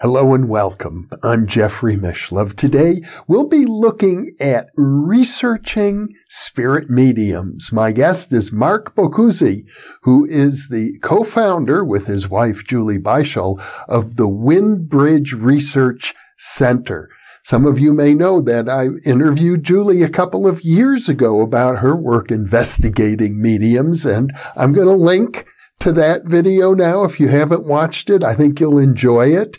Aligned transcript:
Hello 0.00 0.32
and 0.32 0.48
welcome. 0.48 1.10
I'm 1.24 1.48
Jeffrey 1.48 1.96
Mishlove. 1.96 2.54
Today 2.54 3.00
we'll 3.26 3.48
be 3.48 3.66
looking 3.66 4.30
at 4.38 4.70
researching 4.76 6.14
spirit 6.30 6.88
mediums. 6.88 7.72
My 7.72 7.90
guest 7.90 8.32
is 8.32 8.52
Mark 8.52 8.94
Boccuzzi, 8.94 9.68
who 10.02 10.24
is 10.24 10.68
the 10.68 10.96
co-founder 11.02 11.84
with 11.84 12.06
his 12.06 12.28
wife 12.28 12.62
Julie 12.62 13.00
Beischel 13.00 13.60
of 13.88 14.14
the 14.14 14.28
Windbridge 14.28 15.32
Research 15.32 16.14
Center. 16.36 17.10
Some 17.42 17.66
of 17.66 17.80
you 17.80 17.92
may 17.92 18.14
know 18.14 18.40
that 18.40 18.68
I 18.68 18.90
interviewed 19.04 19.64
Julie 19.64 20.04
a 20.04 20.08
couple 20.08 20.46
of 20.46 20.62
years 20.62 21.08
ago 21.08 21.40
about 21.40 21.78
her 21.78 21.96
work 21.96 22.30
investigating 22.30 23.42
mediums, 23.42 24.06
and 24.06 24.32
I'm 24.54 24.72
going 24.72 24.86
to 24.86 24.94
link 24.94 25.44
to 25.80 25.92
that 25.92 26.24
video 26.24 26.74
now. 26.74 27.04
If 27.04 27.20
you 27.20 27.28
haven't 27.28 27.66
watched 27.66 28.10
it, 28.10 28.24
I 28.24 28.34
think 28.34 28.60
you'll 28.60 28.78
enjoy 28.78 29.28
it. 29.28 29.58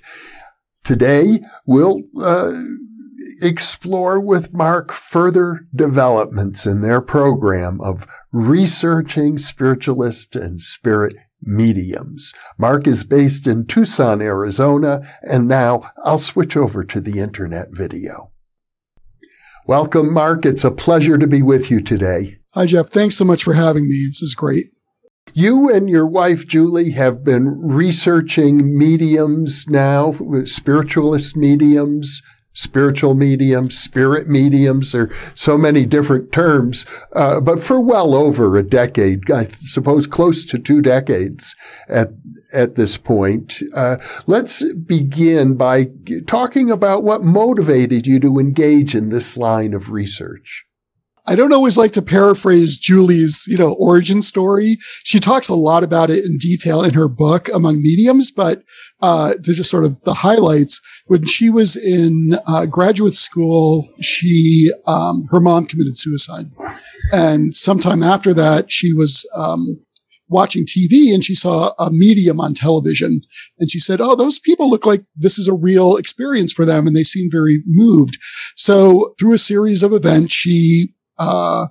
Today, 0.84 1.40
we'll 1.66 2.02
uh, 2.22 2.54
explore 3.42 4.20
with 4.20 4.54
Mark 4.54 4.92
further 4.92 5.68
developments 5.74 6.66
in 6.66 6.82
their 6.82 7.02
program 7.02 7.80
of 7.82 8.08
researching 8.32 9.38
spiritualist 9.38 10.36
and 10.36 10.62
spirit 10.62 11.16
mediums. 11.42 12.34
Mark 12.58 12.88
is 12.88 13.04
based 13.04 13.48
in 13.48 13.66
Tucson, 13.66 14.22
Arizona, 14.22 15.02
and 15.22 15.48
now 15.48 15.82
I'll 16.04 16.18
switch 16.18 16.58
over 16.58 16.84
to 16.84 17.00
the 17.00 17.20
internet 17.20 17.70
video. 17.72 18.32
Welcome, 19.68 20.12
Mark. 20.12 20.46
It's 20.46 20.64
a 20.64 20.72
pleasure 20.72 21.18
to 21.18 21.28
be 21.28 21.42
with 21.42 21.70
you 21.70 21.82
today. 21.82 22.38
Hi, 22.56 22.66
Jeff. 22.66 22.88
Thanks 22.88 23.16
so 23.16 23.24
much 23.24 23.44
for 23.44 23.54
having 23.54 23.84
me. 23.84 24.06
This 24.08 24.22
is 24.22 24.36
great. 24.36 24.66
You 25.34 25.70
and 25.70 25.90
your 25.90 26.08
wife, 26.08 26.48
Julie, 26.48 26.92
have 26.92 27.24
been 27.24 27.60
researching 27.62 28.78
mediums 28.78 29.68
now, 29.68 30.14
spiritualist 30.46 31.36
mediums, 31.38 32.22
spiritual 32.54 33.16
mediums, 33.16 33.78
spirit 33.78 34.28
mediums, 34.28 34.94
or 34.94 35.10
so 35.34 35.58
many 35.58 35.86
different 35.86 36.32
terms, 36.32 36.86
uh, 37.14 37.40
but 37.40 37.62
for 37.62 37.80
well 37.80 38.14
over 38.14 38.58
a 38.58 38.64
decade, 38.64 39.30
I 39.32 39.46
suppose 39.64 40.08
close 40.08 40.44
to 40.46 40.60
two 40.60 40.82
decades 40.82 41.56
at, 41.88 42.10
at 42.52 42.76
this 42.76 42.98
point. 42.98 43.62
Uh, 43.74 43.98
let's 44.28 44.64
begin 44.74 45.56
by 45.56 45.88
talking 46.28 46.70
about 46.70 47.04
what 47.04 47.24
motivated 47.24 48.08
you 48.08 48.20
to 48.20 48.40
engage 48.40 48.96
in 48.96 49.10
this 49.10 49.38
line 49.38 49.74
of 49.74 49.92
research. 49.92 50.66
I 51.30 51.36
don't 51.36 51.54
always 51.54 51.78
like 51.78 51.92
to 51.92 52.02
paraphrase 52.02 52.80
Julie's, 52.80 53.46
you 53.48 53.56
know, 53.56 53.76
origin 53.80 54.24
story. 54.24 54.78
She 55.04 55.20
talks 55.20 55.48
a 55.48 55.54
lot 55.54 55.84
about 55.84 56.10
it 56.10 56.26
in 56.26 56.40
detail 56.40 56.82
in 56.82 56.96
her 56.96 57.08
book 57.08 57.50
Among 57.54 57.84
Mediums, 57.84 58.32
but 58.32 58.64
uh, 59.04 59.34
to 59.34 59.54
just 59.54 59.70
sort 59.70 59.86
of 59.86 60.02
the 60.02 60.16
highlights, 60.16 60.82
when 61.06 61.26
she 61.26 61.52
was 61.52 61.76
in 61.76 62.32
uh, 62.48 62.66
graduate 62.66 63.14
school, 63.14 63.88
she 64.02 64.72
um, 64.88 65.26
her 65.30 65.40
mom 65.40 65.68
committed 65.68 65.98
suicide, 65.98 66.48
and 67.12 67.54
sometime 67.54 68.02
after 68.02 68.34
that, 68.34 68.72
she 68.72 68.92
was 68.92 69.30
um, 69.38 69.68
watching 70.30 70.66
TV 70.66 71.14
and 71.14 71.24
she 71.24 71.36
saw 71.36 71.74
a 71.78 71.90
medium 71.92 72.40
on 72.40 72.56
television, 72.56 73.20
and 73.60 73.70
she 73.70 73.80
said, 73.80 74.02
"Oh, 74.02 74.16
those 74.16 74.40
people 74.40 74.68
look 74.68 74.88
like 74.88 75.04
this 75.16 75.38
is 75.38 75.48
a 75.48 75.54
real 75.54 75.96
experience 75.96 76.52
for 76.52 76.66
them, 76.66 76.88
and 76.88 76.96
they 76.96 77.04
seem 77.04 77.30
very 77.32 77.60
moved." 77.68 78.18
So, 78.56 79.14
through 79.20 79.36
a 79.36 79.40
series 79.40 79.84
of 79.84 79.94
events, 79.94 80.34
she 80.34 80.90
uh, 81.20 81.68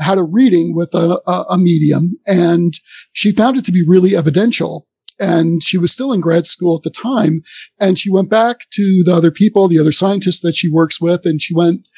had 0.00 0.18
a 0.18 0.22
reading 0.22 0.74
with 0.74 0.94
a, 0.94 1.20
a, 1.26 1.44
a 1.50 1.58
medium 1.58 2.18
and 2.26 2.74
she 3.12 3.32
found 3.32 3.56
it 3.56 3.64
to 3.64 3.72
be 3.72 3.84
really 3.86 4.16
evidential 4.16 4.87
and 5.18 5.62
she 5.62 5.78
was 5.78 5.92
still 5.92 6.12
in 6.12 6.20
grad 6.20 6.46
school 6.46 6.76
at 6.76 6.82
the 6.82 6.90
time. 6.90 7.42
And 7.80 7.98
she 7.98 8.10
went 8.10 8.30
back 8.30 8.68
to 8.72 9.02
the 9.04 9.14
other 9.14 9.30
people, 9.30 9.68
the 9.68 9.78
other 9.78 9.92
scientists 9.92 10.40
that 10.40 10.56
she 10.56 10.70
works 10.70 11.00
with, 11.00 11.24
and 11.24 11.40
she 11.40 11.54
went, 11.54 11.88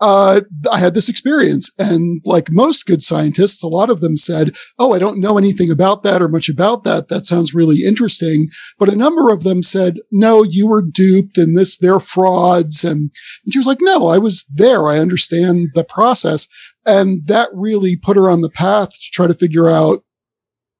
uh, 0.00 0.40
I 0.72 0.78
had 0.78 0.94
this 0.94 1.08
experience. 1.08 1.70
And 1.78 2.20
like 2.24 2.50
most 2.50 2.86
good 2.86 3.02
scientists, 3.02 3.62
a 3.62 3.68
lot 3.68 3.90
of 3.90 4.00
them 4.00 4.16
said, 4.16 4.52
Oh, 4.78 4.94
I 4.94 4.98
don't 4.98 5.20
know 5.20 5.36
anything 5.36 5.70
about 5.70 6.02
that 6.04 6.22
or 6.22 6.28
much 6.28 6.48
about 6.48 6.84
that. 6.84 7.08
That 7.08 7.24
sounds 7.24 7.54
really 7.54 7.84
interesting. 7.84 8.48
But 8.78 8.88
a 8.88 8.96
number 8.96 9.30
of 9.30 9.44
them 9.44 9.62
said, 9.62 9.98
no, 10.10 10.42
you 10.42 10.66
were 10.66 10.82
duped 10.82 11.36
and 11.36 11.56
this, 11.56 11.76
they're 11.76 12.00
frauds. 12.00 12.82
And, 12.84 13.10
and 13.44 13.52
she 13.52 13.58
was 13.58 13.66
like, 13.66 13.80
no, 13.80 14.08
I 14.08 14.18
was 14.18 14.46
there. 14.56 14.88
I 14.88 14.98
understand 14.98 15.68
the 15.74 15.84
process. 15.84 16.48
And 16.86 17.26
that 17.26 17.50
really 17.52 17.96
put 17.96 18.16
her 18.16 18.30
on 18.30 18.40
the 18.40 18.50
path 18.50 18.90
to 18.90 19.10
try 19.12 19.26
to 19.26 19.34
figure 19.34 19.68
out 19.68 20.02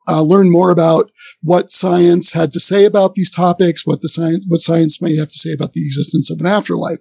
uh, 0.09 0.23
learn 0.23 0.51
more 0.51 0.71
about 0.71 1.11
what 1.43 1.71
science 1.71 2.33
had 2.33 2.53
to 2.53 2.61
say 2.61 2.85
about 2.85 3.15
these 3.15 3.31
topics, 3.31 3.87
what 3.87 4.01
the 4.01 4.09
science, 4.09 4.45
what 4.49 4.61
science 4.61 5.01
may 5.01 5.17
have 5.17 5.29
to 5.29 5.39
say 5.39 5.53
about 5.53 5.73
the 5.73 5.85
existence 5.85 6.31
of 6.31 6.41
an 6.41 6.47
afterlife. 6.47 7.01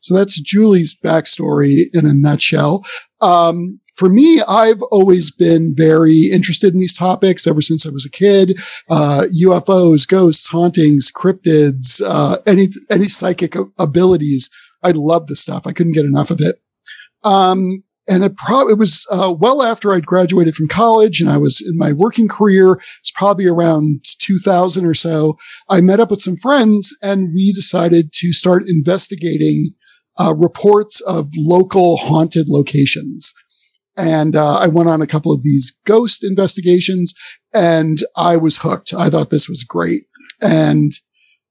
So 0.00 0.14
that's 0.14 0.40
Julie's 0.40 0.98
backstory 0.98 1.84
in 1.92 2.06
a 2.06 2.14
nutshell. 2.14 2.82
Um, 3.20 3.78
for 3.96 4.08
me, 4.08 4.40
I've 4.48 4.82
always 4.90 5.30
been 5.30 5.74
very 5.76 6.30
interested 6.32 6.72
in 6.72 6.80
these 6.80 6.96
topics 6.96 7.46
ever 7.46 7.60
since 7.60 7.86
I 7.86 7.90
was 7.90 8.06
a 8.06 8.10
kid. 8.10 8.58
Uh, 8.88 9.24
UFOs, 9.42 10.08
ghosts, 10.08 10.48
hauntings, 10.48 11.12
cryptids, 11.12 12.00
uh, 12.04 12.38
any 12.46 12.68
any 12.90 13.08
psychic 13.08 13.54
abilities. 13.78 14.48
I 14.82 14.92
love 14.94 15.26
this 15.26 15.42
stuff. 15.42 15.66
I 15.66 15.72
couldn't 15.72 15.92
get 15.92 16.06
enough 16.06 16.30
of 16.30 16.40
it. 16.40 16.56
Um, 17.24 17.82
and 18.08 18.24
it 18.24 18.36
probably 18.36 18.72
it 18.72 18.78
was 18.78 19.06
uh, 19.10 19.34
well 19.38 19.62
after 19.62 19.92
I'd 19.92 20.06
graduated 20.06 20.54
from 20.54 20.68
college 20.68 21.20
and 21.20 21.30
I 21.30 21.36
was 21.36 21.60
in 21.60 21.76
my 21.78 21.92
working 21.92 22.28
career. 22.28 22.72
It's 23.00 23.12
probably 23.14 23.46
around 23.46 24.04
2000 24.18 24.84
or 24.84 24.94
so. 24.94 25.36
I 25.68 25.80
met 25.80 26.00
up 26.00 26.10
with 26.10 26.20
some 26.20 26.36
friends 26.36 26.96
and 27.02 27.32
we 27.34 27.52
decided 27.52 28.12
to 28.14 28.32
start 28.32 28.64
investigating 28.66 29.70
uh, 30.18 30.34
reports 30.34 31.00
of 31.02 31.28
local 31.36 31.96
haunted 31.96 32.48
locations. 32.48 33.32
And 33.96 34.34
uh, 34.34 34.56
I 34.56 34.68
went 34.68 34.88
on 34.88 35.02
a 35.02 35.06
couple 35.06 35.32
of 35.32 35.42
these 35.42 35.78
ghost 35.84 36.24
investigations 36.24 37.14
and 37.54 37.98
I 38.16 38.36
was 38.36 38.58
hooked. 38.58 38.94
I 38.94 39.10
thought 39.10 39.30
this 39.30 39.48
was 39.48 39.64
great. 39.64 40.04
And 40.40 40.92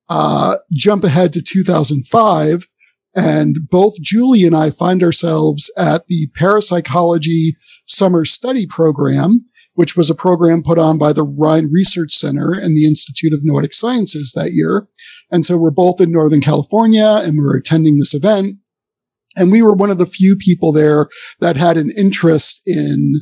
uh, 0.10 0.56
jump 0.74 1.04
ahead 1.04 1.34
to 1.34 1.42
2005. 1.42 2.68
And 3.16 3.58
both 3.70 4.00
Julie 4.02 4.46
and 4.46 4.56
I 4.56 4.70
find 4.70 5.02
ourselves 5.02 5.72
at 5.78 6.08
the 6.08 6.28
parapsychology 6.36 7.54
summer 7.86 8.24
study 8.24 8.68
program, 8.68 9.44
which 9.74 9.98
was 9.98 10.10
a 10.10 10.16
program 10.16 10.62
put 10.62 10.78
on 10.78 10.98
by 10.98 11.14
the 11.14 11.24
Rhine 11.24 11.70
Research 11.72 12.14
Center 12.14 12.52
and 12.52 12.76
the 12.76 12.86
Institute 12.86 13.34
of 13.34 13.40
Noetic 13.44 13.74
Sciences 13.74 14.34
that 14.36 14.52
year. 14.54 14.88
And 15.32 15.46
so 15.46 15.58
we're 15.58 15.72
both 15.72 16.00
in 16.00 16.12
Northern 16.12 16.42
California 16.42 17.22
and 17.24 17.34
we 17.34 17.40
we're 17.40 17.58
attending 17.58 17.98
this 17.98 18.14
event. 18.14 18.58
And 19.36 19.52
we 19.52 19.62
were 19.62 19.74
one 19.74 19.90
of 19.90 19.98
the 19.98 20.06
few 20.06 20.36
people 20.36 20.72
there 20.72 21.08
that 21.40 21.56
had 21.56 21.78
an 21.78 21.92
interest 21.98 22.62
in 22.66 23.14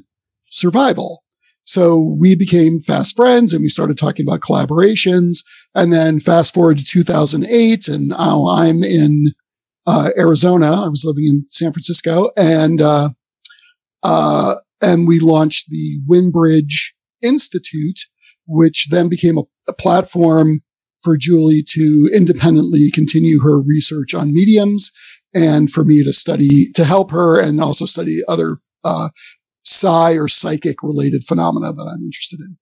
survival. 0.49 1.23
So 1.63 2.15
we 2.19 2.35
became 2.35 2.79
fast 2.79 3.15
friends 3.15 3.53
and 3.53 3.61
we 3.61 3.69
started 3.69 3.97
talking 3.97 4.25
about 4.25 4.39
collaborations. 4.39 5.43
And 5.75 5.93
then 5.93 6.19
fast 6.19 6.53
forward 6.53 6.77
to 6.77 6.85
2008 6.85 7.87
and 7.87 8.07
now 8.07 8.47
I'm 8.47 8.83
in 8.83 9.27
uh, 9.87 10.09
Arizona. 10.17 10.67
I 10.67 10.89
was 10.89 11.05
living 11.05 11.25
in 11.27 11.43
San 11.43 11.71
Francisco 11.71 12.29
and, 12.35 12.81
uh, 12.81 13.09
uh, 14.03 14.55
and 14.81 15.07
we 15.07 15.19
launched 15.19 15.69
the 15.69 15.99
Windbridge 16.05 16.93
Institute, 17.23 18.01
which 18.45 18.89
then 18.89 19.09
became 19.09 19.37
a, 19.37 19.43
a 19.67 19.73
platform 19.73 20.59
for 21.01 21.17
Julie 21.17 21.63
to 21.69 22.09
independently 22.13 22.91
continue 22.93 23.39
her 23.41 23.61
research 23.61 24.13
on 24.13 24.33
mediums 24.33 24.91
and 25.33 25.71
for 25.71 25.83
me 25.83 26.03
to 26.03 26.13
study, 26.13 26.71
to 26.73 26.83
help 26.83 27.11
her 27.11 27.39
and 27.39 27.61
also 27.61 27.85
study 27.85 28.19
other, 28.27 28.57
uh, 28.83 29.09
psi 29.63 30.13
or 30.13 30.27
psychic 30.27 30.81
related 30.81 31.23
phenomena 31.23 31.73
that 31.73 31.91
I'm 31.93 32.03
interested 32.03 32.39
in. 32.39 32.57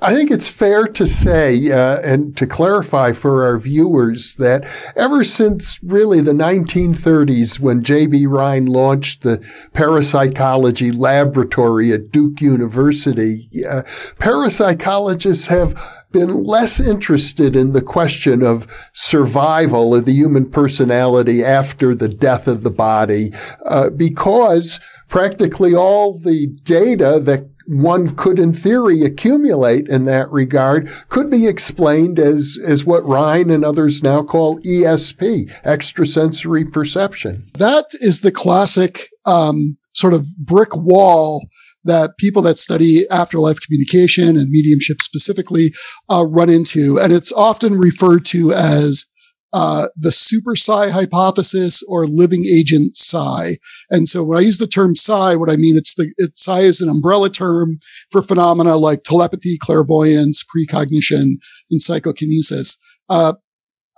I 0.00 0.14
think 0.14 0.30
it's 0.30 0.48
fair 0.48 0.86
to 0.86 1.06
say 1.06 1.70
uh, 1.70 2.00
and 2.00 2.34
to 2.38 2.46
clarify 2.46 3.12
for 3.12 3.44
our 3.44 3.58
viewers 3.58 4.34
that 4.36 4.66
ever 4.96 5.22
since 5.22 5.78
really 5.82 6.22
the 6.22 6.32
1930s, 6.32 7.60
when 7.60 7.82
J.B. 7.82 8.26
Rhine 8.26 8.66
launched 8.66 9.22
the 9.22 9.44
parapsychology 9.74 10.92
laboratory 10.92 11.92
at 11.92 12.10
Duke 12.10 12.40
University, 12.40 13.50
uh, 13.68 13.82
parapsychologists 14.18 15.48
have 15.48 15.78
been 16.10 16.44
less 16.44 16.80
interested 16.80 17.54
in 17.54 17.74
the 17.74 17.82
question 17.82 18.42
of 18.42 18.66
survival 18.94 19.94
of 19.94 20.06
the 20.06 20.12
human 20.12 20.50
personality 20.50 21.44
after 21.44 21.94
the 21.94 22.08
death 22.08 22.48
of 22.48 22.62
the 22.62 22.70
body 22.70 23.30
uh, 23.66 23.90
because 23.90 24.80
practically 25.08 25.74
all 25.74 26.18
the 26.18 26.46
data 26.62 27.20
that 27.20 27.46
one 27.66 28.14
could 28.16 28.38
in 28.38 28.52
theory 28.52 29.02
accumulate 29.02 29.88
in 29.88 30.04
that 30.06 30.30
regard 30.30 30.88
could 31.08 31.30
be 31.30 31.46
explained 31.46 32.18
as, 32.18 32.58
as 32.64 32.84
what 32.84 33.04
Rhine 33.04 33.50
and 33.50 33.64
others 33.64 34.02
now 34.02 34.22
call 34.22 34.60
ESP, 34.60 35.50
extrasensory 35.64 36.64
perception. 36.64 37.46
That 37.54 37.86
is 38.00 38.20
the 38.20 38.32
classic 38.32 39.00
um, 39.24 39.76
sort 39.92 40.14
of 40.14 40.26
brick 40.38 40.76
wall 40.76 41.46
that 41.84 42.18
people 42.18 42.42
that 42.42 42.58
study 42.58 43.04
afterlife 43.10 43.58
communication 43.60 44.28
and 44.28 44.50
mediumship 44.50 45.00
specifically 45.00 45.70
uh, 46.10 46.24
run 46.28 46.50
into. 46.50 46.98
And 47.00 47.12
it's 47.12 47.32
often 47.32 47.74
referred 47.74 48.24
to 48.26 48.52
as 48.52 49.06
uh, 49.52 49.88
the 49.96 50.12
super 50.12 50.56
psi 50.56 50.90
hypothesis 50.90 51.82
or 51.88 52.06
living 52.06 52.44
agent 52.44 52.96
psi. 52.96 53.56
And 53.90 54.08
so 54.08 54.22
when 54.24 54.38
I 54.38 54.42
use 54.42 54.58
the 54.58 54.66
term 54.66 54.94
psi, 54.96 55.36
what 55.36 55.50
I 55.50 55.56
mean, 55.56 55.76
it's 55.76 55.94
the, 55.94 56.12
it's 56.18 56.44
psi 56.44 56.60
is 56.60 56.80
an 56.80 56.88
umbrella 56.88 57.30
term 57.30 57.78
for 58.10 58.22
phenomena 58.22 58.76
like 58.76 59.02
telepathy, 59.02 59.56
clairvoyance, 59.58 60.44
precognition, 60.44 61.38
and 61.70 61.82
psychokinesis. 61.82 62.78
Uh, 63.08 63.34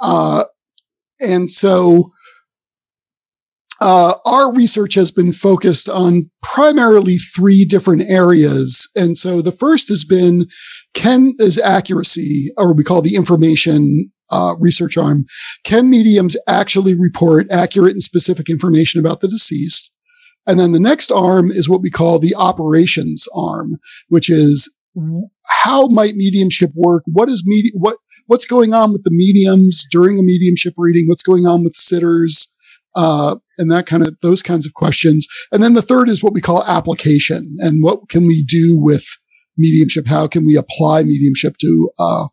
uh, 0.01 0.45
and 1.21 1.51
so, 1.51 2.11
uh, 3.81 4.15
our 4.27 4.53
research 4.53 4.95
has 4.95 5.11
been 5.11 5.33
focused 5.33 5.89
on 5.89 6.29
primarily 6.43 7.17
three 7.17 7.65
different 7.65 8.03
areas. 8.11 8.91
And 8.97 9.17
so 9.17 9.41
the 9.41 9.53
first 9.53 9.89
has 9.89 10.05
been, 10.05 10.47
can 10.95 11.33
is 11.39 11.61
accuracy, 11.61 12.49
or 12.57 12.75
we 12.75 12.83
call 12.83 13.03
the 13.03 13.15
information 13.15 14.11
uh, 14.31 14.55
research 14.59 14.97
arm, 14.97 15.25
can 15.65 15.91
mediums 15.91 16.37
actually 16.47 16.95
report 16.99 17.47
accurate 17.51 17.93
and 17.93 18.03
specific 18.03 18.49
information 18.49 19.01
about 19.01 19.21
the 19.21 19.29
deceased? 19.29 19.93
And 20.47 20.59
then 20.59 20.73
the 20.73 20.81
next 20.81 21.13
arm 21.13 21.51
is 21.51 21.69
what 21.69 21.83
we 21.83 21.91
call 21.91 22.19
the 22.19 22.35
operations 22.35 23.27
arm, 23.35 23.73
which 24.09 24.31
is 24.31 24.79
how 25.47 25.87
might 25.89 26.15
mediumship 26.17 26.71
work? 26.75 27.05
What 27.07 27.29
is 27.29 27.45
media, 27.47 27.73
what, 27.75 27.99
what's 28.27 28.47
going 28.47 28.73
on 28.73 28.93
with 28.93 29.05
the 29.05 29.13
mediums 29.13 29.87
during 29.91 30.19
a 30.19 30.23
mediumship 30.23 30.75
reading? 30.77 31.07
What's 31.07 31.23
going 31.23 31.47
on 31.47 31.63
with 31.63 31.75
sitters? 31.75 32.55
Uh, 32.97 33.37
and 33.59 33.71
that 33.71 33.87
kind 33.87 34.03
of, 34.03 34.17
those 34.23 34.43
kinds 34.43 34.67
of 34.67 34.75
questions. 34.75 35.29
And 35.53 35.63
then 35.63 35.75
the 35.75 35.83
third 35.83 36.09
is 36.09 36.25
what 36.25 36.33
we 36.33 36.41
call 36.41 36.65
application 36.65 37.55
and 37.59 37.85
what 37.85 38.09
can 38.09 38.27
we 38.27 38.43
do 38.43 38.79
with 38.81 39.05
mediumship? 39.57 40.07
How 40.07 40.27
can 40.27 40.47
we 40.47 40.57
apply 40.57 41.03
mediumship 41.03 41.59
to, 41.59 41.91
uh, 41.99 42.27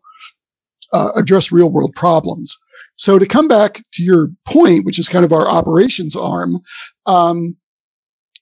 uh, 0.93 1.11
address 1.15 1.51
real 1.51 1.71
world 1.71 1.93
problems. 1.95 2.55
So 2.97 3.19
to 3.19 3.25
come 3.25 3.47
back 3.47 3.81
to 3.93 4.03
your 4.03 4.29
point, 4.47 4.85
which 4.85 4.99
is 4.99 5.09
kind 5.09 5.25
of 5.25 5.33
our 5.33 5.47
operations 5.47 6.15
arm, 6.15 6.57
um, 7.05 7.55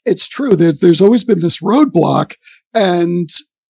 it's 0.05 0.27
true 0.27 0.55
that 0.55 0.79
there's 0.81 1.01
always 1.01 1.23
been 1.23 1.39
this 1.39 1.61
roadblock. 1.61 2.35
And 2.73 3.29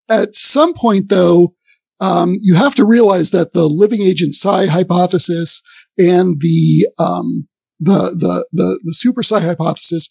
at 0.10 0.36
some 0.36 0.74
point, 0.74 1.10
though, 1.10 1.56
um, 2.02 2.38
you 2.42 2.56
have 2.56 2.76
to 2.76 2.86
realize 2.86 3.32
that 3.32 3.54
the 3.54 3.66
living 3.66 4.02
agent 4.02 4.36
psi 4.36 4.66
hypothesis 4.66 5.62
and 5.98 6.42
the 6.42 6.88
um, 7.00 7.48
the 7.80 8.16
the 8.20 8.46
the 8.52 8.80
the 8.84 8.94
super 8.94 9.24
psi 9.24 9.40
hypothesis 9.40 10.10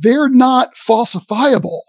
they're 0.00 0.28
not 0.28 0.74
falsifiable, 0.74 1.80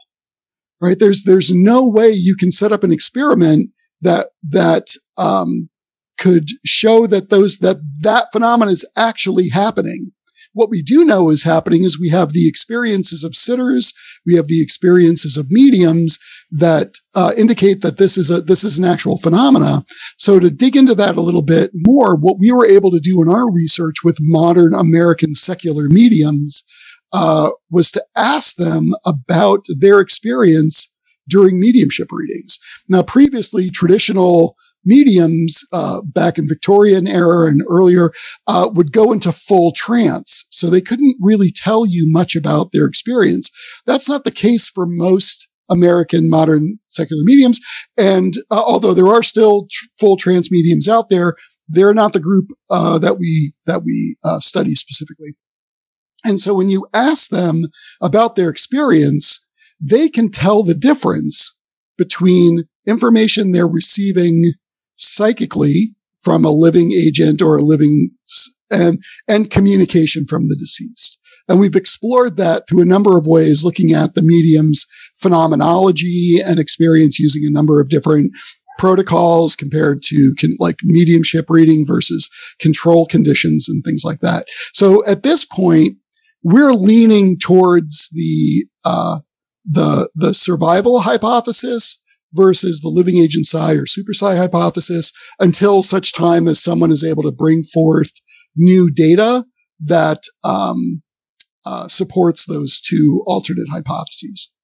right? 0.81 0.97
There's 0.99 1.23
there's 1.23 1.53
no 1.53 1.87
way 1.87 2.09
you 2.09 2.35
can 2.35 2.51
set 2.51 2.71
up 2.71 2.83
an 2.83 2.91
experiment 2.91 3.71
that 4.01 4.29
that 4.49 4.87
um, 5.17 5.69
could 6.17 6.49
show 6.65 7.07
that 7.07 7.29
those, 7.29 7.59
that 7.59 7.77
that 8.01 8.31
phenomenon 8.31 8.71
is 8.71 8.89
actually 8.95 9.49
happening. 9.49 10.11
What 10.53 10.69
we 10.69 10.81
do 10.81 11.05
know 11.05 11.29
is 11.29 11.43
happening 11.43 11.83
is 11.83 11.99
we 11.99 12.09
have 12.09 12.33
the 12.33 12.47
experiences 12.47 13.23
of 13.23 13.35
sitters, 13.35 13.93
we 14.25 14.33
have 14.35 14.47
the 14.47 14.61
experiences 14.61 15.37
of 15.37 15.51
mediums 15.51 16.17
that 16.49 16.95
uh, 17.15 17.33
indicate 17.37 17.81
that 17.81 17.97
this 17.97 18.17
is 18.17 18.31
a 18.31 18.41
this 18.41 18.63
is 18.63 18.79
an 18.79 18.85
actual 18.85 19.17
phenomena. 19.17 19.83
So 20.17 20.39
to 20.39 20.49
dig 20.49 20.75
into 20.75 20.95
that 20.95 21.15
a 21.15 21.21
little 21.21 21.43
bit 21.43 21.71
more, 21.73 22.15
what 22.15 22.39
we 22.39 22.51
were 22.51 22.65
able 22.65 22.91
to 22.91 22.99
do 22.99 23.21
in 23.21 23.29
our 23.29 23.51
research 23.51 23.97
with 24.03 24.17
modern 24.21 24.73
American 24.73 25.35
secular 25.35 25.89
mediums 25.89 26.63
uh, 27.13 27.49
was 27.69 27.91
to 27.91 28.03
ask 28.15 28.55
them 28.55 28.93
about 29.05 29.65
their 29.79 29.99
experience 29.99 30.93
during 31.29 31.59
mediumship 31.59 32.11
readings. 32.11 32.57
Now, 32.87 33.03
previously, 33.03 33.69
traditional 33.69 34.55
mediums 34.87 35.63
uh, 35.73 36.01
back 36.01 36.37
in 36.37 36.47
Victorian 36.47 37.07
era 37.07 37.47
and 37.47 37.61
earlier 37.69 38.11
uh, 38.47 38.69
would 38.73 38.91
go 38.91 39.11
into 39.11 39.31
full 39.31 39.71
trance, 39.73 40.47
so 40.49 40.69
they 40.69 40.81
couldn't 40.81 41.15
really 41.19 41.51
tell 41.51 41.85
you 41.85 42.11
much 42.11 42.35
about 42.35 42.71
their 42.71 42.85
experience. 42.85 43.51
That's 43.85 44.09
not 44.09 44.23
the 44.23 44.31
case 44.31 44.69
for 44.69 44.85
most 44.87 45.49
American 45.69 46.29
modern 46.29 46.79
secular 46.87 47.23
mediums, 47.25 47.59
and 47.97 48.33
uh, 48.49 48.63
although 48.65 48.93
there 48.93 49.07
are 49.07 49.23
still 49.23 49.67
tr- 49.69 49.85
full 49.99 50.17
trance 50.17 50.51
mediums 50.51 50.87
out 50.87 51.09
there, 51.09 51.35
they're 51.67 51.93
not 51.93 52.13
the 52.13 52.19
group 52.19 52.49
uh, 52.71 52.97
that 52.99 53.19
we 53.19 53.53
that 53.65 53.83
we 53.83 54.15
uh, 54.23 54.39
study 54.39 54.73
specifically. 54.75 55.35
And 56.23 56.39
so 56.39 56.53
when 56.53 56.69
you 56.69 56.87
ask 56.93 57.29
them 57.29 57.63
about 58.01 58.35
their 58.35 58.49
experience, 58.49 59.47
they 59.79 60.09
can 60.09 60.29
tell 60.29 60.63
the 60.63 60.73
difference 60.73 61.57
between 61.97 62.63
information 62.87 63.51
they're 63.51 63.67
receiving 63.67 64.43
psychically 64.97 65.95
from 66.19 66.43
a 66.43 66.51
living 66.51 66.91
agent 66.91 67.41
or 67.41 67.57
a 67.57 67.61
living 67.61 68.09
and, 68.69 69.01
and 69.27 69.49
communication 69.49 70.25
from 70.25 70.43
the 70.43 70.55
deceased. 70.59 71.19
And 71.47 71.59
we've 71.59 71.75
explored 71.75 72.35
that 72.37 72.63
through 72.67 72.81
a 72.81 72.85
number 72.85 73.17
of 73.17 73.25
ways, 73.25 73.63
looking 73.63 73.93
at 73.93 74.15
the 74.15 74.21
medium's 74.21 74.85
phenomenology 75.15 76.37
and 76.43 76.59
experience 76.59 77.19
using 77.19 77.43
a 77.45 77.51
number 77.51 77.79
of 77.79 77.89
different 77.89 78.35
protocols 78.77 79.55
compared 79.55 80.03
to 80.03 80.35
con- 80.39 80.55
like 80.59 80.77
mediumship 80.83 81.45
reading 81.49 81.85
versus 81.85 82.29
control 82.59 83.05
conditions 83.05 83.67
and 83.69 83.83
things 83.83 84.03
like 84.03 84.19
that. 84.19 84.45
So 84.73 85.05
at 85.05 85.23
this 85.23 85.45
point, 85.45 85.97
we're 86.43 86.73
leaning 86.73 87.37
towards 87.39 88.09
the, 88.13 88.65
uh, 88.85 89.19
the, 89.65 90.09
the 90.15 90.33
survival 90.33 90.99
hypothesis 90.99 92.03
versus 92.33 92.81
the 92.81 92.89
living 92.89 93.17
agent 93.17 93.45
psi 93.45 93.73
or 93.73 93.85
super 93.85 94.13
psi 94.13 94.35
hypothesis 94.35 95.11
until 95.39 95.81
such 95.81 96.13
time 96.13 96.47
as 96.47 96.61
someone 96.61 96.91
is 96.91 97.03
able 97.03 97.23
to 97.23 97.31
bring 97.31 97.63
forth 97.63 98.11
new 98.55 98.89
data 98.89 99.45
that 99.79 100.23
um, 100.43 101.01
uh, 101.65 101.87
supports 101.87 102.45
those 102.45 102.81
two 102.81 103.23
alternate 103.27 103.67
hypotheses. 103.69 104.55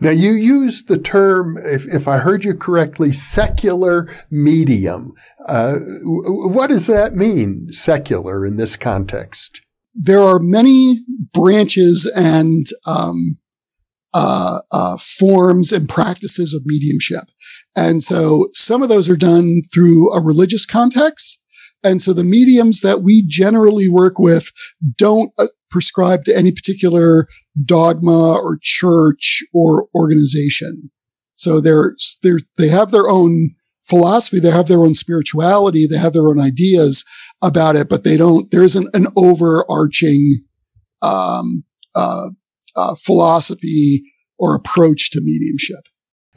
Now, 0.00 0.10
you 0.10 0.32
used 0.32 0.88
the 0.88 0.98
term, 0.98 1.56
if, 1.64 1.86
if 1.86 2.08
I 2.08 2.18
heard 2.18 2.44
you 2.44 2.54
correctly, 2.54 3.12
secular 3.12 4.08
medium. 4.30 5.12
Uh, 5.46 5.76
what 6.02 6.68
does 6.70 6.86
that 6.88 7.14
mean, 7.14 7.68
secular, 7.70 8.44
in 8.44 8.56
this 8.56 8.76
context? 8.76 9.60
There 9.94 10.20
are 10.20 10.40
many 10.40 10.98
branches 11.32 12.10
and 12.14 12.66
um, 12.86 13.38
uh, 14.20 14.58
uh, 14.72 14.96
forms 14.96 15.70
and 15.70 15.88
practices 15.88 16.52
of 16.52 16.62
mediumship. 16.66 17.22
And 17.76 18.02
so 18.02 18.48
some 18.52 18.82
of 18.82 18.88
those 18.88 19.08
are 19.08 19.16
done 19.16 19.60
through 19.72 20.12
a 20.12 20.20
religious 20.20 20.66
context. 20.66 21.40
And 21.84 22.02
so 22.02 22.12
the 22.12 22.24
mediums 22.24 22.80
that 22.80 23.02
we 23.02 23.22
generally 23.28 23.88
work 23.88 24.18
with 24.18 24.50
don't 24.96 25.32
uh, 25.38 25.46
prescribe 25.70 26.24
to 26.24 26.36
any 26.36 26.50
particular 26.50 27.26
dogma 27.64 28.32
or 28.32 28.58
church 28.60 29.44
or 29.54 29.86
organization. 29.94 30.90
So 31.36 31.60
they're, 31.60 31.94
they're, 32.24 32.40
they 32.56 32.66
have 32.66 32.90
their 32.90 33.08
own 33.08 33.50
philosophy. 33.82 34.40
They 34.40 34.50
have 34.50 34.66
their 34.66 34.82
own 34.82 34.94
spirituality. 34.94 35.86
They 35.86 35.96
have 35.96 36.12
their 36.12 36.26
own 36.26 36.40
ideas 36.40 37.04
about 37.40 37.76
it, 37.76 37.88
but 37.88 38.02
they 38.02 38.16
don't, 38.16 38.50
there 38.50 38.64
isn't 38.64 38.92
an 38.96 39.06
overarching, 39.14 40.32
um, 41.02 41.62
uh, 41.94 42.30
uh, 42.78 42.94
philosophy 42.94 44.02
or 44.38 44.54
approach 44.54 45.10
to 45.10 45.20
mediumship. 45.22 45.84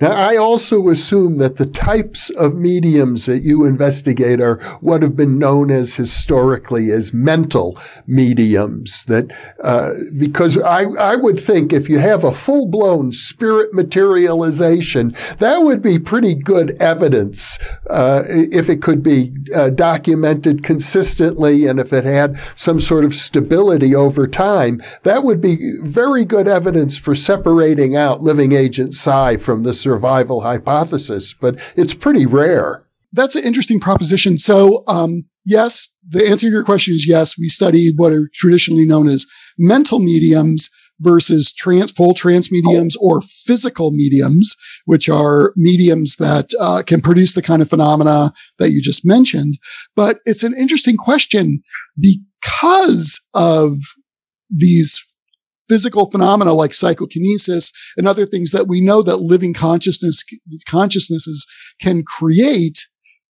Now, 0.02 0.14
I 0.14 0.36
also 0.36 0.90
assume 0.90 1.38
that 1.38 1.58
the 1.58 1.68
types 1.68 2.32
of 2.32 2.56
mediums 2.56 3.28
that 3.28 3.44
you 3.44 3.66
investigate 3.66 4.42
are 4.42 4.60
what 4.82 5.04
have 5.04 5.16
been 5.16 5.38
known 5.38 5.70
as 5.70 5.96
historically 5.96 6.92
as 6.92 7.14
mental 7.14 7.78
mediums. 8.08 9.04
That 9.04 9.32
uh, 9.64 9.92
because 10.18 10.58
I 10.58 10.86
I 10.86 11.16
would 11.16 11.40
think 11.40 11.72
if 11.72 11.88
you 11.88 12.00
have 12.00 12.24
a 12.24 12.32
full 12.32 12.68
blown 12.68 13.12
spirit 13.12 13.76
materialization, 13.76 15.14
that 15.38 15.60
would 15.60 15.84
be 15.84 16.00
pretty 16.00 16.34
good 16.34 16.72
evidence 16.82 17.60
uh, 17.88 18.24
if 18.28 18.70
it 18.70 18.82
could 18.82 19.04
be 19.04 19.34
uh, 19.56 19.70
documented 19.70 20.64
consistently 20.64 21.68
and 21.68 21.80
if 21.80 21.94
it 21.94 22.06
had 22.06 22.40
some 22.56 22.80
sort 22.80 23.06
of 23.06 23.14
stability 23.14 23.94
over 23.94 24.26
time. 24.28 24.82
That 25.04 25.24
would 25.24 25.42
be 25.42 25.78
very 25.82 26.26
good 26.26 26.48
evidence 26.48 26.98
for 26.98 27.14
separating 27.14 27.96
out 27.96 28.22
living 28.22 28.52
agent 28.52 28.96
psi 28.96 29.38
from 29.38 29.62
the 29.62 29.74
survival 29.92 30.40
hypothesis, 30.40 31.34
but 31.34 31.60
it's 31.76 31.94
pretty 31.94 32.26
rare. 32.26 32.86
That's 33.12 33.36
an 33.36 33.44
interesting 33.44 33.80
proposition. 33.80 34.38
So, 34.38 34.84
um, 34.88 35.22
yes, 35.46 35.98
the 36.08 36.26
answer 36.30 36.48
to 36.48 36.52
your 36.52 36.64
question 36.64 36.96
is 36.96 37.06
yes. 37.06 37.38
We 37.38 37.50
studied 37.50 37.96
what 37.98 38.14
are 38.14 38.30
traditionally 38.34 38.86
known 38.86 39.08
as 39.08 39.26
mental 39.60 40.00
mediums 40.00 40.70
versus 41.02 41.54
trans, 41.54 41.92
full 41.92 42.14
trance 42.14 42.52
mediums 42.52 42.96
or 43.02 43.20
physical 43.22 43.92
mediums, 43.92 44.56
which 44.86 45.10
are 45.10 45.52
mediums 45.58 46.16
that 46.18 46.48
uh, 46.62 46.84
can 46.88 47.02
produce 47.02 47.34
the 47.34 47.42
kind 47.42 47.62
of 47.62 47.70
phenomena 47.70 48.32
that 48.60 48.70
you 48.70 48.82
just 48.82 49.06
mentioned. 49.06 49.56
But 49.94 50.20
it's 50.24 50.44
an 50.44 50.54
interesting 50.58 50.96
question 50.96 51.62
because 52.00 53.20
of 53.34 53.74
these 54.50 55.11
physical 55.72 56.12
phenomena 56.12 56.52
like 56.52 56.74
psychokinesis 56.74 57.72
and 57.96 58.08
other 58.08 58.26
things 58.26 58.52
that 58.52 58.68
we 58.68 58.82
know 58.82 59.02
that 59.02 59.18
living 59.18 59.54
consciousness 59.54 60.24
consciousnesses 60.68 61.48
can 61.82 62.04
create. 62.04 62.86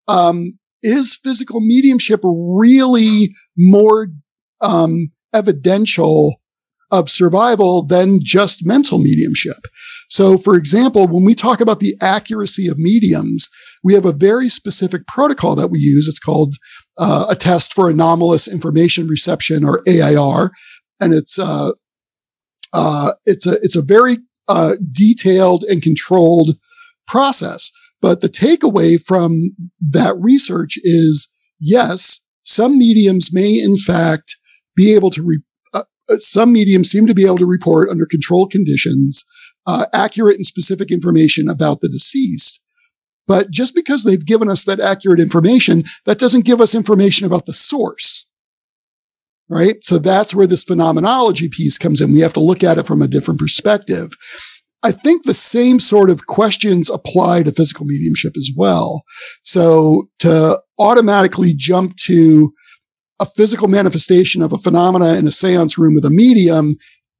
Um, 0.07 0.57
is 0.83 1.19
physical 1.23 1.61
mediumship 1.61 2.21
really 2.23 3.29
more 3.55 4.07
um, 4.61 5.09
evidential 5.33 6.41
of 6.91 7.09
survival 7.09 7.85
than 7.85 8.19
just 8.21 8.65
mental 8.65 8.97
mediumship. 8.97 9.55
So, 10.09 10.37
for 10.37 10.55
example, 10.57 11.07
when 11.07 11.23
we 11.23 11.35
talk 11.35 11.61
about 11.61 11.79
the 11.79 11.95
accuracy 12.01 12.67
of 12.67 12.77
mediums, 12.77 13.47
we 13.83 13.93
have 13.93 14.05
a 14.05 14.11
very 14.11 14.49
specific 14.49 15.07
protocol 15.07 15.55
that 15.55 15.69
we 15.69 15.79
use. 15.79 16.07
It's 16.07 16.19
called 16.19 16.55
uh, 16.99 17.27
a 17.29 17.35
test 17.35 17.73
for 17.73 17.89
anomalous 17.89 18.47
information 18.47 19.07
reception, 19.07 19.63
or 19.63 19.81
AIR, 19.87 20.51
and 20.99 21.13
it's 21.13 21.39
uh, 21.39 21.71
uh, 22.73 23.13
it's 23.25 23.45
a 23.45 23.53
it's 23.61 23.75
a 23.75 23.81
very 23.81 24.17
uh, 24.47 24.75
detailed 24.91 25.63
and 25.63 25.81
controlled 25.81 26.51
process. 27.07 27.71
But 28.01 28.21
the 28.21 28.29
takeaway 28.29 29.01
from 29.01 29.51
that 29.91 30.15
research 30.19 30.77
is 30.83 31.31
yes, 31.59 32.27
some 32.43 32.77
mediums 32.77 33.29
may 33.33 33.59
in 33.63 33.77
fact 33.77 34.35
be 34.75 34.95
able 34.95 35.11
to 35.11 35.23
re- 35.23 35.43
uh, 35.73 35.83
uh, 36.09 36.17
some 36.17 36.51
mediums 36.51 36.89
seem 36.89 37.05
to 37.07 37.13
be 37.13 37.25
able 37.25 37.37
to 37.37 37.45
report 37.45 37.89
under 37.89 38.07
controlled 38.09 38.51
conditions 38.51 39.23
uh, 39.67 39.85
accurate 39.93 40.37
and 40.37 40.45
specific 40.45 40.91
information 40.91 41.49
about 41.49 41.81
the 41.81 41.89
deceased. 41.89 42.63
But 43.27 43.51
just 43.51 43.75
because 43.75 44.03
they've 44.03 44.25
given 44.25 44.49
us 44.49 44.65
that 44.65 44.79
accurate 44.79 45.19
information, 45.19 45.83
that 46.05 46.19
doesn't 46.19 46.45
give 46.45 46.59
us 46.59 46.73
information 46.73 47.27
about 47.27 47.45
the 47.45 47.53
source. 47.53 48.30
Right. 49.51 49.83
So 49.83 49.97
that's 49.97 50.33
where 50.33 50.47
this 50.47 50.63
phenomenology 50.63 51.49
piece 51.49 51.77
comes 51.77 51.99
in. 51.99 52.13
We 52.13 52.21
have 52.21 52.31
to 52.33 52.39
look 52.39 52.63
at 52.63 52.77
it 52.77 52.87
from 52.87 53.01
a 53.01 53.07
different 53.07 53.37
perspective. 53.37 54.09
I 54.81 54.93
think 54.93 55.23
the 55.23 55.33
same 55.33 55.79
sort 55.79 56.09
of 56.09 56.25
questions 56.27 56.89
apply 56.89 57.43
to 57.43 57.51
physical 57.51 57.85
mediumship 57.85 58.37
as 58.37 58.49
well. 58.55 59.03
So 59.43 60.07
to 60.19 60.57
automatically 60.79 61.53
jump 61.53 61.97
to 61.97 62.53
a 63.21 63.25
physical 63.25 63.67
manifestation 63.67 64.41
of 64.41 64.53
a 64.53 64.57
phenomena 64.57 65.15
in 65.15 65.27
a 65.27 65.31
seance 65.33 65.77
room 65.77 65.95
with 65.95 66.05
a 66.05 66.09
medium 66.09 66.75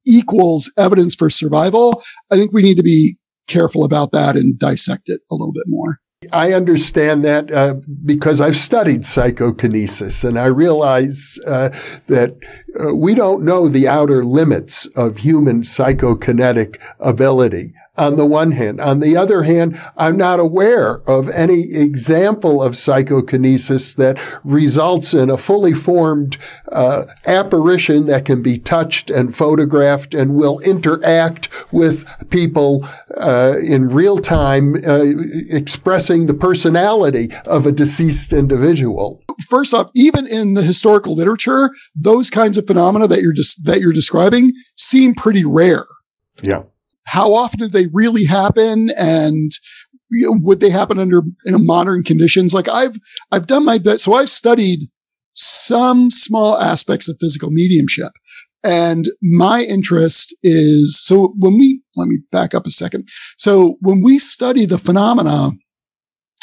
equals 0.06 0.72
evidence 0.78 1.14
for 1.14 1.28
survival, 1.28 2.02
I 2.32 2.36
think 2.36 2.52
we 2.54 2.62
need 2.62 2.78
to 2.78 2.82
be 2.82 3.16
careful 3.46 3.84
about 3.84 4.12
that 4.12 4.36
and 4.36 4.58
dissect 4.58 5.10
it 5.10 5.20
a 5.30 5.34
little 5.34 5.52
bit 5.52 5.64
more. 5.66 5.98
I 6.32 6.52
understand 6.52 7.24
that 7.24 7.50
uh, 7.52 7.74
because 8.04 8.40
I've 8.40 8.56
studied 8.56 9.04
psychokinesis 9.04 10.24
and 10.24 10.38
I 10.38 10.46
realize 10.46 11.38
uh, 11.46 11.70
that 12.06 12.36
uh, 12.80 12.94
we 12.94 13.14
don't 13.14 13.44
know 13.44 13.68
the 13.68 13.88
outer 13.88 14.24
limits 14.24 14.86
of 14.96 15.18
human 15.18 15.62
psychokinetic 15.62 16.78
ability 17.00 17.74
on 17.96 18.16
the 18.16 18.24
one 18.24 18.52
hand. 18.52 18.80
On 18.80 19.00
the 19.00 19.16
other 19.16 19.42
hand, 19.42 19.78
I'm 19.98 20.16
not 20.16 20.40
aware 20.40 21.02
of 21.08 21.28
any 21.28 21.74
example 21.74 22.62
of 22.62 22.76
psychokinesis 22.76 23.94
that 23.94 24.18
results 24.44 25.12
in 25.12 25.28
a 25.28 25.36
fully 25.36 25.74
formed 25.74 26.38
uh, 26.70 27.04
apparition 27.26 28.06
that 28.06 28.24
can 28.24 28.42
be 28.42 28.58
touched 28.58 29.10
and 29.10 29.36
photographed 29.36 30.14
and 30.14 30.34
will 30.34 30.58
interact 30.60 31.50
with 31.70 32.06
people 32.30 32.86
uh, 33.18 33.54
in 33.62 33.88
real 33.88 34.16
time, 34.18 34.76
uh, 34.86 35.04
expressing 35.50 36.26
the 36.26 36.34
personality 36.34 37.28
of 37.44 37.66
a 37.66 37.72
deceased 37.72 38.32
individual. 38.32 39.22
First 39.48 39.74
off, 39.74 39.90
even 39.94 40.26
in 40.26 40.54
the 40.54 40.62
historical 40.62 41.14
literature, 41.14 41.68
those 41.94 42.30
kinds 42.30 42.56
of 42.56 42.66
phenomena 42.66 43.06
that 43.06 43.20
you're 43.20 43.34
des- 43.34 43.62
that 43.64 43.80
you're 43.80 43.92
describing 43.92 44.52
seem 44.76 45.14
pretty 45.14 45.44
rare. 45.44 45.84
Yeah 46.42 46.62
how 47.06 47.34
often 47.34 47.60
do 47.60 47.68
they 47.68 47.86
really 47.92 48.24
happen 48.24 48.88
and 48.98 49.50
would 50.10 50.60
they 50.60 50.70
happen 50.70 50.98
under 50.98 51.22
you 51.46 51.52
know, 51.52 51.58
modern 51.58 52.02
conditions? 52.02 52.54
Like 52.54 52.68
I've, 52.68 52.96
I've 53.30 53.46
done 53.46 53.64
my 53.64 53.78
best. 53.78 54.04
So 54.04 54.14
I've 54.14 54.30
studied 54.30 54.80
some 55.34 56.10
small 56.10 56.58
aspects 56.58 57.08
of 57.08 57.16
physical 57.20 57.50
mediumship. 57.50 58.12
And 58.64 59.06
my 59.22 59.62
interest 59.62 60.36
is, 60.42 61.00
so 61.04 61.34
when 61.38 61.58
we, 61.58 61.82
let 61.96 62.08
me 62.08 62.18
back 62.30 62.54
up 62.54 62.66
a 62.66 62.70
second. 62.70 63.08
So 63.36 63.76
when 63.80 64.02
we 64.02 64.18
study 64.18 64.66
the 64.66 64.78
phenomena, 64.78 65.50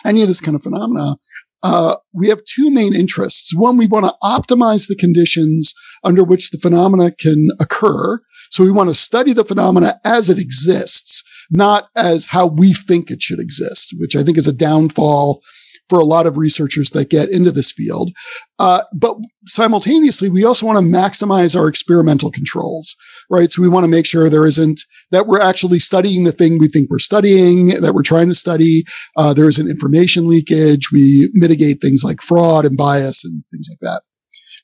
any 0.06 0.22
of 0.22 0.28
this 0.28 0.42
kind 0.42 0.56
of 0.56 0.64
phenomena, 0.64 1.16
uh, 1.64 1.96
we 2.14 2.28
have 2.28 2.44
two 2.46 2.72
main 2.72 2.96
interests. 2.96 3.54
One, 3.56 3.78
we 3.78 3.88
want 3.88 4.06
to 4.06 4.16
optimize 4.24 4.88
the 4.88 4.96
conditions 4.96 5.74
under 6.04 6.24
which 6.24 6.52
the 6.52 6.58
phenomena 6.58 7.12
can 7.12 7.50
occur. 7.60 8.20
So 8.52 8.64
we 8.64 8.72
want 8.72 8.90
to 8.90 8.96
study 8.96 9.34
the 9.34 9.44
phenomena 9.44 10.00
as 10.06 10.30
it 10.30 10.40
exists, 10.40 11.48
not 11.52 11.90
as 11.98 12.28
how 12.28 12.48
we 12.48 12.74
think 12.74 13.12
it 13.12 13.22
should 13.22 13.40
exist, 13.40 13.94
which 14.00 14.16
I 14.16 14.24
think 14.24 14.38
is 14.38 14.48
a 14.48 14.54
downfall 14.54 15.42
for 15.90 16.00
a 16.00 16.06
lot 16.06 16.28
of 16.28 16.38
researchers 16.38 16.92
that 16.92 17.10
get 17.10 17.30
into 17.30 17.52
this 17.52 17.72
field. 17.72 18.12
Uh, 18.60 18.82
but 18.94 19.16
simultaneously, 19.48 20.30
we 20.30 20.46
also 20.46 20.66
want 20.66 20.78
to 20.78 20.84
maximize 21.00 21.60
our 21.60 21.68
experimental 21.68 22.32
controls, 22.32 22.96
right? 23.30 23.50
So 23.50 23.62
we 23.62 23.68
want 23.68 23.86
to 23.86 23.92
make 23.92 24.06
sure 24.06 24.30
there 24.30 24.46
isn't 24.46 24.82
that 25.12 25.28
we're 25.28 25.42
actually 25.42 25.80
studying 25.80 26.24
the 26.24 26.32
thing 26.32 26.60
we 26.60 26.68
think 26.68 26.90
we're 26.90 27.00
studying, 27.00 27.68
that 27.82 27.94
we're 27.94 28.04
trying 28.04 28.28
to 28.28 28.36
study. 28.36 28.84
Uh, 29.18 29.34
there 29.34 29.48
isn't 29.48 29.70
information 29.70 30.28
leakage. 30.28 30.92
We 30.92 31.30
mitigate 31.34 31.82
things 31.82 32.04
like 32.04 32.22
fraud 32.22 32.66
and 32.66 32.78
bias 32.78 33.26
and 33.26 33.44
things 33.52 33.68
like 33.70 33.80
that. 33.80 34.02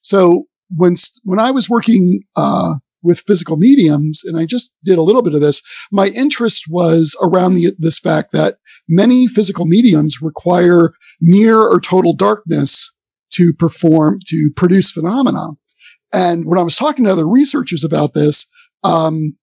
So 0.02 0.46
when 0.76 0.96
when 1.24 1.40
I 1.40 1.52
was 1.52 1.70
working 1.70 2.22
uh, 2.36 2.76
with 3.02 3.22
physical 3.22 3.58
mediums, 3.58 4.24
and 4.26 4.38
I 4.38 4.46
just 4.46 4.76
did 4.84 4.98
a 4.98 5.04
little 5.04 5.22
bit 5.22 5.36
of 5.36 5.42
this, 5.42 5.62
my 5.92 6.08
interest 6.08 6.66
was 6.70 7.16
around 7.22 7.54
the, 7.54 7.74
this 7.78 8.00
fact 8.00 8.32
that 8.32 8.58
many 8.90 9.28
physical 9.28 9.66
mediums 9.66 10.22
require 10.22 10.92
near 11.22 11.60
or 11.60 11.80
total 11.80 12.14
darkness 12.14 12.96
to 13.34 13.54
perform, 13.54 14.20
to 14.26 14.50
produce 14.56 14.92
phenomena. 14.92 15.52
And 16.14 16.46
when 16.46 16.58
I 16.58 16.64
was 16.64 16.78
talking 16.78 17.06
to 17.06 17.12
other 17.12 17.28
researchers 17.28 17.84
about 17.84 18.14
this, 18.14 18.46
um, 18.84 19.36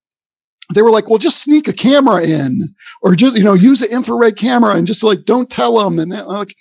they 0.74 0.82
were 0.82 0.90
like, 0.90 1.08
well, 1.08 1.18
just 1.18 1.42
sneak 1.42 1.68
a 1.68 1.72
camera 1.72 2.22
in 2.22 2.58
or 3.02 3.14
just, 3.14 3.36
you 3.36 3.44
know, 3.44 3.54
use 3.54 3.82
an 3.82 3.92
infrared 3.92 4.36
camera 4.36 4.74
and 4.74 4.86
just 4.86 5.04
like, 5.04 5.24
don't 5.24 5.50
tell 5.50 5.78
them. 5.78 5.98
And 5.98 6.10
like, 6.10 6.54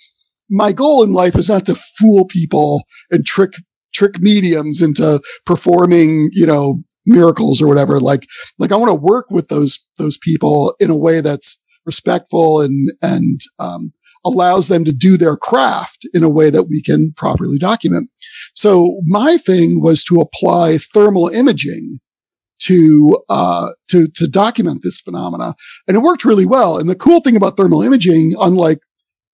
my 0.50 0.72
goal 0.72 1.02
in 1.02 1.12
life 1.12 1.36
is 1.36 1.48
not 1.48 1.66
to 1.66 1.74
fool 1.74 2.26
people 2.26 2.82
and 3.10 3.24
trick, 3.24 3.52
trick 3.94 4.20
mediums 4.20 4.82
into 4.82 5.20
performing, 5.46 6.30
you 6.32 6.46
know, 6.46 6.82
miracles 7.06 7.60
or 7.60 7.68
whatever. 7.68 7.98
Like, 8.00 8.26
like 8.58 8.72
I 8.72 8.76
want 8.76 8.90
to 8.90 8.94
work 8.94 9.26
with 9.30 9.48
those, 9.48 9.78
those 9.98 10.18
people 10.18 10.74
in 10.78 10.90
a 10.90 10.96
way 10.96 11.20
that's 11.20 11.62
respectful 11.86 12.60
and, 12.60 12.90
and, 13.02 13.40
um, 13.58 13.92
allows 14.24 14.68
them 14.68 14.84
to 14.84 14.92
do 14.92 15.16
their 15.16 15.36
craft 15.36 16.06
in 16.14 16.22
a 16.22 16.30
way 16.30 16.48
that 16.48 16.68
we 16.68 16.80
can 16.80 17.12
properly 17.16 17.58
document. 17.58 18.08
So 18.54 19.00
my 19.04 19.36
thing 19.36 19.82
was 19.82 20.04
to 20.04 20.20
apply 20.20 20.78
thermal 20.78 21.28
imaging 21.28 21.98
to 22.64 23.16
uh, 23.28 23.68
to 23.88 24.08
to 24.14 24.28
document 24.28 24.80
this 24.82 25.00
phenomena, 25.00 25.54
and 25.86 25.96
it 25.96 26.00
worked 26.00 26.24
really 26.24 26.46
well. 26.46 26.78
And 26.78 26.88
the 26.88 26.94
cool 26.94 27.20
thing 27.20 27.36
about 27.36 27.56
thermal 27.56 27.82
imaging, 27.82 28.34
unlike 28.38 28.78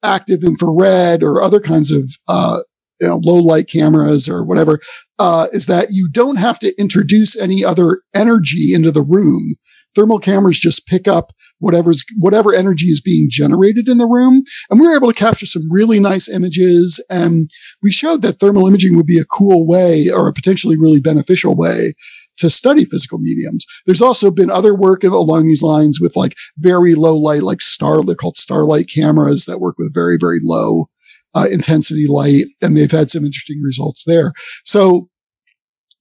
active 0.03 0.45
infrared 0.45 1.23
or 1.23 1.43
other 1.43 1.61
kinds 1.61 1.91
of 1.91 2.09
uh, 2.29 2.61
you 3.01 3.07
know, 3.07 3.21
low 3.25 3.41
light 3.41 3.69
cameras 3.69 4.29
or 4.29 4.45
whatever, 4.45 4.79
uh, 5.19 5.47
is 5.53 5.67
that 5.67 5.89
you 5.91 6.09
don't 6.13 6.37
have 6.37 6.59
to 6.59 6.75
introduce 6.79 7.37
any 7.37 7.65
other 7.65 8.03
energy 8.15 8.75
into 8.75 8.91
the 8.91 9.03
room. 9.03 9.55
Thermal 9.95 10.19
cameras 10.19 10.59
just 10.61 10.87
pick 10.87 11.09
up 11.09 11.33
whatever's, 11.59 12.05
whatever 12.19 12.53
energy 12.53 12.87
is 12.87 13.01
being 13.01 13.29
generated 13.31 13.89
in 13.89 13.99
the 13.99 14.07
room. 14.07 14.43
And 14.71 14.79
we 14.79 14.87
were 14.87 14.97
able 14.97 15.11
to 15.13 15.19
capture 15.19 15.47
some 15.47 15.63
really 15.71 15.99
nice 15.99 16.29
images. 16.29 17.05
And 17.11 17.51
we 17.83 17.91
showed 17.91 18.23
that 18.23 18.39
thermal 18.39 18.67
imaging 18.67 18.97
would 18.97 19.07
be 19.07 19.19
a 19.19 19.25
cool 19.25 19.67
way 19.67 20.09
or 20.13 20.29
a 20.29 20.33
potentially 20.33 20.77
really 20.77 21.01
beneficial 21.01 21.57
way 21.57 21.95
to 22.39 22.51
study 22.51 22.85
physical 22.85 23.19
mediums. 23.19 23.67
There's 23.87 24.03
also 24.03 24.31
been 24.31 24.51
other 24.51 24.75
work 24.75 25.05
along 25.05 25.47
these 25.47 25.63
lines 25.63 26.01
with 26.01 26.17
like 26.17 26.35
very 26.59 26.95
low 26.95 27.17
light, 27.17 27.43
like 27.43 27.61
star, 27.61 28.03
they're 28.03 28.15
called 28.15 28.37
starlight 28.37 28.87
cameras 28.93 29.45
that 29.47 29.61
work 29.61 29.77
with 29.79 29.95
very, 29.95 30.17
very 30.21 30.39
low 30.43 30.89
uh, 31.35 31.47
intensity 31.51 32.07
light. 32.09 32.45
And 32.63 32.77
they've 32.77 32.91
had 32.91 33.11
some 33.11 33.25
interesting 33.25 33.61
results 33.63 34.05
there. 34.05 34.33
So 34.65 35.09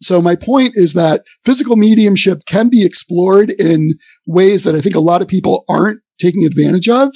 so 0.01 0.21
my 0.21 0.35
point 0.35 0.73
is 0.75 0.93
that 0.93 1.25
physical 1.43 1.75
mediumship 1.75 2.45
can 2.45 2.69
be 2.69 2.85
explored 2.85 3.51
in 3.59 3.91
ways 4.25 4.63
that 4.63 4.75
I 4.75 4.79
think 4.79 4.95
a 4.95 4.99
lot 4.99 5.21
of 5.21 5.27
people 5.27 5.65
aren't 5.67 6.01
taking 6.19 6.45
advantage 6.45 6.89
of. 6.89 7.11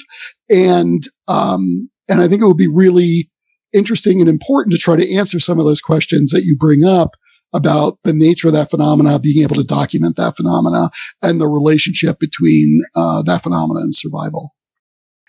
And, 0.50 1.04
um, 1.28 1.80
and 2.08 2.20
I 2.20 2.28
think 2.28 2.42
it 2.42 2.46
would 2.46 2.56
be 2.56 2.72
really 2.72 3.30
interesting 3.72 4.20
and 4.20 4.28
important 4.28 4.72
to 4.72 4.78
try 4.78 4.96
to 4.96 5.14
answer 5.14 5.40
some 5.40 5.58
of 5.58 5.64
those 5.64 5.80
questions 5.80 6.30
that 6.32 6.42
you 6.44 6.56
bring 6.56 6.84
up 6.84 7.10
about 7.52 7.98
the 8.04 8.12
nature 8.12 8.48
of 8.48 8.54
that 8.54 8.70
phenomena, 8.70 9.18
being 9.18 9.42
able 9.42 9.56
to 9.56 9.64
document 9.64 10.16
that 10.16 10.36
phenomena, 10.36 10.90
and 11.22 11.40
the 11.40 11.48
relationship 11.48 12.18
between 12.18 12.82
uh, 12.96 13.22
that 13.22 13.42
phenomena 13.42 13.80
and 13.80 13.94
survival. 13.94 14.54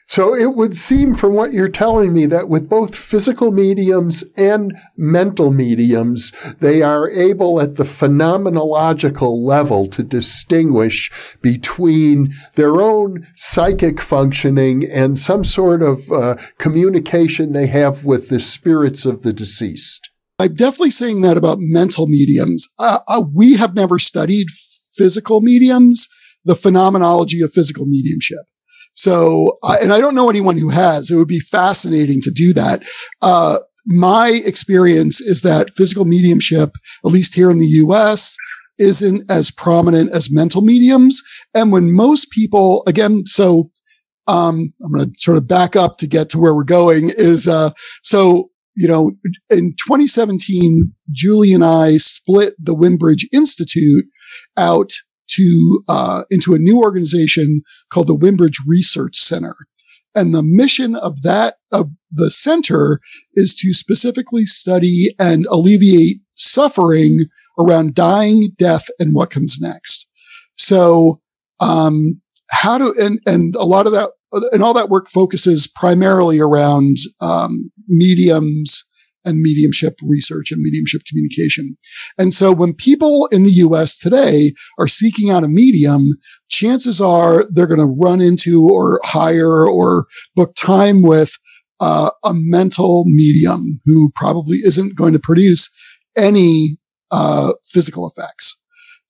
So 0.08 0.36
it 0.36 0.56
would 0.56 0.78
seem 0.78 1.16
from 1.16 1.34
what 1.34 1.54
you're 1.54 1.70
telling 1.70 2.14
me 2.14 2.26
that 2.28 2.50
with 2.50 2.70
both 2.70 2.94
physical 2.94 3.52
mediums 3.52 4.24
and 4.36 4.78
mental 4.98 5.52
mediums, 5.52 6.32
they 6.60 6.82
are 6.82 7.10
able 7.10 7.62
at 7.62 7.76
the 7.76 7.84
phenomenological 7.84 9.44
level 9.44 9.88
to 9.88 10.04
distinguish 10.04 11.10
between 11.42 12.34
their 12.56 12.82
own 12.82 13.26
psychic 13.36 14.00
functioning 14.00 14.84
and 14.84 15.18
some 15.18 15.44
sort 15.44 15.82
of 15.82 16.12
uh, 16.12 16.36
communication 16.58 17.54
they 17.54 17.68
have 17.68 18.06
with 18.06 18.30
the 18.30 18.40
spirits 18.40 19.06
of 19.06 19.24
the 19.24 19.34
deceased. 19.34 20.10
I'm 20.40 20.56
definitely 20.56 20.92
saying 20.92 21.22
that 21.22 21.38
about 21.38 21.58
mental 21.60 22.08
mediums. 22.08 22.68
Uh, 22.80 23.00
uh, 23.08 23.24
we 23.34 23.56
have 23.56 23.76
never 23.76 24.00
studied 24.00 24.48
physical 24.96 25.42
mediums, 25.42 26.08
the 26.46 26.56
phenomenology 26.56 27.42
of 27.42 27.52
physical 27.52 27.86
mediumship. 27.86 28.40
So, 28.94 29.58
and 29.64 29.92
I 29.92 30.00
don't 30.00 30.16
know 30.16 30.30
anyone 30.30 30.58
who 30.58 30.70
has. 30.70 31.10
It 31.10 31.16
would 31.16 31.28
be 31.28 31.40
fascinating 31.40 32.22
to 32.22 32.32
do 32.32 32.54
that. 32.54 32.84
Uh, 33.22 33.60
my 33.86 34.42
experience 34.46 35.20
is 35.20 35.42
that 35.42 35.74
physical 35.76 36.06
mediumship, 36.06 36.72
at 37.06 37.12
least 37.12 37.34
here 37.34 37.50
in 37.50 37.58
the 37.58 37.66
US, 37.66 38.38
isn't 38.80 39.30
as 39.32 39.52
prominent 39.52 40.12
as 40.14 40.32
mental 40.32 40.62
mediums. 40.62 41.22
And 41.54 41.72
when 41.72 41.96
most 41.96 42.32
people, 42.32 42.84
again, 42.88 43.26
so 43.26 43.70
um, 44.28 44.74
I'm 44.84 44.92
going 44.92 45.12
to 45.12 45.12
sort 45.20 45.38
of 45.38 45.48
back 45.48 45.76
up 45.76 45.98
to 45.98 46.08
get 46.08 46.30
to 46.30 46.40
where 46.40 46.56
we're 46.56 46.64
going 46.64 47.10
is, 47.18 47.48
uh, 47.48 47.72
so, 48.02 48.50
you 48.76 48.88
know, 48.88 49.12
in 49.50 49.76
2017, 49.86 50.94
Julie 51.12 51.54
and 51.54 51.64
I 51.64 51.98
split 51.98 52.54
the 52.60 52.74
Windbridge 52.74 53.28
Institute 53.32 54.06
out 54.58 54.92
to 55.30 55.84
uh, 55.88 56.24
into 56.30 56.54
a 56.54 56.60
new 56.60 56.80
organization 56.80 57.62
called 57.92 58.08
the 58.08 58.16
Windbridge 58.16 58.60
Research 58.68 59.18
Center. 59.18 59.56
And 60.16 60.34
the 60.34 60.44
mission 60.44 60.96
of 60.96 61.22
that 61.24 61.56
of 61.72 61.90
the 62.12 62.30
center 62.30 63.00
is 63.34 63.56
to 63.56 63.74
specifically 63.74 64.46
study 64.46 65.08
and 65.20 65.46
alleviate 65.48 66.18
suffering 66.36 67.20
around 67.60 67.96
dying, 67.96 68.50
death, 68.58 68.86
and 69.00 69.14
what 69.14 69.32
comes 69.32 69.60
next. 69.60 70.08
So, 70.56 71.22
um, 71.60 72.22
how 72.52 72.78
to 72.78 72.94
and 73.00 73.20
and 73.26 73.56
a 73.56 73.64
lot 73.64 73.88
of 73.88 73.94
that 73.94 74.12
and 74.52 74.64
all 74.64 74.74
that 74.74 74.90
work 74.90 75.08
focuses 75.10 75.68
primarily 75.68 76.40
around 76.40 76.98
um, 77.22 77.72
mediums 77.88 78.84
and 79.26 79.42
mediumship 79.42 79.96
research 80.04 80.52
and 80.52 80.62
mediumship 80.62 81.02
communication. 81.08 81.76
And 82.18 82.34
so 82.34 82.52
when 82.52 82.74
people 82.74 83.28
in 83.32 83.44
the 83.44 83.52
US 83.52 83.98
today 83.98 84.52
are 84.78 84.88
seeking 84.88 85.30
out 85.30 85.44
a 85.44 85.48
medium, 85.48 86.04
chances 86.50 87.00
are 87.00 87.46
they're 87.50 87.68
going 87.68 87.80
to 87.80 87.96
run 88.00 88.22
into 88.22 88.68
or 88.70 89.00
hire 89.04 89.68
or 89.68 90.06
book 90.36 90.56
time 90.56 91.02
with 91.02 91.32
uh, 91.80 92.12
a 92.24 92.32
mental 92.34 93.04
medium 93.08 93.62
who 93.86 94.12
probably 94.16 94.58
isn't 94.58 94.96
going 94.96 95.14
to 95.14 95.20
produce 95.20 95.70
any 96.18 96.78
uh, 97.12 97.54
physical 97.66 98.10
effects. 98.10 98.63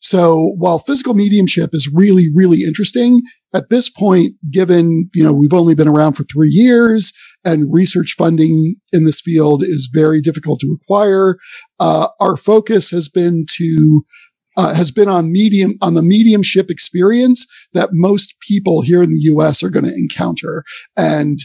So 0.04 0.54
while 0.58 0.80
physical 0.80 1.14
mediumship 1.14 1.70
is 1.74 1.90
really, 1.94 2.26
really 2.36 2.64
interesting, 2.64 3.22
at 3.56 3.70
this 3.70 3.90
point, 3.90 4.34
given, 4.52 5.10
you 5.14 5.24
know, 5.24 5.32
we've 5.32 5.54
only 5.54 5.76
been 5.76 5.88
around 5.88 6.14
for 6.14 6.24
three 6.24 6.50
years 6.50 7.14
and 7.46 7.74
research 7.74 8.16
funding 8.18 8.76
in 8.92 9.06
this 9.06 9.22
field 9.22 9.64
is 9.64 9.90
very 9.92 10.20
difficult 10.20 10.60
to 10.60 10.78
acquire, 10.82 11.38
uh, 11.80 12.08
our 12.20 12.36
focus 12.36 12.92
has 12.92 13.08
been 13.10 13.46
to 13.58 14.02
uh, 14.56 14.76
has 14.76 14.92
been 14.92 15.10
on 15.10 15.32
medium 15.32 15.74
on 15.82 15.96
the 15.96 16.04
mediumship 16.04 16.70
experience 16.70 17.48
that 17.74 17.90
most 17.92 18.36
people 18.40 18.82
here 18.82 19.02
in 19.02 19.10
the 19.10 19.22
U.S. 19.22 19.64
are 19.64 19.72
going 19.72 19.86
to 19.86 19.92
encounter, 19.92 20.64
and 20.96 21.40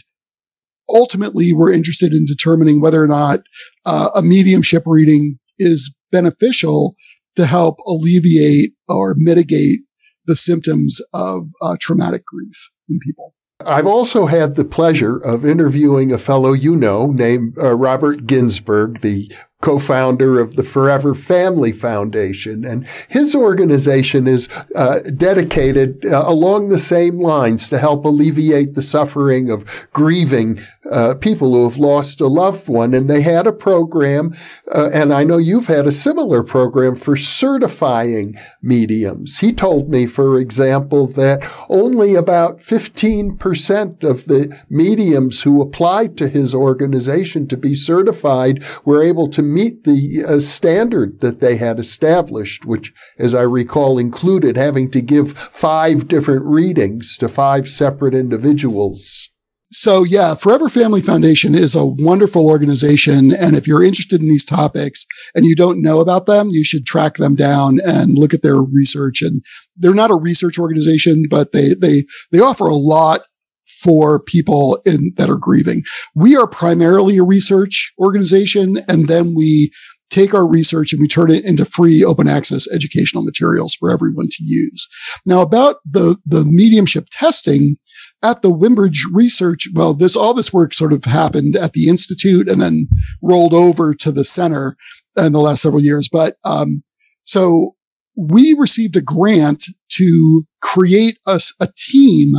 ultimately, 0.93 1.51
we're 1.51 1.73
interested 1.73 2.13
in 2.13 2.25
determining 2.27 2.81
whether 2.81 3.01
or 3.01 3.07
not 3.07 3.39
uh, 3.87 4.09
a 4.15 4.21
mediumship 4.21 4.83
reading 4.85 5.39
is 5.57 5.97
beneficial 6.11 6.93
to 7.39 7.45
help 7.45 7.79
alleviate 7.87 8.73
or 8.89 9.15
mitigate 9.17 9.79
the 10.25 10.35
symptoms 10.35 11.01
of 11.13 11.43
uh, 11.61 11.77
traumatic 11.79 12.25
grief 12.25 12.69
in 12.89 12.99
people. 12.99 13.33
I've 13.65 13.87
also 13.87 14.25
had 14.25 14.55
the 14.55 14.65
pleasure 14.65 15.17
of 15.17 15.45
interviewing 15.45 16.11
a 16.11 16.17
fellow 16.17 16.51
you 16.51 16.75
know 16.75 17.07
named 17.07 17.57
uh, 17.57 17.75
Robert 17.75 18.27
Ginsberg, 18.27 18.99
the 18.99 19.31
co-founder 19.61 20.39
of 20.39 20.55
the 20.55 20.63
Forever 20.63 21.13
Family 21.13 21.73
Foundation. 21.73 22.63
And 22.63 22.87
his 23.09 23.35
organization 23.35 24.25
is 24.25 24.47
uh, 24.73 24.99
dedicated 25.17 26.05
uh, 26.05 26.23
along 26.25 26.69
the 26.69 26.79
same 26.79 27.19
lines 27.19 27.67
to 27.69 27.77
help 27.77 28.05
alleviate 28.05 28.75
the 28.75 28.81
suffering 28.81 29.51
of 29.51 29.65
grieving 29.91 30.61
uh, 30.89 31.15
people 31.15 31.53
who 31.53 31.69
have 31.69 31.77
lost 31.77 32.21
a 32.21 32.27
loved 32.27 32.69
one. 32.69 32.93
And 32.93 33.09
they 33.09 33.21
had 33.21 33.47
a 33.47 33.51
program, 33.51 34.33
uh, 34.73 34.91
and 34.93 35.13
I 35.13 35.25
know 35.25 35.37
you've 35.37 35.67
had 35.67 35.85
a 35.85 35.91
similar 35.91 36.41
program 36.41 36.95
for 36.95 37.17
certifying 37.17 38.37
mediums. 38.61 39.39
He 39.39 39.51
told 39.51 39.89
me, 39.89 40.05
for 40.05 40.39
example, 40.39 41.05
that 41.07 41.45
only 41.67 42.15
about 42.15 42.59
15% 42.59 44.03
of 44.03 44.25
the 44.25 44.57
mediums 44.69 45.41
who 45.41 45.61
applied 45.61 46.17
to 46.17 46.29
his 46.29 46.55
organization 46.55 47.45
to 47.47 47.57
be 47.57 47.75
certified 47.75 48.63
were 48.85 49.03
able 49.03 49.27
to 49.27 49.48
meet 49.53 49.83
the 49.83 50.23
uh, 50.27 50.39
standard 50.39 51.19
that 51.21 51.39
they 51.39 51.57
had 51.57 51.79
established, 51.79 52.65
which, 52.65 52.93
as 53.17 53.33
I 53.33 53.41
recall, 53.41 53.97
included 53.97 54.57
having 54.57 54.89
to 54.91 55.01
give 55.01 55.37
five 55.37 56.07
different 56.07 56.45
readings 56.45 57.17
to 57.17 57.27
five 57.27 57.69
separate 57.69 58.15
individuals. 58.15 59.29
So 59.71 60.03
yeah, 60.03 60.33
Forever 60.33 60.67
Family 60.67 61.01
Foundation 61.01 61.53
is 61.53 61.75
a 61.75 61.85
wonderful 61.85 62.47
organization. 62.47 63.31
And 63.39 63.55
if 63.55 63.67
you're 63.67 63.83
interested 63.83 64.19
in 64.19 64.27
these 64.27 64.45
topics 64.45 65.05
and 65.35 65.45
you 65.45 65.55
don't 65.55 65.83
know 65.83 65.99
about 65.99 66.25
them, 66.25 66.49
you 66.49 66.63
should 66.63 66.87
track 66.87 67.15
them 67.15 67.35
down 67.35 67.77
and 67.85 68.17
look 68.17 68.33
at 68.33 68.41
their 68.41 68.59
research. 68.61 69.21
And 69.21 69.43
they're 69.75 69.93
not 69.93 70.09
a 70.09 70.15
research 70.15 70.57
organization, 70.57 71.25
but 71.29 71.51
they, 71.51 71.75
they, 71.79 72.03
they 72.31 72.39
offer 72.39 72.65
a 72.65 72.73
lot 72.73 73.21
for 73.69 74.21
people 74.23 74.79
in, 74.85 75.11
that 75.17 75.29
are 75.29 75.37
grieving. 75.37 75.83
We 76.15 76.35
are 76.35 76.47
primarily 76.47 77.17
a 77.17 77.23
research 77.23 77.93
organization 77.99 78.77
and 78.87 79.07
then 79.07 79.33
we 79.35 79.71
take 80.09 80.33
our 80.33 80.47
research 80.47 80.91
and 80.91 80.99
we 80.99 81.07
turn 81.07 81.29
it 81.29 81.45
into 81.45 81.65
free 81.65 82.03
open 82.03 82.27
access 82.27 82.71
educational 82.73 83.23
materials 83.23 83.75
for 83.75 83.91
everyone 83.91 84.27
to 84.27 84.43
use. 84.43 84.89
Now 85.25 85.41
about 85.41 85.77
the, 85.85 86.17
the 86.25 86.45
mediumship 86.45 87.05
testing 87.11 87.77
at 88.23 88.41
the 88.41 88.51
Windbridge 88.51 89.03
research, 89.13 89.67
well, 89.73 89.93
this, 89.93 90.15
all 90.15 90.33
this 90.33 90.51
work 90.51 90.73
sort 90.73 90.93
of 90.93 91.05
happened 91.05 91.55
at 91.55 91.73
the 91.73 91.87
Institute 91.87 92.49
and 92.49 92.61
then 92.61 92.87
rolled 93.21 93.53
over 93.53 93.93
to 93.93 94.11
the 94.11 94.25
center 94.25 94.75
in 95.15 95.31
the 95.31 95.39
last 95.39 95.61
several 95.61 95.81
years. 95.81 96.09
But, 96.11 96.37
um, 96.43 96.83
so 97.23 97.75
we 98.17 98.55
received 98.57 98.97
a 98.97 99.01
grant 99.01 99.65
to 99.89 100.43
create 100.61 101.19
us 101.25 101.53
a, 101.61 101.65
a 101.65 101.67
team 101.77 102.33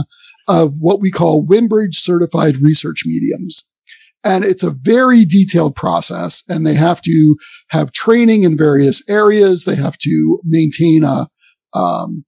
of 0.48 0.72
what 0.80 1.00
we 1.00 1.10
call 1.10 1.44
Windbridge 1.44 1.96
certified 1.96 2.58
research 2.58 3.02
mediums. 3.06 3.70
And 4.24 4.44
it's 4.44 4.62
a 4.62 4.70
very 4.70 5.24
detailed 5.24 5.74
process 5.74 6.42
and 6.48 6.66
they 6.66 6.74
have 6.74 7.00
to 7.02 7.36
have 7.70 7.92
training 7.92 8.42
in 8.42 8.56
various 8.56 9.08
areas. 9.08 9.64
They 9.64 9.76
have 9.76 9.96
to 9.98 10.38
maintain 10.44 11.04
a, 11.04 11.26
um, 11.74 12.24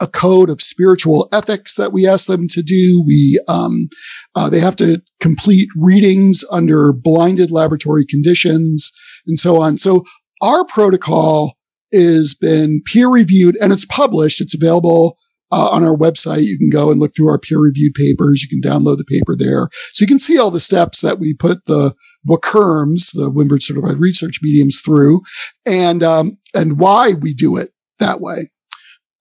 a 0.00 0.08
code 0.08 0.50
of 0.50 0.60
spiritual 0.60 1.28
ethics 1.32 1.76
that 1.76 1.92
we 1.92 2.08
ask 2.08 2.26
them 2.26 2.48
to 2.48 2.62
do. 2.62 3.04
We, 3.06 3.38
um, 3.46 3.88
uh, 4.34 4.50
they 4.50 4.58
have 4.58 4.74
to 4.76 5.00
complete 5.20 5.68
readings 5.76 6.44
under 6.50 6.92
blinded 6.92 7.52
laboratory 7.52 8.04
conditions 8.04 8.90
and 9.26 9.38
so 9.38 9.60
on. 9.60 9.78
So 9.78 10.02
our 10.42 10.64
protocol 10.64 11.56
has 11.92 12.34
been 12.34 12.82
peer 12.84 13.08
reviewed 13.08 13.56
and 13.60 13.72
it's 13.72 13.86
published. 13.86 14.40
It's 14.40 14.54
available 14.54 15.16
uh, 15.52 15.68
on 15.70 15.84
our 15.84 15.96
website. 15.96 16.44
You 16.44 16.58
can 16.58 16.70
go 16.70 16.90
and 16.90 16.98
look 16.98 17.12
through 17.14 17.28
our 17.28 17.38
peer 17.38 17.60
reviewed 17.60 17.94
papers. 17.94 18.42
You 18.42 18.48
can 18.48 18.68
download 18.68 18.96
the 18.96 19.04
paper 19.04 19.36
there. 19.36 19.68
So 19.92 20.02
you 20.02 20.06
can 20.06 20.18
see 20.18 20.38
all 20.38 20.50
the 20.50 20.60
steps 20.60 21.02
that 21.02 21.20
we 21.20 21.34
put 21.34 21.64
the 21.66 21.94
WCRMs, 22.26 23.12
the 23.12 23.30
Windbridge 23.30 23.64
Certified 23.64 23.98
Research 23.98 24.40
Mediums 24.42 24.80
through 24.80 25.20
and, 25.66 26.02
um, 26.02 26.38
and 26.54 26.80
why 26.80 27.12
we 27.20 27.34
do 27.34 27.56
it 27.56 27.70
that 27.98 28.20
way. 28.20 28.50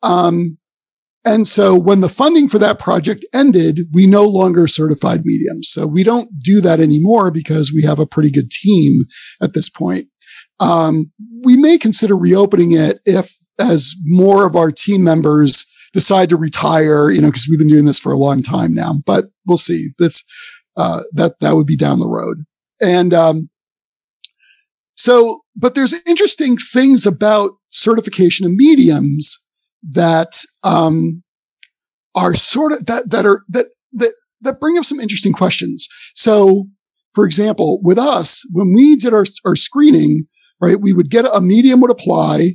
Um, 0.04 0.58
and 1.26 1.46
so 1.46 1.78
when 1.78 2.02
the 2.02 2.10
funding 2.10 2.48
for 2.48 2.58
that 2.58 2.80
project 2.80 3.24
ended, 3.34 3.82
we 3.94 4.08
no 4.08 4.24
longer 4.24 4.66
certified 4.68 5.22
mediums. 5.24 5.70
So 5.70 5.86
we 5.86 6.04
don't 6.04 6.30
do 6.42 6.62
that 6.62 6.80
anymore 6.80 7.30
because 7.30 7.72
we 7.72 7.84
have 7.84 8.00
a 8.00 8.08
pretty 8.08 8.32
good 8.32 8.50
team 8.50 9.02
at 9.42 9.54
this 9.54 9.70
point. 9.70 10.08
Um, 10.60 11.12
we 11.44 11.58
may 11.58 11.78
consider 11.78 12.18
reopening 12.18 12.72
it 12.72 13.00
if 13.06 13.36
as 13.60 13.94
more 14.06 14.48
of 14.48 14.56
our 14.56 14.72
team 14.72 15.04
members 15.04 15.71
decide 15.94 16.30
to 16.30 16.38
retire, 16.38 17.10
you 17.10 17.22
know, 17.22 17.28
because 17.28 17.48
we've 17.50 17.60
been 17.60 17.68
doing 17.68 17.86
this 17.86 18.00
for 18.00 18.12
a 18.12 18.18
long 18.18 18.42
time 18.42 18.74
now, 18.74 18.94
but 19.06 19.26
we'll 19.46 19.58
see. 19.58 19.90
That's, 20.00 20.24
uh, 20.78 21.02
that, 21.14 21.40
that 21.42 21.56
would 21.56 21.68
be 21.68 21.78
down 21.78 22.00
the 22.00 22.08
road. 22.08 22.38
And, 22.82 23.14
um, 23.14 23.50
so 24.96 25.42
but 25.56 25.76
there's 25.76 25.94
interesting 26.08 26.58
things 26.58 27.06
about 27.06 27.52
certification 27.70 28.46
of 28.46 28.54
mediums 28.54 29.38
that 29.84 30.44
um, 30.64 31.24
are 32.16 32.36
sort 32.36 32.72
of 32.72 32.86
that 32.86 33.10
that 33.10 33.26
are 33.26 33.42
that 33.50 33.66
that 33.94 34.14
that 34.42 34.60
bring 34.60 34.78
up 34.78 34.86
some 34.86 35.00
interesting 35.00 35.34
questions. 35.34 35.88
So, 36.16 36.66
for 37.14 37.26
example, 37.26 37.80
with 37.84 37.98
us, 37.98 38.48
when 38.54 38.74
we 38.74 38.96
did 38.96 39.14
our 39.14 39.26
our 39.46 39.56
screening, 39.56 40.26
right, 40.60 40.80
we 40.80 40.94
would 40.94 41.10
get 41.10 41.26
a 41.26 41.42
medium 41.42 41.82
would 41.82 41.92
apply, 41.92 42.52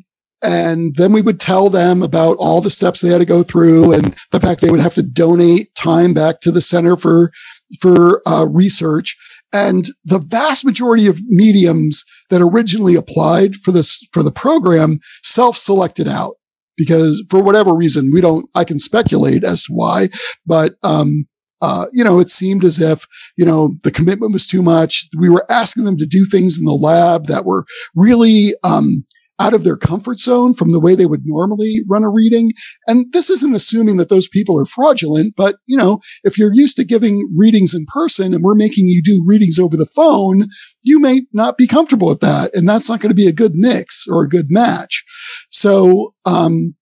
and 0.47 0.95
then 0.95 1.13
we 1.13 1.23
would 1.23 1.41
tell 1.41 1.69
them 1.69 2.03
about 2.03 2.37
all 2.39 2.61
the 2.61 2.71
steps 2.71 3.01
they 3.01 3.09
had 3.09 3.19
to 3.19 3.27
go 3.27 3.43
through 3.43 3.93
and 3.93 4.17
the 4.31 4.39
fact 4.39 4.61
they 4.61 4.71
would 4.71 4.81
have 4.81 4.95
to 4.95 5.03
donate 5.03 5.75
time 5.75 6.15
back 6.15 6.41
to 6.41 6.53
the 6.53 6.63
center 6.63 6.97
for 6.97 7.33
for 7.81 8.23
uh, 8.27 8.47
research. 8.49 9.17
And 9.53 9.87
the 10.05 10.21
vast 10.21 10.65
majority 10.65 11.09
of 11.09 11.21
mediums 11.27 12.05
that 12.31 12.43
originally 12.43 12.95
applied 12.95 13.57
for 13.57 13.73
this 13.73 14.07
for 14.13 14.23
the 14.23 14.33
program 14.33 15.01
self-selected 15.23 16.07
out 16.07 16.35
because 16.77 17.27
for 17.31 17.43
whatever 17.43 17.75
reason 17.75 18.11
we 18.13 18.21
don't. 18.21 18.49
I 18.55 18.65
can 18.65 18.79
speculate 18.79 19.43
as 19.43 19.65
to 19.65 19.73
why, 19.73 20.09
but 20.47 20.75
um, 20.85 21.27
uh, 21.63 21.87
you 21.93 22.05
know, 22.05 22.21
it 22.21 22.31
seemed 22.31 22.65
as 22.65 22.81
if, 22.81 23.07
you 23.37 23.45
know, 23.45 23.75
the 23.83 23.91
commitment 23.91 24.33
was 24.33 24.47
too 24.47 24.63
much. 24.63 25.09
We 25.19 25.31
were 25.31 25.47
asking 25.51 25.85
them 25.85 25.97
to 25.97 26.07
do 26.07 26.25
things 26.25 26.59
in 26.59 26.67
the 26.67 26.73
lab 26.73 27.27
that 27.27 27.45
were 27.45 27.65
really, 27.95 28.51
um, 28.63 29.05
out 29.39 29.55
of 29.55 29.65
their 29.65 29.77
comfort 29.77 30.19
zone 30.19 30.55
from 30.55 30.71
the 30.71 30.81
way 30.81 30.95
they 30.95 31.07
would 31.07 31.23
normally 31.25 31.83
run 31.89 32.05
a 32.05 32.11
reading. 32.11 32.51
And 32.87 33.13
this 33.13 33.29
isn't 33.31 33.55
assuming 33.55 33.97
that 33.99 34.09
those 34.09 34.29
people 34.29 34.59
are 34.59 34.67
fraudulent, 34.67 35.35
but 35.37 35.57
you 35.67 35.77
know, 35.77 36.01
if 36.25 36.39
you're 36.39 36.55
used 36.55 36.77
to 36.77 36.85
giving 36.85 37.31
readings 37.37 37.75
in 37.75 37.85
person 37.89 38.33
and 38.33 38.43
we're 38.43 38.55
making 38.55 38.89
you 38.89 39.03
do 39.03 39.23
readings 39.27 39.59
over 39.59 39.77
the 39.77 39.87
phone, 39.87 40.45
you 40.83 41.01
may 41.01 41.23
not 41.33 41.59
be 41.59 41.67
comfortable 41.67 42.09
with 42.09 42.21
that. 42.21 42.55
And 42.55 42.69
that's 42.69 42.89
not 42.89 43.01
going 43.01 43.11
to 43.11 43.17
be 43.17 43.29
a 43.29 43.33
good 43.33 43.53
mix 43.55 44.07
or 44.09 44.25
a 44.25 44.29
good 44.29 44.47
match. 44.49 45.05
So, 45.51 46.15
um, 46.25 46.75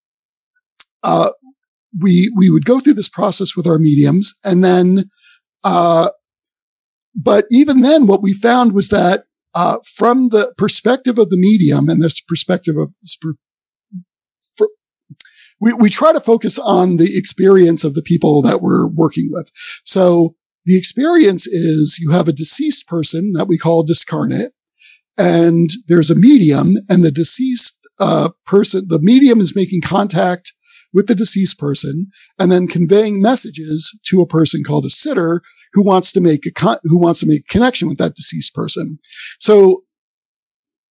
uh, 1.02 1.30
we, 2.00 2.32
we 2.36 2.50
would 2.50 2.64
go 2.64 2.80
through 2.80 2.94
this 2.94 3.08
process 3.08 3.54
with 3.56 3.66
our 3.66 3.78
mediums 3.78 4.34
and 4.44 4.64
then, 4.64 4.98
uh, 5.62 6.08
but 7.14 7.44
even 7.50 7.82
then, 7.82 8.06
what 8.06 8.22
we 8.22 8.32
found 8.32 8.72
was 8.72 8.88
that 8.88 9.24
uh, 9.54 9.78
from 9.96 10.28
the 10.30 10.52
perspective 10.58 11.18
of 11.18 11.30
the 11.30 11.36
medium 11.38 11.88
and 11.88 12.00
this 12.00 12.20
perspective 12.20 12.74
of 12.76 12.94
we, 15.60 15.72
we 15.74 15.88
try 15.88 16.12
to 16.12 16.20
focus 16.20 16.58
on 16.58 16.96
the 16.96 17.16
experience 17.16 17.84
of 17.84 17.94
the 17.94 18.02
people 18.02 18.42
that 18.42 18.60
we're 18.60 18.88
working 18.88 19.28
with. 19.30 19.50
So 19.84 20.34
the 20.66 20.76
experience 20.76 21.46
is 21.46 21.98
you 22.00 22.10
have 22.10 22.28
a 22.28 22.32
deceased 22.32 22.88
person 22.88 23.32
that 23.34 23.46
we 23.48 23.56
call 23.56 23.82
discarnate 23.82 24.50
and 25.16 25.70
there's 25.88 26.10
a 26.10 26.18
medium 26.18 26.74
and 26.88 27.04
the 27.04 27.10
deceased 27.10 27.88
uh, 28.00 28.30
person, 28.44 28.86
the 28.88 29.00
medium 29.00 29.40
is 29.40 29.54
making 29.54 29.80
contact 29.80 30.52
with 30.92 31.06
the 31.06 31.14
deceased 31.14 31.58
person 31.58 32.08
and 32.38 32.50
then 32.50 32.66
conveying 32.66 33.20
messages 33.20 33.98
to 34.06 34.20
a 34.20 34.26
person 34.26 34.62
called 34.64 34.84
a 34.84 34.90
sitter 34.90 35.40
who 35.74 35.84
wants 35.84 36.10
to 36.12 36.20
make 36.20 36.46
a 36.46 36.52
con- 36.52 36.78
who 36.84 36.98
wants 36.98 37.20
to 37.20 37.26
make 37.26 37.40
a 37.40 37.52
connection 37.52 37.88
with 37.88 37.98
that 37.98 38.14
deceased 38.14 38.54
person. 38.54 38.98
So 39.40 39.82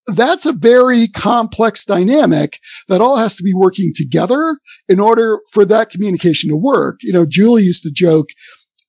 that's 0.08 0.46
a 0.46 0.54
very 0.54 1.08
complex 1.08 1.86
dynamic 1.86 2.60
that 2.90 3.02
all 3.02 3.18
has 3.18 3.38
to 3.38 3.44
be 3.44 3.54
working 3.54 3.94
together 3.96 4.58
in 4.90 5.00
order 5.00 5.40
for 5.52 5.66
that 5.66 5.90
communication 5.90 6.50
to 6.50 6.58
work. 6.58 7.00
You 7.02 7.14
know, 7.14 7.26
Julie 7.26 7.64
used 7.64 7.84
to 7.84 7.92
joke, 7.92 8.28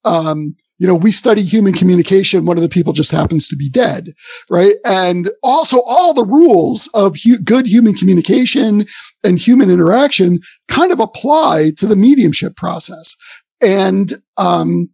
um, 0.05 0.57
you 0.79 0.89
know, 0.89 0.95
we 0.97 1.13
study 1.13 1.43
human 1.43 1.73
communication. 1.73 2.47
One 2.47 2.57
of 2.57 2.65
the 2.65 2.69
people 2.69 2.93
just 2.93 3.13
happens 3.13 3.47
to 3.49 3.57
be 3.57 3.71
dead, 3.71 4.09
right? 4.51 4.75
And 4.85 5.31
also 5.45 5.79
all 5.87 6.15
the 6.15 6.27
rules 6.27 6.91
of 6.95 7.15
hu- 7.25 7.39
good 7.39 7.67
human 7.69 7.95
communication 7.95 8.83
and 9.23 9.39
human 9.39 9.71
interaction 9.71 10.39
kind 10.67 10.93
of 10.93 10.99
apply 10.99 11.71
to 11.77 11.87
the 11.87 11.97
mediumship 11.97 12.57
process. 12.57 13.15
And, 13.63 14.15
um, 14.37 14.89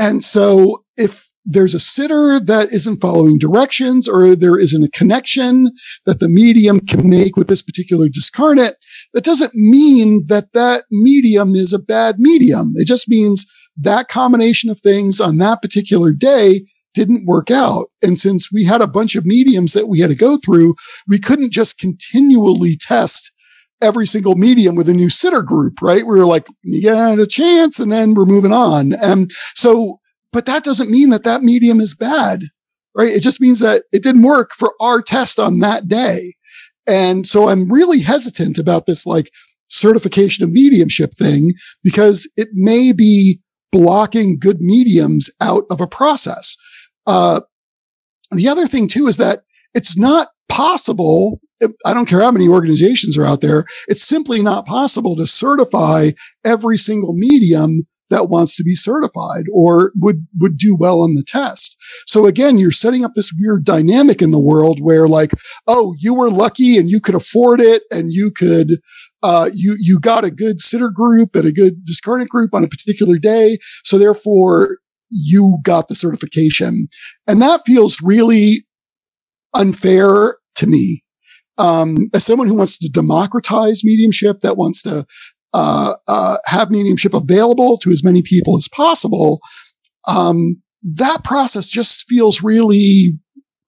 and 0.00 0.24
so 0.24 0.82
if 0.96 1.30
there's 1.44 1.74
a 1.74 1.80
sitter 1.80 2.40
that 2.40 2.72
isn't 2.72 3.00
following 3.00 3.38
directions 3.38 4.08
or 4.08 4.34
there 4.34 4.58
isn't 4.58 4.84
a 4.84 4.90
connection 4.90 5.64
that 6.06 6.20
the 6.20 6.28
medium 6.28 6.80
can 6.80 7.08
make 7.08 7.36
with 7.36 7.48
this 7.48 7.62
particular 7.62 8.08
discarnate, 8.08 8.74
that 9.14 9.24
doesn't 9.24 9.54
mean 9.54 10.22
that 10.28 10.52
that 10.52 10.84
medium 10.90 11.54
is 11.54 11.72
a 11.72 11.78
bad 11.78 12.16
medium. 12.18 12.72
It 12.76 12.86
just 12.86 13.08
means 13.08 13.50
that 13.76 14.08
combination 14.08 14.70
of 14.70 14.80
things 14.80 15.20
on 15.20 15.38
that 15.38 15.62
particular 15.62 16.12
day 16.12 16.62
didn't 16.94 17.26
work 17.26 17.50
out. 17.50 17.86
And 18.02 18.18
since 18.18 18.52
we 18.52 18.64
had 18.64 18.80
a 18.80 18.86
bunch 18.86 19.14
of 19.14 19.26
mediums 19.26 19.72
that 19.74 19.86
we 19.86 20.00
had 20.00 20.10
to 20.10 20.16
go 20.16 20.36
through, 20.36 20.74
we 21.08 21.18
couldn't 21.18 21.52
just 21.52 21.78
continually 21.78 22.76
test 22.78 23.32
every 23.82 24.06
single 24.06 24.34
medium 24.34 24.76
with 24.76 24.88
a 24.88 24.94
new 24.94 25.10
sitter 25.10 25.42
group, 25.42 25.80
right? 25.82 26.06
We 26.06 26.18
were 26.18 26.26
like, 26.26 26.46
you 26.62 26.82
got 26.82 27.18
a 27.18 27.26
chance 27.26 27.80
and 27.80 27.90
then 27.90 28.14
we're 28.14 28.26
moving 28.26 28.52
on. 28.52 28.92
And 29.02 29.30
so, 29.54 30.00
but 30.32 30.46
that 30.46 30.64
doesn't 30.64 30.90
mean 30.90 31.10
that 31.10 31.24
that 31.24 31.42
medium 31.42 31.80
is 31.80 31.94
bad, 31.94 32.40
right? 32.94 33.08
It 33.08 33.20
just 33.20 33.40
means 33.40 33.60
that 33.60 33.84
it 33.92 34.02
didn't 34.02 34.22
work 34.22 34.52
for 34.52 34.74
our 34.80 35.02
test 35.02 35.38
on 35.38 35.58
that 35.60 35.88
day. 35.88 36.32
And 36.88 37.26
so 37.26 37.48
I'm 37.48 37.72
really 37.72 38.00
hesitant 38.00 38.58
about 38.58 38.86
this 38.86 39.06
like 39.06 39.30
certification 39.68 40.44
of 40.44 40.50
mediumship 40.50 41.14
thing 41.14 41.52
because 41.82 42.30
it 42.36 42.48
may 42.52 42.92
be 42.92 43.40
blocking 43.72 44.38
good 44.38 44.60
mediums 44.60 45.30
out 45.40 45.64
of 45.70 45.80
a 45.80 45.86
process. 45.86 46.56
Uh, 47.06 47.40
the 48.32 48.48
other 48.48 48.66
thing 48.66 48.88
too 48.88 49.06
is 49.06 49.16
that 49.16 49.40
it's 49.74 49.96
not 49.96 50.28
possible. 50.48 51.40
I 51.84 51.94
don't 51.94 52.08
care 52.08 52.20
how 52.20 52.30
many 52.30 52.48
organizations 52.48 53.18
are 53.18 53.24
out 53.24 53.40
there. 53.40 53.64
It's 53.88 54.06
simply 54.06 54.42
not 54.42 54.66
possible 54.66 55.16
to 55.16 55.26
certify 55.26 56.10
every 56.44 56.76
single 56.76 57.14
medium 57.14 57.80
that 58.10 58.28
wants 58.28 58.56
to 58.56 58.64
be 58.64 58.74
certified 58.74 59.44
or 59.52 59.92
would, 59.96 60.26
would 60.38 60.58
do 60.58 60.76
well 60.76 61.00
on 61.00 61.14
the 61.14 61.24
test. 61.26 61.76
So 62.06 62.26
again, 62.26 62.58
you're 62.58 62.72
setting 62.72 63.04
up 63.04 63.12
this 63.14 63.32
weird 63.38 63.64
dynamic 63.64 64.20
in 64.20 64.32
the 64.32 64.40
world 64.40 64.80
where 64.80 65.06
like, 65.06 65.30
oh, 65.66 65.94
you 65.98 66.14
were 66.14 66.30
lucky 66.30 66.76
and 66.76 66.90
you 66.90 67.00
could 67.00 67.14
afford 67.14 67.60
it 67.60 67.82
and 67.90 68.12
you 68.12 68.32
could, 68.36 68.72
uh, 69.22 69.48
you, 69.54 69.76
you 69.78 70.00
got 70.00 70.24
a 70.24 70.30
good 70.30 70.60
sitter 70.60 70.90
group 70.90 71.36
and 71.36 71.46
a 71.46 71.52
good 71.52 71.84
discarnate 71.84 72.28
group 72.28 72.52
on 72.52 72.64
a 72.64 72.68
particular 72.68 73.16
day. 73.16 73.58
So 73.84 73.96
therefore 73.96 74.78
you 75.10 75.58
got 75.62 75.88
the 75.88 75.94
certification. 75.94 76.88
And 77.26 77.40
that 77.42 77.62
feels 77.64 77.98
really 78.02 78.66
unfair 79.54 80.36
to 80.56 80.66
me. 80.66 81.02
Um, 81.58 82.08
as 82.14 82.24
someone 82.24 82.48
who 82.48 82.56
wants 82.56 82.78
to 82.78 82.88
democratize 82.88 83.82
mediumship, 83.84 84.40
that 84.40 84.56
wants 84.56 84.82
to 84.82 85.04
uh, 85.52 85.94
uh, 86.08 86.36
have 86.46 86.70
mediumship 86.70 87.12
available 87.12 87.76
to 87.78 87.90
as 87.90 88.04
many 88.04 88.22
people 88.22 88.56
as 88.56 88.68
possible, 88.68 89.40
um, 90.08 90.60
that 90.82 91.24
process 91.24 91.68
just 91.68 92.06
feels 92.08 92.42
really 92.42 93.18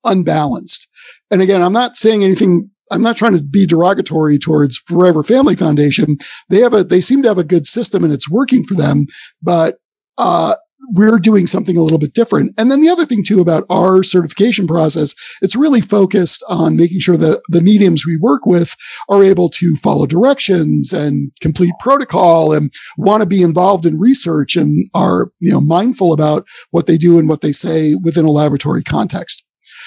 unbalanced. 0.04 0.88
And 1.30 1.42
again, 1.42 1.62
I'm 1.62 1.72
not 1.72 1.96
saying 1.96 2.24
anything. 2.24 2.70
I'm 2.90 3.02
not 3.02 3.16
trying 3.16 3.36
to 3.36 3.42
be 3.42 3.66
derogatory 3.66 4.38
towards 4.38 4.78
Forever 4.78 5.22
Family 5.22 5.56
Foundation. 5.56 6.16
They 6.50 6.60
have 6.60 6.74
a, 6.74 6.84
they 6.84 7.00
seem 7.00 7.22
to 7.22 7.28
have 7.28 7.38
a 7.38 7.44
good 7.44 7.66
system 7.66 8.04
and 8.04 8.12
it's 8.12 8.30
working 8.30 8.64
for 8.64 8.74
them, 8.74 9.06
but, 9.42 9.78
uh, 10.18 10.54
we're 10.90 11.18
doing 11.18 11.46
something 11.46 11.76
a 11.76 11.82
little 11.82 11.98
bit 11.98 12.12
different. 12.12 12.52
And 12.58 12.70
then 12.70 12.80
the 12.80 12.88
other 12.88 13.06
thing 13.06 13.22
too 13.24 13.40
about 13.40 13.64
our 13.70 14.02
certification 14.02 14.66
process, 14.66 15.14
it's 15.40 15.56
really 15.56 15.80
focused 15.80 16.42
on 16.48 16.76
making 16.76 17.00
sure 17.00 17.16
that 17.16 17.40
the 17.48 17.60
mediums 17.60 18.04
we 18.06 18.16
work 18.16 18.46
with 18.46 18.74
are 19.08 19.22
able 19.22 19.48
to 19.50 19.76
follow 19.76 20.06
directions 20.06 20.92
and 20.92 21.30
complete 21.40 21.72
protocol 21.80 22.52
and 22.52 22.72
want 22.96 23.22
to 23.22 23.28
be 23.28 23.42
involved 23.42 23.86
in 23.86 23.98
research 23.98 24.56
and 24.56 24.78
are, 24.94 25.30
you 25.40 25.52
know, 25.52 25.60
mindful 25.60 26.12
about 26.12 26.46
what 26.70 26.86
they 26.86 26.96
do 26.96 27.18
and 27.18 27.28
what 27.28 27.40
they 27.40 27.52
say 27.52 27.94
within 28.02 28.24
a 28.24 28.30
laboratory 28.30 28.82
context. 28.82 29.46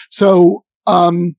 So, 0.09 0.63
um, 0.87 1.35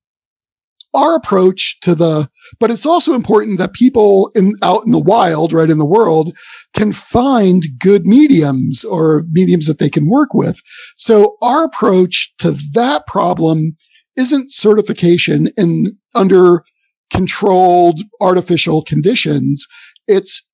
our 0.96 1.14
approach 1.14 1.78
to 1.80 1.94
the, 1.94 2.28
but 2.58 2.70
it's 2.70 2.86
also 2.86 3.14
important 3.14 3.58
that 3.58 3.74
people 3.74 4.30
in 4.34 4.54
out 4.62 4.84
in 4.84 4.92
the 4.92 4.98
wild, 4.98 5.52
right 5.52 5.70
in 5.70 5.78
the 5.78 5.86
world 5.86 6.32
can 6.74 6.92
find 6.92 7.64
good 7.78 8.06
mediums 8.06 8.84
or 8.84 9.24
mediums 9.30 9.66
that 9.66 9.78
they 9.78 9.90
can 9.90 10.08
work 10.08 10.34
with. 10.34 10.60
So 10.96 11.36
our 11.42 11.64
approach 11.64 12.34
to 12.38 12.52
that 12.72 13.06
problem 13.06 13.76
isn't 14.16 14.52
certification 14.52 15.48
in 15.56 15.96
under 16.14 16.64
controlled 17.12 18.00
artificial 18.20 18.82
conditions. 18.82 19.66
It's 20.08 20.52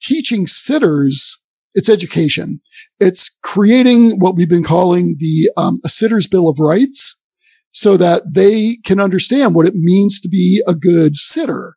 teaching 0.00 0.46
sitters. 0.46 1.44
It's 1.74 1.88
education. 1.88 2.60
It's 3.00 3.38
creating 3.42 4.18
what 4.18 4.36
we've 4.36 4.48
been 4.48 4.64
calling 4.64 5.16
the 5.18 5.50
um, 5.56 5.80
a 5.84 5.88
sitter's 5.88 6.26
bill 6.26 6.48
of 6.48 6.58
rights 6.58 7.20
so 7.72 7.96
that 7.96 8.22
they 8.34 8.76
can 8.84 9.00
understand 9.00 9.54
what 9.54 9.66
it 9.66 9.74
means 9.74 10.20
to 10.20 10.28
be 10.28 10.62
a 10.66 10.74
good 10.74 11.16
sitter. 11.16 11.74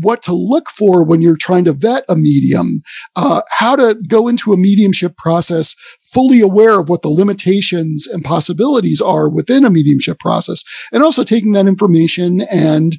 what 0.00 0.22
to 0.22 0.32
look 0.32 0.70
for 0.70 1.04
when 1.04 1.20
you're 1.20 1.36
trying 1.36 1.64
to 1.66 1.72
vet 1.72 2.02
a 2.08 2.16
medium, 2.16 2.78
uh, 3.14 3.42
how 3.50 3.76
to 3.76 3.94
go 4.08 4.26
into 4.26 4.54
a 4.54 4.56
mediumship 4.56 5.16
process 5.18 5.74
fully 6.00 6.40
aware 6.40 6.80
of 6.80 6.88
what 6.88 7.02
the 7.02 7.10
limitations 7.10 8.06
and 8.06 8.24
possibilities 8.24 9.02
are 9.02 9.28
within 9.28 9.66
a 9.66 9.70
mediumship 9.70 10.18
process, 10.18 10.64
and 10.92 11.02
also 11.02 11.24
taking 11.24 11.52
that 11.52 11.66
information 11.66 12.40
and 12.50 12.98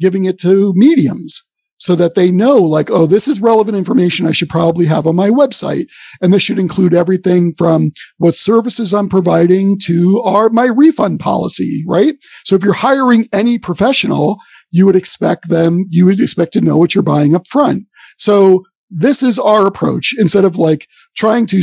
giving 0.00 0.24
it 0.24 0.38
to 0.38 0.74
mediums 0.76 1.50
so 1.78 1.94
that 1.96 2.14
they 2.14 2.30
know 2.30 2.56
like, 2.56 2.90
oh, 2.90 3.06
this 3.06 3.28
is 3.28 3.40
relevant 3.40 3.76
information 3.76 4.26
I 4.26 4.32
should 4.32 4.48
probably 4.48 4.86
have 4.86 5.06
on 5.06 5.16
my 5.16 5.28
website. 5.28 5.86
And 6.22 6.32
this 6.32 6.42
should 6.42 6.58
include 6.58 6.94
everything 6.94 7.52
from 7.58 7.92
what 8.18 8.36
services 8.36 8.94
I'm 8.94 9.08
providing 9.08 9.78
to 9.80 10.22
our, 10.24 10.50
my 10.50 10.68
refund 10.74 11.20
policy, 11.20 11.84
right? 11.86 12.14
So 12.44 12.54
if 12.54 12.62
you're 12.62 12.72
hiring 12.72 13.26
any 13.32 13.58
professional, 13.58 14.38
you 14.70 14.86
would 14.86 14.96
expect 14.96 15.48
them, 15.48 15.84
you 15.90 16.06
would 16.06 16.20
expect 16.20 16.52
to 16.54 16.60
know 16.60 16.76
what 16.76 16.94
you're 16.94 17.02
buying 17.02 17.34
up 17.34 17.46
front. 17.48 17.84
So 18.18 18.64
this 18.90 19.22
is 19.22 19.38
our 19.38 19.66
approach 19.66 20.14
instead 20.18 20.44
of 20.44 20.56
like 20.56 20.86
trying 21.16 21.46
to 21.46 21.62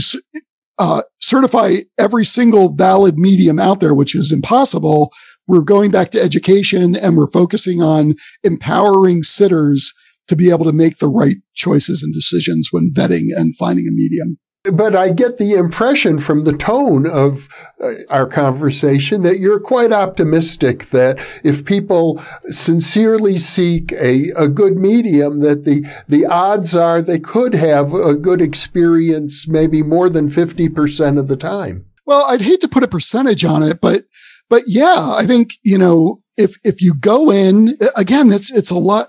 uh, 0.80 1.02
certify 1.20 1.76
every 2.00 2.26
single 2.26 2.74
valid 2.74 3.18
medium 3.18 3.60
out 3.60 3.80
there, 3.80 3.94
which 3.94 4.16
is 4.16 4.32
impossible. 4.32 5.12
We're 5.48 5.62
going 5.62 5.92
back 5.92 6.12
to 6.12 6.22
education 6.22 6.96
and 6.96 7.16
we're 7.16 7.28
focusing 7.28 7.82
on 7.82 8.16
empowering 8.44 9.24
sitters 9.24 9.94
to 10.32 10.38
be 10.38 10.50
able 10.50 10.64
to 10.64 10.72
make 10.72 11.00
the 11.00 11.10
right 11.10 11.36
choices 11.54 12.02
and 12.02 12.14
decisions 12.14 12.70
when 12.72 12.90
vetting 12.94 13.28
and 13.36 13.54
finding 13.58 13.86
a 13.86 13.92
medium. 13.92 14.38
But 14.64 14.96
I 14.96 15.10
get 15.10 15.38
the 15.38 15.56
impression 15.56 16.20
from 16.20 16.46
the 16.46 16.56
tone 16.56 17.06
of 17.06 17.50
uh, 17.84 17.94
our 18.10 18.28
conversation 18.28 19.24
that 19.24 19.40
you're 19.40 19.60
quite 19.60 19.92
optimistic 19.92 20.86
that 20.88 21.20
if 21.44 21.66
people 21.66 22.22
sincerely 22.46 23.40
seek 23.40 23.92
a, 23.94 24.30
a 24.38 24.48
good 24.48 24.78
medium, 24.78 25.40
that 25.40 25.66
the, 25.66 25.84
the 26.08 26.28
odds 26.28 26.76
are 26.76 27.02
they 27.02 27.20
could 27.20 27.56
have 27.56 27.94
a 27.94 28.16
good 28.16 28.42
experience 28.42 29.50
maybe 29.50 29.84
more 29.84 30.10
than 30.10 30.30
50% 30.30 31.20
of 31.20 31.28
the 31.28 31.38
time. 31.38 31.86
Well, 32.06 32.26
I'd 32.30 32.42
hate 32.42 32.62
to 32.62 32.70
put 32.70 32.84
a 32.84 32.88
percentage 32.88 33.44
on 33.44 33.64
it, 33.64 33.82
but, 33.82 34.04
but 34.48 34.62
yeah, 34.66 35.14
I 35.18 35.26
think, 35.26 35.54
you 35.66 35.78
know, 35.78 36.22
if, 36.38 36.56
if 36.64 36.82
you 36.82 36.94
go 36.94 37.32
in, 37.32 37.70
again, 37.98 38.32
it's, 38.32 38.56
it's 38.56 38.72
a 38.72 38.78
lot. 38.78 39.08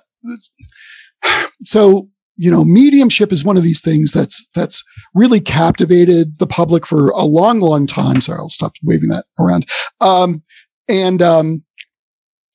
So 1.62 2.08
you 2.36 2.50
know, 2.50 2.64
mediumship 2.64 3.30
is 3.30 3.44
one 3.44 3.56
of 3.56 3.62
these 3.62 3.80
things 3.80 4.12
that's, 4.12 4.48
that's 4.54 4.82
really 5.14 5.40
captivated 5.40 6.38
the 6.38 6.46
public 6.46 6.86
for 6.86 7.10
a 7.10 7.24
long, 7.24 7.60
long 7.60 7.86
time. 7.86 8.20
Sorry, 8.20 8.38
I'll 8.38 8.48
stop 8.48 8.72
waving 8.82 9.10
that 9.10 9.24
around. 9.38 9.66
Um, 10.00 10.40
and, 10.88 11.20
um, 11.22 11.62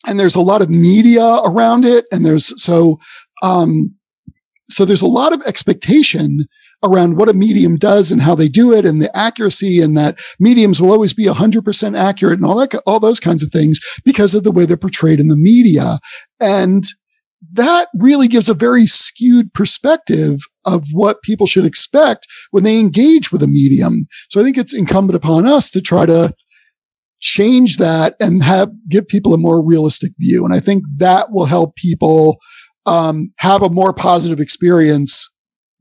and 0.07 0.19
there's 0.19 0.35
a 0.35 0.41
lot 0.41 0.61
of 0.61 0.69
media 0.69 1.23
around 1.45 1.85
it. 1.85 2.05
And 2.11 2.25
there's, 2.25 2.61
so, 2.61 2.99
um, 3.43 3.95
so 4.67 4.83
there's 4.83 5.01
a 5.01 5.07
lot 5.07 5.33
of 5.33 5.41
expectation 5.47 6.39
around 6.83 7.17
what 7.17 7.29
a 7.29 7.33
medium 7.33 7.77
does 7.77 8.11
and 8.11 8.21
how 8.21 8.35
they 8.35 8.47
do 8.47 8.73
it 8.73 8.85
and 8.85 9.01
the 9.01 9.15
accuracy 9.17 9.81
and 9.81 9.97
that 9.97 10.19
mediums 10.39 10.81
will 10.81 10.91
always 10.91 11.13
be 11.13 11.25
100% 11.25 11.97
accurate 11.97 12.37
and 12.37 12.45
all 12.45 12.57
that, 12.57 12.79
all 12.85 12.99
those 12.99 13.19
kinds 13.19 13.41
of 13.41 13.51
things 13.51 13.79
because 14.03 14.35
of 14.35 14.43
the 14.43 14.51
way 14.51 14.65
they're 14.65 14.77
portrayed 14.77 15.19
in 15.19 15.27
the 15.27 15.37
media. 15.37 15.97
And 16.41 16.83
that 17.53 17.87
really 17.95 18.27
gives 18.27 18.49
a 18.49 18.53
very 18.53 18.85
skewed 18.85 19.53
perspective 19.53 20.39
of 20.65 20.85
what 20.91 21.21
people 21.21 21.47
should 21.47 21.65
expect 21.65 22.27
when 22.51 22.63
they 22.63 22.79
engage 22.79 23.31
with 23.31 23.43
a 23.43 23.47
medium. 23.47 24.07
So 24.29 24.41
I 24.41 24.43
think 24.43 24.57
it's 24.57 24.73
incumbent 24.73 25.15
upon 25.15 25.45
us 25.45 25.69
to 25.71 25.81
try 25.81 26.05
to 26.05 26.33
change 27.19 27.77
that 27.77 28.15
and 28.19 28.43
have 28.43 28.69
give 28.89 29.07
people 29.07 29.33
a 29.33 29.39
more 29.39 29.65
realistic 29.65 30.11
view. 30.19 30.45
And 30.45 30.53
I 30.53 30.59
think 30.59 30.83
that 30.97 31.31
will 31.31 31.45
help 31.45 31.75
people 31.75 32.37
um, 32.85 33.31
have 33.37 33.61
a 33.61 33.69
more 33.69 33.93
positive 33.93 34.39
experience 34.39 35.27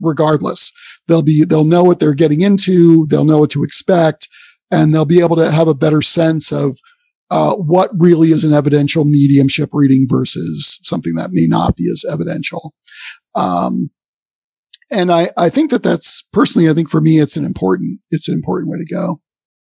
regardless. 0.01 0.73
They'll 1.09 1.23
be 1.23 1.45
they'll 1.45 1.64
know 1.64 1.85
what 1.85 2.01
they're 2.01 2.14
getting 2.14 2.40
into, 2.40 3.07
they'll 3.07 3.25
know 3.25 3.38
what 3.38 3.51
to 3.51 3.64
expect, 3.64 4.29
and 4.71 4.95
they'll 4.95 5.05
be 5.05 5.21
able 5.21 5.37
to 5.37 5.51
have 5.51 5.69
a 5.69 5.75
better 5.75 6.03
sense 6.03 6.53
of 6.53 6.79
uh, 7.30 7.54
what 7.54 7.90
really 7.98 8.28
is 8.28 8.44
an 8.44 8.52
evidential 8.52 9.04
mediumship 9.04 9.70
reading 9.72 10.06
versus 10.08 10.78
something 10.82 11.14
that 11.16 11.30
may 11.32 11.46
not 11.46 11.76
be 11.76 11.84
as 11.92 12.04
evidential. 12.12 12.72
Um, 13.34 13.90
and 14.92 15.10
I, 15.10 15.28
I 15.36 15.48
think 15.48 15.70
that 15.70 15.82
that's 15.82 16.22
personally, 16.32 16.68
I 16.68 16.72
think 16.72 16.88
for 16.88 17.00
me, 17.00 17.18
it's 17.18 17.36
an 17.36 17.44
important, 17.44 18.00
it's 18.10 18.28
an 18.28 18.34
important 18.34 18.70
way 18.70 18.78
to 18.78 18.94
go. 18.94 19.16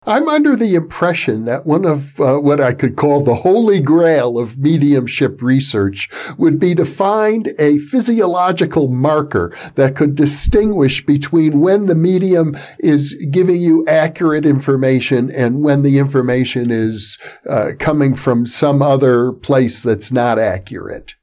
I'm 0.07 0.29
under 0.29 0.55
the 0.55 0.75
impression 0.75 1.45
that 1.45 1.65
one 1.65 1.83
of 1.83 2.19
uh, 2.21 2.37
what 2.37 2.61
I 2.61 2.73
could 2.73 2.95
call 2.95 3.23
the 3.23 3.33
holy 3.33 3.79
grail 3.79 4.37
of 4.37 4.57
mediumship 4.57 5.41
research 5.41 6.09
would 6.37 6.59
be 6.59 6.75
to 6.75 6.85
find 6.85 7.53
a 7.57 7.79
physiological 7.79 8.87
marker 8.87 9.55
that 9.73 9.95
could 9.95 10.13
distinguish 10.13 11.03
between 11.03 11.59
when 11.59 11.87
the 11.87 11.95
medium 11.95 12.55
is 12.79 13.13
giving 13.31 13.61
you 13.61 13.83
accurate 13.87 14.45
information 14.45 15.31
and 15.31 15.63
when 15.63 15.81
the 15.81 15.97
information 15.97 16.69
is 16.69 17.17
uh, 17.49 17.71
coming 17.79 18.13
from 18.13 18.45
some 18.45 18.83
other 18.83 19.31
place 19.31 19.81
that's 19.81 20.11
not 20.11 20.37
accurate. 20.37 21.15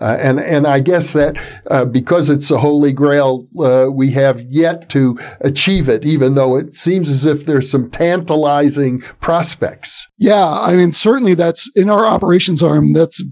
Uh, 0.00 0.16
and 0.20 0.40
and 0.40 0.66
I 0.66 0.80
guess 0.80 1.12
that 1.12 1.36
uh, 1.70 1.84
because 1.84 2.30
it's 2.30 2.50
a 2.50 2.58
holy 2.58 2.92
grail, 2.92 3.46
uh, 3.58 3.88
we 3.92 4.10
have 4.12 4.40
yet 4.42 4.88
to 4.90 5.18
achieve 5.42 5.88
it, 5.88 6.04
even 6.04 6.34
though 6.34 6.56
it 6.56 6.72
seems 6.74 7.10
as 7.10 7.26
if 7.26 7.44
there's 7.44 7.70
some 7.70 7.90
tantalizing 7.90 9.00
prospects. 9.20 10.06
Yeah, 10.18 10.58
I 10.62 10.74
mean, 10.74 10.92
certainly 10.92 11.34
that's 11.34 11.70
in 11.76 11.90
our 11.90 12.06
operations 12.06 12.62
arm. 12.62 12.94
That's 12.94 13.22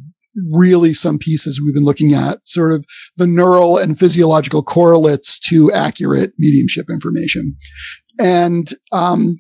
really 0.53 0.93
some 0.93 1.19
pieces 1.19 1.61
we've 1.61 1.75
been 1.75 1.85
looking 1.85 2.13
at, 2.13 2.47
sort 2.47 2.73
of 2.73 2.85
the 3.17 3.27
neural 3.27 3.79
and 3.79 3.99
physiological 3.99 4.63
correlates 4.63 5.39
to 5.49 5.73
accurate 5.73 6.33
mediumship 6.39 6.87
information, 6.91 7.57
and 8.21 8.73
um, 8.93 9.39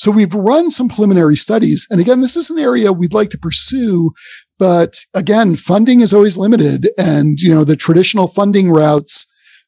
so 0.00 0.10
we've 0.10 0.34
run 0.34 0.70
some 0.70 0.88
preliminary 0.88 1.36
studies. 1.36 1.86
And 1.90 2.00
again, 2.00 2.22
this 2.22 2.34
is 2.34 2.48
an 2.48 2.58
area 2.58 2.90
we'd 2.90 3.12
like 3.12 3.28
to 3.30 3.38
pursue, 3.38 4.10
but 4.60 4.98
again, 5.14 5.56
funding 5.56 6.00
is 6.00 6.12
always 6.12 6.36
limited 6.36 6.90
and, 6.98 7.40
you 7.40 7.52
know, 7.52 7.64
the 7.64 7.76
traditional 7.76 8.28
funding 8.28 8.70
routes 8.70 9.26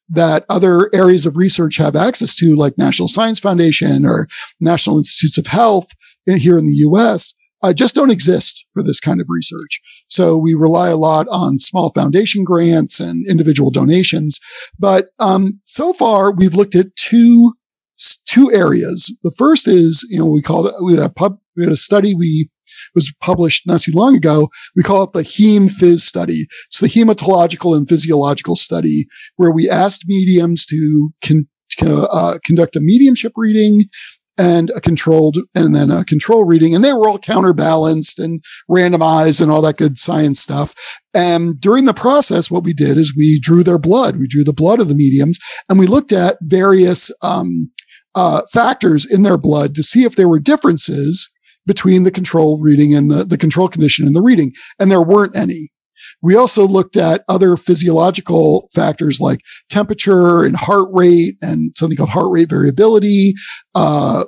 that 0.09 0.45
other 0.49 0.91
areas 0.93 1.25
of 1.25 1.35
research 1.35 1.77
have 1.77 1.95
access 1.95 2.35
to, 2.35 2.55
like 2.55 2.77
National 2.77 3.07
Science 3.07 3.39
Foundation 3.39 4.05
or 4.05 4.27
National 4.61 4.99
Institutes 4.99 5.39
of 5.39 5.47
Health 5.47 5.87
here 6.27 6.59
in 6.59 6.65
the 6.65 6.85
US, 6.91 7.33
uh, 7.63 7.73
just 7.73 7.95
don't 7.95 8.11
exist 8.11 8.67
for 8.73 8.83
this 8.83 8.99
kind 8.99 9.19
of 9.19 9.25
research. 9.29 9.81
So 10.09 10.37
we 10.37 10.53
rely 10.53 10.89
a 10.89 10.97
lot 10.97 11.25
on 11.31 11.57
small 11.57 11.89
foundation 11.89 12.43
grants 12.43 12.99
and 12.99 13.25
individual 13.27 13.71
donations. 13.71 14.39
But 14.77 15.07
um, 15.19 15.53
so 15.63 15.93
far, 15.93 16.31
we've 16.31 16.53
looked 16.53 16.75
at 16.75 16.95
two 16.97 17.53
two 18.27 18.51
areas. 18.51 19.15
The 19.23 19.33
first 19.37 19.67
is, 19.67 20.05
you 20.09 20.19
know, 20.19 20.25
we 20.25 20.41
called 20.41 20.67
it, 20.67 20.73
we 20.83 20.93
had 20.93 21.03
a 21.03 21.09
pub, 21.09 21.39
we 21.55 21.63
had 21.63 21.71
a 21.71 21.77
study 21.77 22.13
we 22.13 22.49
was 22.95 23.13
published 23.21 23.67
not 23.67 23.81
too 23.81 23.91
long 23.93 24.15
ago. 24.15 24.49
We 24.75 24.83
call 24.83 25.03
it 25.03 25.13
the 25.13 25.21
heme 25.21 25.69
phys 25.69 25.99
study. 25.99 26.45
It's 26.67 26.79
the 26.79 26.87
hematological 26.87 27.75
and 27.75 27.87
physiological 27.87 28.55
study 28.55 29.05
where 29.37 29.51
we 29.51 29.69
asked 29.69 30.05
mediums 30.07 30.65
to 30.67 31.09
con- 31.23 31.47
uh, 31.81 32.37
conduct 32.45 32.75
a 32.75 32.79
mediumship 32.81 33.33
reading 33.35 33.83
and 34.37 34.71
a 34.75 34.81
controlled 34.81 35.37
and 35.53 35.75
then 35.75 35.91
a 35.91 36.03
control 36.05 36.43
reading 36.45 36.73
and 36.73 36.83
they 36.83 36.93
were 36.93 37.07
all 37.07 37.19
counterbalanced 37.19 38.17
and 38.17 38.41
randomized 38.69 39.41
and 39.41 39.51
all 39.51 39.61
that 39.61 39.77
good 39.77 39.99
science 39.99 40.39
stuff 40.39 40.73
and 41.13 41.59
during 41.61 41.85
the 41.85 41.93
process 41.93 42.49
what 42.49 42.63
we 42.63 42.73
did 42.73 42.97
is 42.97 43.15
we 43.15 43.39
drew 43.39 43.63
their 43.63 43.77
blood 43.77 44.17
we 44.17 44.27
drew 44.27 44.43
the 44.43 44.53
blood 44.53 44.79
of 44.81 44.89
the 44.89 44.95
mediums 44.95 45.37
and 45.69 45.77
we 45.77 45.85
looked 45.85 46.11
at 46.11 46.37
various 46.41 47.11
um, 47.21 47.71
uh, 48.15 48.41
factors 48.51 49.11
in 49.11 49.21
their 49.23 49.37
blood 49.37 49.75
to 49.75 49.83
see 49.83 50.03
if 50.03 50.15
there 50.15 50.29
were 50.29 50.39
differences 50.39 51.31
between 51.65 52.03
the 52.03 52.11
control 52.11 52.59
reading 52.61 52.93
and 52.93 53.09
the, 53.09 53.23
the 53.23 53.37
control 53.37 53.67
condition 53.67 54.05
and 54.05 54.15
the 54.15 54.21
reading. 54.21 54.51
And 54.79 54.91
there 54.91 55.01
weren't 55.01 55.35
any. 55.35 55.69
We 56.21 56.35
also 56.35 56.67
looked 56.67 56.97
at 56.97 57.23
other 57.29 57.55
physiological 57.55 58.69
factors 58.73 59.21
like 59.21 59.39
temperature 59.69 60.43
and 60.43 60.55
heart 60.55 60.89
rate 60.91 61.35
and 61.41 61.71
something 61.77 61.97
called 61.97 62.09
heart 62.09 62.31
rate 62.31 62.49
variability, 62.49 63.33
uh, 63.75 64.25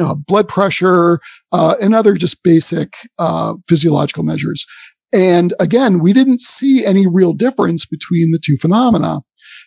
uh, 0.00 0.14
blood 0.14 0.48
pressure, 0.48 1.18
uh, 1.52 1.74
and 1.82 1.94
other 1.94 2.14
just 2.14 2.44
basic 2.44 2.94
uh, 3.18 3.54
physiological 3.68 4.22
measures. 4.22 4.64
And 5.12 5.52
again, 5.58 5.98
we 5.98 6.12
didn't 6.12 6.40
see 6.40 6.84
any 6.86 7.06
real 7.08 7.32
difference 7.32 7.84
between 7.86 8.30
the 8.30 8.38
two 8.38 8.56
phenomena. 8.56 9.20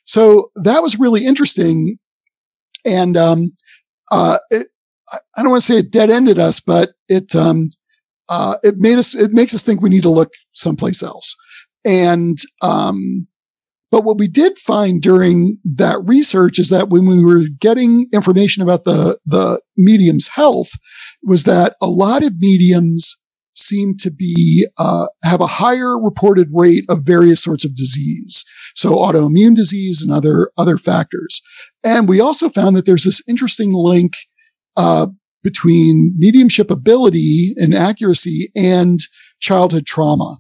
So 0.06 0.52
that 0.56 0.82
was 0.82 1.00
really 1.00 1.26
interesting 1.26 1.98
and 2.86 3.18
um, 3.18 3.54
uh, 4.12 4.38
it, 4.50 4.68
I 5.38 5.42
don't 5.42 5.52
want 5.52 5.62
to 5.62 5.74
say 5.74 5.80
it 5.80 5.92
dead 5.92 6.10
ended 6.10 6.40
us, 6.40 6.60
but 6.60 6.92
it 7.08 7.36
um, 7.36 7.70
uh, 8.30 8.56
it 8.64 8.76
made 8.78 8.98
us 8.98 9.16
it 9.16 9.32
makes 9.32 9.54
us 9.54 9.64
think 9.64 9.82
we 9.82 9.90
need 9.90 10.04
to 10.04 10.10
look 10.10 10.32
someplace 10.54 11.04
else. 11.04 11.36
And 11.86 12.38
um, 12.62 13.28
but 13.92 14.04
what 14.04 14.18
we 14.18 14.28
did 14.28 14.58
find 14.58 15.02
during 15.02 15.60
that 15.76 16.00
research 16.06 16.58
is 16.58 16.70
that 16.70 16.90
when 16.90 17.06
we 17.06 17.24
were 17.24 17.44
getting 17.60 18.08
information 18.14 18.64
about 18.64 18.86
the 18.86 19.20
the 19.26 19.62
medium's 19.78 20.30
health, 20.30 20.72
was 21.22 21.44
that 21.44 21.76
a 21.82 21.88
lot 21.88 22.24
of 22.24 22.34
mediums 22.40 23.24
seem 23.56 23.96
to 23.98 24.10
be 24.12 24.66
uh, 24.80 25.06
have 25.24 25.42
a 25.42 25.46
higher 25.46 26.00
reported 26.00 26.48
rate 26.52 26.86
of 26.90 27.04
various 27.04 27.44
sorts 27.44 27.66
of 27.66 27.76
disease, 27.76 28.44
so 28.76 28.96
autoimmune 28.96 29.56
disease 29.56 30.02
and 30.02 30.12
other 30.12 30.50
other 30.58 30.78
factors. 30.78 31.42
And 31.86 32.10
we 32.10 32.20
also 32.20 32.50
found 32.50 32.76
that 32.76 32.86
there's 32.86 33.04
this 33.04 33.22
interesting 33.30 33.74
link 33.74 34.14
uh, 34.78 35.08
between 35.44 36.14
mediumship 36.18 36.72
ability 36.72 37.54
and 37.58 37.74
accuracy 37.74 38.50
and 38.56 39.02
childhood 39.40 39.86
trauma. 39.86 40.36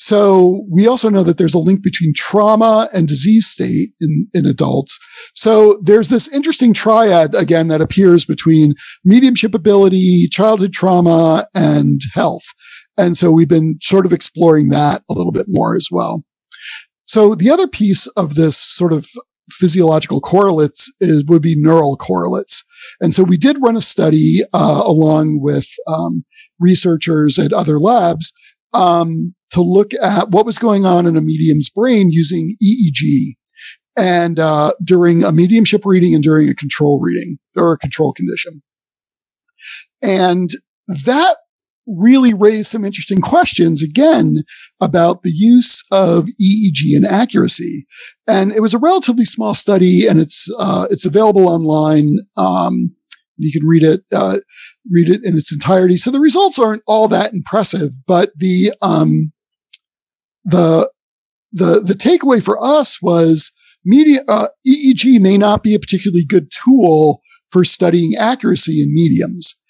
So 0.00 0.64
we 0.70 0.86
also 0.86 1.08
know 1.08 1.24
that 1.24 1.38
there's 1.38 1.54
a 1.54 1.58
link 1.58 1.82
between 1.82 2.12
trauma 2.14 2.88
and 2.94 3.08
disease 3.08 3.48
state 3.48 3.90
in, 4.00 4.28
in 4.32 4.46
adults. 4.46 4.96
So 5.34 5.80
there's 5.82 6.08
this 6.08 6.32
interesting 6.32 6.72
triad 6.72 7.34
again 7.34 7.66
that 7.68 7.80
appears 7.80 8.24
between 8.24 8.74
mediumship 9.04 9.54
ability, 9.54 10.28
childhood 10.30 10.72
trauma, 10.72 11.46
and 11.54 12.00
health. 12.14 12.44
And 12.96 13.16
so 13.16 13.32
we've 13.32 13.48
been 13.48 13.78
sort 13.82 14.06
of 14.06 14.12
exploring 14.12 14.68
that 14.68 15.02
a 15.10 15.14
little 15.14 15.32
bit 15.32 15.46
more 15.48 15.74
as 15.74 15.88
well. 15.90 16.22
So 17.06 17.34
the 17.34 17.50
other 17.50 17.66
piece 17.66 18.06
of 18.08 18.36
this 18.36 18.56
sort 18.56 18.92
of 18.92 19.08
physiological 19.50 20.20
correlates 20.20 20.94
is, 21.00 21.24
would 21.26 21.42
be 21.42 21.54
neural 21.56 21.96
correlates. 21.96 22.64
And 23.00 23.14
so 23.14 23.22
we 23.24 23.36
did 23.36 23.62
run 23.62 23.76
a 23.76 23.80
study 23.80 24.40
uh, 24.52 24.82
along 24.84 25.40
with 25.40 25.66
um, 25.86 26.22
researchers 26.58 27.38
at 27.38 27.52
other 27.52 27.78
labs 27.78 28.32
um, 28.74 29.34
to 29.50 29.60
look 29.60 29.92
at 30.02 30.30
what 30.30 30.46
was 30.46 30.58
going 30.58 30.84
on 30.84 31.06
in 31.06 31.16
a 31.16 31.22
medium's 31.22 31.70
brain 31.70 32.10
using 32.10 32.54
EEG 32.62 33.34
and 33.98 34.38
uh, 34.38 34.72
during 34.84 35.24
a 35.24 35.32
mediumship 35.32 35.84
reading 35.84 36.14
and 36.14 36.22
during 36.22 36.48
a 36.48 36.54
control 36.54 37.00
reading 37.00 37.38
or 37.56 37.72
a 37.72 37.78
control 37.78 38.12
condition. 38.12 38.62
And 40.02 40.50
that 41.04 41.36
really 41.96 42.34
raised 42.34 42.66
some 42.66 42.84
interesting 42.84 43.20
questions 43.20 43.82
again 43.82 44.36
about 44.80 45.22
the 45.22 45.32
use 45.34 45.84
of 45.90 46.26
EEG 46.40 46.94
and 46.94 47.06
accuracy. 47.06 47.86
And 48.28 48.52
it 48.52 48.60
was 48.60 48.74
a 48.74 48.78
relatively 48.78 49.24
small 49.24 49.54
study 49.54 50.06
and 50.06 50.20
it's, 50.20 50.48
uh, 50.58 50.86
it's 50.90 51.06
available 51.06 51.48
online. 51.48 52.16
Um, 52.36 52.94
you 53.36 53.52
can 53.52 53.66
read 53.66 53.82
it, 53.82 54.00
uh, 54.14 54.38
read 54.90 55.08
it 55.08 55.20
in 55.24 55.36
its 55.36 55.52
entirety. 55.52 55.96
So 55.96 56.10
the 56.10 56.20
results 56.20 56.58
aren't 56.58 56.82
all 56.86 57.08
that 57.08 57.32
impressive, 57.32 57.90
but 58.06 58.30
the, 58.36 58.72
um, 58.82 59.32
the, 60.44 60.90
the, 61.52 61.82
the 61.86 61.94
takeaway 61.94 62.42
for 62.42 62.62
us 62.62 63.00
was 63.00 63.52
media, 63.84 64.20
uh, 64.28 64.48
EEG 64.66 65.20
may 65.20 65.38
not 65.38 65.62
be 65.62 65.74
a 65.74 65.78
particularly 65.78 66.24
good 66.26 66.50
tool 66.50 67.20
for 67.50 67.64
studying 67.64 68.14
accuracy 68.18 68.82
in 68.82 68.92
mediums 68.92 69.60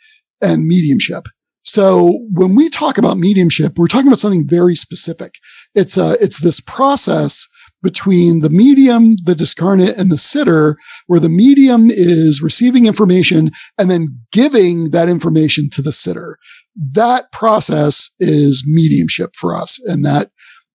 and 0.42 0.66
mediumship. 0.66 1.24
So 1.62 2.20
when 2.32 2.54
we 2.54 2.70
talk 2.70 2.98
about 2.98 3.18
mediumship, 3.18 3.78
we're 3.78 3.88
talking 3.88 4.06
about 4.06 4.18
something 4.18 4.46
very 4.46 4.74
specific. 4.74 5.34
It's 5.74 5.98
a, 5.98 6.16
it's 6.20 6.40
this 6.40 6.60
process 6.60 7.46
between 7.82 8.40
the 8.40 8.50
medium, 8.50 9.14
the 9.24 9.34
discarnate, 9.34 9.96
and 9.96 10.10
the 10.10 10.18
sitter, 10.18 10.76
where 11.06 11.20
the 11.20 11.28
medium 11.28 11.88
is 11.90 12.42
receiving 12.42 12.86
information 12.86 13.50
and 13.78 13.90
then 13.90 14.08
giving 14.32 14.90
that 14.90 15.08
information 15.08 15.68
to 15.70 15.82
the 15.82 15.92
sitter. 15.92 16.36
That 16.94 17.30
process 17.32 18.10
is 18.18 18.64
mediumship 18.66 19.30
for 19.36 19.54
us. 19.54 19.80
And 19.86 20.04
that, 20.04 20.30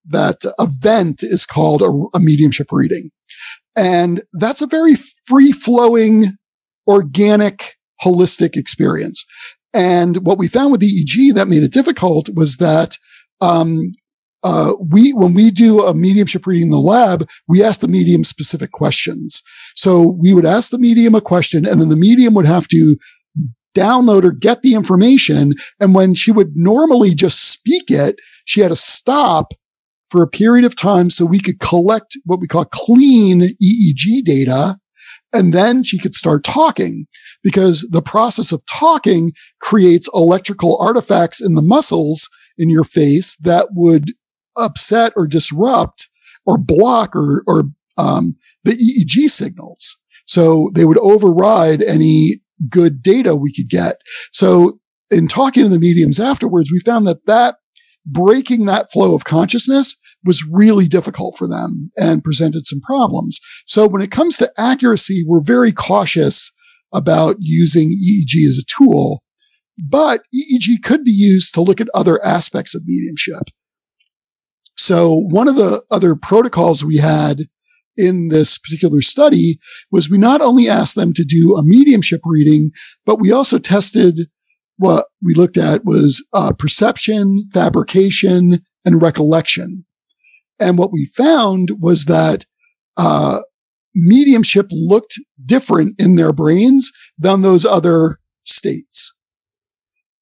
that 0.06 0.46
event 0.60 1.24
is 1.24 1.46
called 1.46 1.82
a, 1.82 2.18
a 2.18 2.20
mediumship 2.20 2.68
reading. 2.72 3.10
And 3.78 4.22
that's 4.34 4.62
a 4.62 4.68
very 4.68 4.96
free 5.26 5.52
flowing, 5.52 6.26
organic, 6.88 7.64
holistic 8.02 8.56
experience. 8.56 9.26
And 9.74 10.26
what 10.26 10.38
we 10.38 10.48
found 10.48 10.72
with 10.72 10.82
EEG 10.82 11.34
that 11.34 11.48
made 11.48 11.64
it 11.64 11.74
difficult 11.74 12.30
was 12.36 12.58
that 12.58 12.98
um, 13.42 13.92
uh, 14.44 14.74
we 14.92 15.12
when 15.14 15.34
we 15.34 15.52
do 15.52 15.84
a 15.84 15.94
mediumship 15.94 16.46
reading 16.46 16.68
in 16.68 16.70
the 16.70 16.78
lab, 16.78 17.28
we 17.48 17.64
ask 17.64 17.80
the 17.80 17.88
medium 17.88 18.24
specific 18.24 18.72
questions. 18.72 19.42
So 19.76 20.18
we 20.20 20.34
would 20.34 20.46
ask 20.46 20.70
the 20.70 20.78
medium 20.78 21.16
a 21.16 21.22
question, 21.22 21.66
and 21.66 21.80
then 21.80 21.90
the 21.90 21.96
medium 21.96 22.34
would 22.34 22.46
have 22.46 22.68
to 22.70 22.98
download 23.76 24.24
or 24.24 24.32
get 24.32 24.62
the 24.62 24.76
information. 24.76 25.54
And 25.80 25.96
when 25.96 26.14
she 26.14 26.32
would 26.32 26.52
normally 26.56 27.16
just 27.16 27.52
speak 27.52 27.86
it, 27.90 28.20
she 28.46 28.62
had 28.62 28.70
to 28.70 28.76
stop 28.76 29.54
for 30.10 30.22
a 30.22 30.28
period 30.28 30.66
of 30.66 30.76
time 30.76 31.10
so 31.10 31.26
we 31.26 31.40
could 31.40 31.60
collect 31.60 32.18
what 32.26 32.40
we 32.40 32.48
call 32.48 32.66
clean 32.66 33.42
EEG 33.42 34.24
data. 34.24 34.76
And 35.34 35.54
then 35.54 35.84
she 35.84 35.98
could 35.98 36.16
start 36.16 36.44
talking 36.44 37.06
because 37.44 37.88
the 37.92 38.02
process 38.02 38.52
of 38.52 38.64
talking 38.72 39.32
creates 39.62 40.10
electrical 40.14 40.78
artifacts 40.80 41.42
in 41.42 41.56
the 41.56 41.62
muscles 41.62 42.30
in 42.58 42.70
your 42.70 42.84
face 42.84 43.36
that 43.38 43.70
would 43.72 44.12
upset 44.58 45.12
or 45.16 45.28
disrupt 45.28 46.08
or 46.46 46.58
block 46.58 47.16
or, 47.16 47.44
or 47.48 47.64
um, 47.98 48.34
the 48.64 48.72
EEG 48.72 49.28
signals. 49.30 50.06
So 50.26 50.70
they 50.76 50.86
would 50.86 51.00
override 51.00 51.82
any 51.82 52.42
good 52.70 53.02
data 53.02 53.36
we 53.36 53.52
could 53.52 53.70
get. 53.70 53.98
So 54.32 54.80
in 55.12 55.28
talking 55.28 55.64
to 55.64 55.70
the 55.70 55.80
mediums 55.80 56.20
afterwards, 56.20 56.72
we 56.72 56.80
found 56.80 57.08
that 57.08 57.26
that 57.26 57.56
breaking 58.06 58.66
that 58.66 58.92
flow 58.92 59.16
of 59.16 59.24
consciousness 59.26 60.00
was 60.26 60.48
really 60.52 60.88
difficult 60.88 61.38
for 61.38 61.48
them 61.48 61.90
and 61.98 62.24
presented 62.24 62.66
some 62.66 62.80
problems. 62.82 63.40
So 63.66 63.88
when 63.88 64.02
it 64.02 64.12
comes 64.12 64.38
to 64.38 64.52
accuracy, 64.58 65.24
we're 65.26 65.44
very 65.44 65.72
cautious 65.72 66.52
about 66.94 67.36
using 67.40 67.90
EEG 67.90 68.48
as 68.48 68.58
a 68.58 68.66
tool, 68.66 69.24
but 69.78 70.22
EEG 70.34 70.84
could 70.84 71.04
be 71.04 71.12
used 71.12 71.54
to 71.54 71.62
look 71.62 71.82
at 71.82 71.90
other 71.94 72.24
aspects 72.24 72.76
of 72.76 72.84
mediumship. 72.86 73.50
So 74.78 75.24
one 75.30 75.48
of 75.48 75.56
the 75.56 75.84
other 75.92 76.16
protocols 76.16 76.84
we 76.84 76.98
had 76.98 77.42
in 77.96 78.30
this 78.30 78.58
particular 78.58 79.02
study 79.02 79.56
was 79.92 80.10
we 80.10 80.18
not 80.18 80.42
only 80.42 80.68
asked 80.68 80.96
them 80.96 81.14
to 81.14 81.24
do 81.24 81.56
a 81.56 81.64
mediumship 81.64 82.22
reading, 82.26 82.72
but 83.06 83.20
we 83.20 83.32
also 83.32 83.60
tested 83.60 84.16
what 84.78 85.06
we 85.24 85.34
looked 85.36 85.58
at 85.58 85.86
was 85.86 86.28
uh, 86.34 86.52
perception, 86.58 87.48
fabrication, 87.54 88.54
and 88.86 89.02
recollection. 89.02 89.86
And 90.60 90.78
what 90.78 90.92
we 90.92 91.08
found 91.18 91.70
was 91.80 92.06
that 92.06 92.46
uh, 92.98 93.40
mediumship 93.96 94.68
looked 94.72 95.20
different 95.46 96.00
in 96.00 96.16
their 96.16 96.34
brains 96.34 96.92
than 97.18 97.42
those 97.42 97.66
other 97.66 98.18
states. 98.44 99.18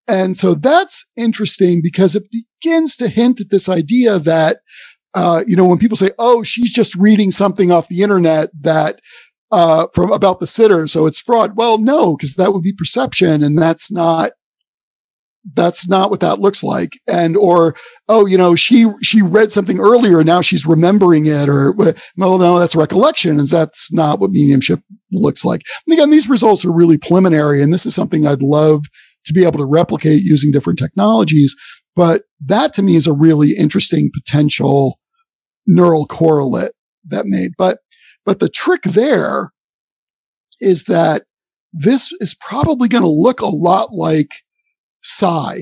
And 0.09 0.35
so 0.35 0.55
that's 0.55 1.11
interesting 1.15 1.81
because 1.83 2.15
it 2.15 2.23
begins 2.31 2.95
to 2.97 3.07
hint 3.07 3.39
at 3.39 3.49
this 3.49 3.69
idea 3.69 4.19
that, 4.19 4.57
uh, 5.13 5.41
you 5.45 5.55
know, 5.55 5.65
when 5.65 5.77
people 5.77 5.97
say, 5.97 6.09
"Oh, 6.19 6.43
she's 6.43 6.73
just 6.73 6.95
reading 6.95 7.31
something 7.31 7.71
off 7.71 7.87
the 7.87 8.01
internet 8.01 8.49
that 8.61 8.99
uh, 9.51 9.87
from 9.93 10.11
about 10.11 10.39
the 10.39 10.47
sitter, 10.47 10.87
so 10.87 11.05
it's 11.05 11.21
fraud." 11.21 11.53
Well, 11.55 11.77
no, 11.77 12.15
because 12.15 12.35
that 12.35 12.51
would 12.51 12.63
be 12.63 12.73
perception, 12.73 13.43
and 13.43 13.57
that's 13.57 13.91
not 13.91 14.31
that's 15.53 15.89
not 15.89 16.09
what 16.09 16.19
that 16.19 16.39
looks 16.39 16.63
like. 16.63 16.91
And, 17.07 17.35
or, 17.35 17.73
oh, 18.07 18.25
you 18.25 18.37
know, 18.37 18.55
she, 18.55 18.85
she 19.01 19.21
read 19.21 19.51
something 19.51 19.79
earlier 19.79 20.19
and 20.19 20.27
now 20.27 20.41
she's 20.41 20.65
remembering 20.65 21.25
it 21.25 21.49
or, 21.49 21.73
well, 21.73 22.37
no, 22.37 22.59
that's 22.59 22.75
recollection. 22.75 23.39
And 23.39 23.47
that's 23.47 23.91
not 23.91 24.19
what 24.19 24.31
mediumship 24.31 24.79
looks 25.11 25.43
like. 25.43 25.61
And 25.87 25.93
again, 25.93 26.11
these 26.11 26.29
results 26.29 26.63
are 26.63 26.71
really 26.71 26.97
preliminary. 26.97 27.61
And 27.61 27.73
this 27.73 27.85
is 27.85 27.95
something 27.95 28.25
I'd 28.25 28.43
love 28.43 28.83
to 29.25 29.33
be 29.33 29.43
able 29.43 29.59
to 29.59 29.65
replicate 29.65 30.21
using 30.21 30.51
different 30.51 30.79
technologies. 30.79 31.55
But 31.95 32.21
that 32.45 32.73
to 32.73 32.83
me 32.83 32.95
is 32.95 33.07
a 33.07 33.13
really 33.13 33.51
interesting 33.57 34.09
potential 34.13 34.99
neural 35.67 36.05
correlate 36.05 36.71
that 37.05 37.25
made. 37.25 37.51
But, 37.57 37.79
but 38.25 38.39
the 38.39 38.49
trick 38.49 38.83
there 38.83 39.51
is 40.59 40.85
that 40.85 41.23
this 41.73 42.11
is 42.19 42.35
probably 42.35 42.87
going 42.87 43.03
to 43.03 43.09
look 43.09 43.41
a 43.41 43.47
lot 43.47 43.91
like 43.91 44.29
psi 45.01 45.57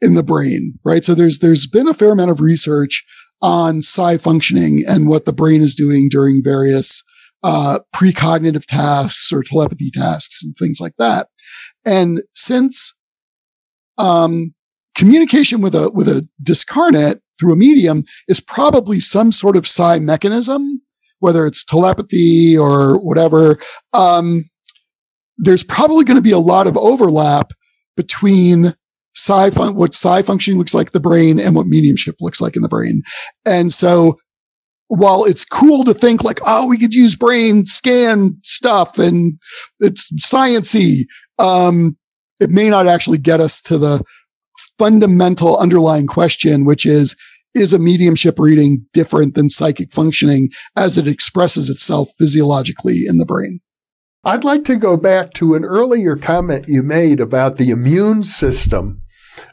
in 0.00 0.14
the 0.14 0.22
brain, 0.22 0.74
right? 0.84 1.04
So 1.04 1.14
there's, 1.14 1.38
there's 1.40 1.66
been 1.66 1.88
a 1.88 1.94
fair 1.94 2.12
amount 2.12 2.30
of 2.30 2.40
research 2.40 3.04
on 3.42 3.82
psi 3.82 4.16
functioning 4.16 4.82
and 4.86 5.08
what 5.08 5.24
the 5.24 5.32
brain 5.32 5.62
is 5.62 5.74
doing 5.74 6.08
during 6.10 6.42
various, 6.42 7.02
uh, 7.42 7.78
precognitive 7.94 8.64
tasks 8.66 9.32
or 9.32 9.42
telepathy 9.42 9.90
tasks 9.90 10.42
and 10.42 10.54
things 10.56 10.80
like 10.80 10.94
that. 10.98 11.28
And 11.86 12.18
since, 12.32 13.00
um, 13.98 14.54
communication 14.96 15.60
with 15.60 15.74
a, 15.74 15.90
with 15.90 16.08
a 16.08 16.28
discarnate 16.42 17.20
through 17.38 17.54
a 17.54 17.56
medium 17.56 18.04
is 18.28 18.40
probably 18.40 19.00
some 19.00 19.32
sort 19.32 19.56
of 19.56 19.66
psi 19.66 19.98
mechanism, 19.98 20.82
whether 21.20 21.46
it's 21.46 21.64
telepathy 21.64 22.56
or 22.56 22.98
whatever. 23.00 23.56
Um, 23.94 24.44
there's 25.38 25.64
probably 25.64 26.04
going 26.04 26.18
to 26.18 26.22
be 26.22 26.32
a 26.32 26.38
lot 26.38 26.66
of 26.66 26.76
overlap 26.76 27.52
between 28.00 28.72
psi 29.14 29.50
fun- 29.50 29.74
what 29.74 29.92
psi 29.92 30.22
functioning 30.22 30.58
looks 30.58 30.74
like 30.74 30.92
the 30.92 31.00
brain 31.00 31.38
and 31.38 31.54
what 31.54 31.66
mediumship 31.66 32.14
looks 32.20 32.40
like 32.40 32.56
in 32.56 32.62
the 32.62 32.68
brain. 32.68 33.02
And 33.44 33.70
so 33.70 34.16
while 34.88 35.24
it's 35.24 35.44
cool 35.44 35.84
to 35.84 35.92
think 35.92 36.24
like, 36.24 36.40
oh, 36.46 36.66
we 36.66 36.78
could 36.78 36.94
use 36.94 37.14
brain 37.14 37.66
scan 37.66 38.36
stuff 38.42 38.98
and 38.98 39.38
it's 39.80 40.10
sciency, 40.14 41.02
um, 41.38 41.94
it 42.40 42.50
may 42.50 42.70
not 42.70 42.86
actually 42.86 43.18
get 43.18 43.38
us 43.38 43.60
to 43.62 43.76
the 43.76 44.02
fundamental 44.78 45.58
underlying 45.58 46.06
question, 46.06 46.64
which 46.64 46.86
is, 46.86 47.14
is 47.54 47.74
a 47.74 47.78
mediumship 47.78 48.38
reading 48.38 48.82
different 48.94 49.34
than 49.34 49.50
psychic 49.50 49.92
functioning 49.92 50.48
as 50.76 50.96
it 50.96 51.06
expresses 51.06 51.68
itself 51.68 52.08
physiologically 52.18 53.02
in 53.06 53.18
the 53.18 53.26
brain? 53.26 53.60
I'd 54.22 54.44
like 54.44 54.64
to 54.64 54.76
go 54.76 54.98
back 54.98 55.32
to 55.34 55.54
an 55.54 55.64
earlier 55.64 56.14
comment 56.14 56.68
you 56.68 56.82
made 56.82 57.20
about 57.20 57.56
the 57.56 57.70
immune 57.70 58.22
system 58.22 59.00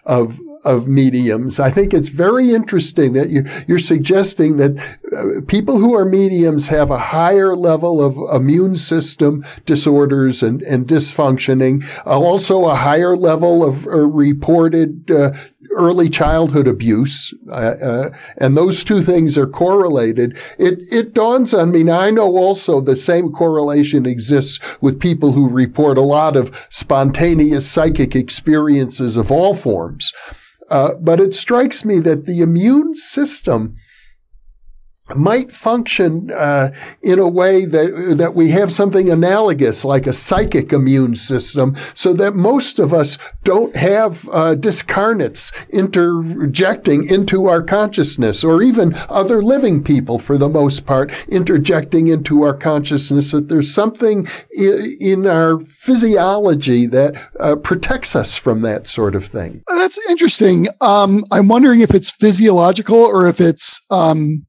of 0.05 0.39
of 0.65 0.85
mediums. 0.85 1.61
I 1.61 1.71
think 1.71 1.93
it's 1.93 2.09
very 2.09 2.53
interesting 2.53 3.13
that 3.13 3.29
you, 3.29 3.45
are 3.73 3.79
suggesting 3.79 4.57
that 4.57 4.77
uh, 5.15 5.45
people 5.47 5.77
who 5.77 5.95
are 5.95 6.03
mediums 6.03 6.67
have 6.67 6.91
a 6.91 6.97
higher 6.97 7.55
level 7.55 8.03
of 8.03 8.17
immune 8.35 8.75
system 8.75 9.45
disorders 9.65 10.43
and, 10.43 10.61
and 10.63 10.85
dysfunctioning, 10.85 11.85
uh, 12.05 12.19
also 12.19 12.65
a 12.65 12.75
higher 12.75 13.15
level 13.15 13.63
of 13.63 13.87
uh, 13.87 13.91
reported 13.91 15.09
uh, 15.09 15.31
early 15.75 16.09
childhood 16.09 16.67
abuse, 16.67 17.33
uh, 17.49 17.75
uh, 17.81 18.09
and 18.37 18.55
those 18.55 18.83
two 18.83 19.01
things 19.01 19.37
are 19.37 19.47
correlated. 19.47 20.37
It 20.57 20.79
it 20.91 21.13
dawns 21.13 21.53
on 21.53 21.71
me 21.71 21.83
now. 21.83 21.99
I 21.99 22.11
know 22.11 22.37
also 22.37 22.81
the 22.81 22.95
same 22.95 23.31
correlation 23.31 24.05
exists 24.05 24.59
with 24.81 24.99
people 24.99 25.31
who 25.31 25.49
report 25.49 25.97
a 25.97 26.01
lot 26.01 26.35
of 26.35 26.67
spontaneous 26.69 27.69
psychic 27.69 28.15
experiences 28.15 29.17
of 29.17 29.31
all 29.31 29.53
forms. 29.53 30.13
Uh, 30.69 30.95
but 30.99 31.19
it 31.19 31.33
strikes 31.33 31.85
me 31.85 31.99
that 32.01 32.25
the 32.25 32.41
immune 32.41 32.93
system 32.93 33.75
might 35.15 35.51
function 35.51 36.31
uh, 36.31 36.69
in 37.01 37.19
a 37.19 37.27
way 37.27 37.65
that 37.65 38.15
that 38.17 38.35
we 38.35 38.49
have 38.49 38.71
something 38.71 39.09
analogous, 39.09 39.85
like 39.85 40.07
a 40.07 40.13
psychic 40.13 40.73
immune 40.73 41.15
system, 41.15 41.75
so 41.93 42.13
that 42.13 42.35
most 42.35 42.79
of 42.79 42.93
us 42.93 43.17
don't 43.43 43.75
have 43.75 44.27
uh, 44.29 44.55
discarnates 44.55 45.53
interjecting 45.69 47.09
into 47.09 47.45
our 47.45 47.63
consciousness, 47.63 48.43
or 48.43 48.61
even 48.61 48.93
other 49.09 49.41
living 49.41 49.83
people, 49.83 50.19
for 50.19 50.37
the 50.37 50.49
most 50.49 50.85
part, 50.85 51.11
interjecting 51.29 52.07
into 52.07 52.43
our 52.43 52.53
consciousness. 52.53 53.31
That 53.31 53.47
there's 53.47 53.73
something 53.73 54.27
in, 54.51 54.97
in 54.99 55.27
our 55.27 55.59
physiology 55.59 56.85
that 56.87 57.15
uh, 57.39 57.55
protects 57.55 58.15
us 58.15 58.35
from 58.35 58.61
that 58.61 58.87
sort 58.87 59.15
of 59.15 59.25
thing. 59.25 59.63
That's 59.67 60.09
interesting. 60.09 60.67
Um, 60.81 61.23
I'm 61.31 61.47
wondering 61.47 61.81
if 61.81 61.93
it's 61.93 62.11
physiological 62.11 62.97
or 62.97 63.27
if 63.27 63.39
it's 63.39 63.85
um 63.91 64.46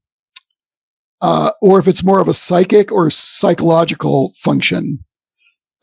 uh, 1.21 1.51
or 1.61 1.79
if 1.79 1.87
it's 1.87 2.03
more 2.03 2.19
of 2.19 2.27
a 2.27 2.33
psychic 2.33 2.91
or 2.91 3.09
psychological 3.09 4.31
function. 4.37 4.99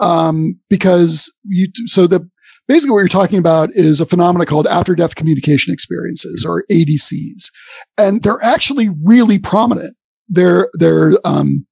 Um, 0.01 0.61
because 0.69 1.33
you, 1.45 1.69
so 1.87 2.07
the, 2.07 2.29
basically 2.69 2.93
what 2.93 2.99
you're 2.99 3.09
talking 3.09 3.39
about 3.39 3.71
is 3.73 4.01
a 4.01 4.07
phenomenon 4.07 4.47
called 4.47 4.67
after 4.67 4.95
death 4.95 5.15
communication 5.15 5.73
experiences 5.73 6.45
or 6.47 6.65
ADCs. 6.71 7.51
And 7.99 8.23
they're 8.23 8.43
actually 8.43 8.89
really 9.05 9.39
prominent. 9.39 9.97
They're, 10.29 10.69
they're, 10.75 11.13
um, 11.25 11.67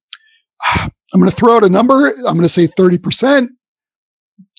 I'm 1.13 1.19
going 1.19 1.29
to 1.29 1.35
throw 1.35 1.55
out 1.55 1.63
a 1.63 1.69
number. 1.69 2.11
I'm 2.27 2.35
going 2.35 2.41
to 2.41 2.49
say 2.49 2.67
30%. 2.67 3.47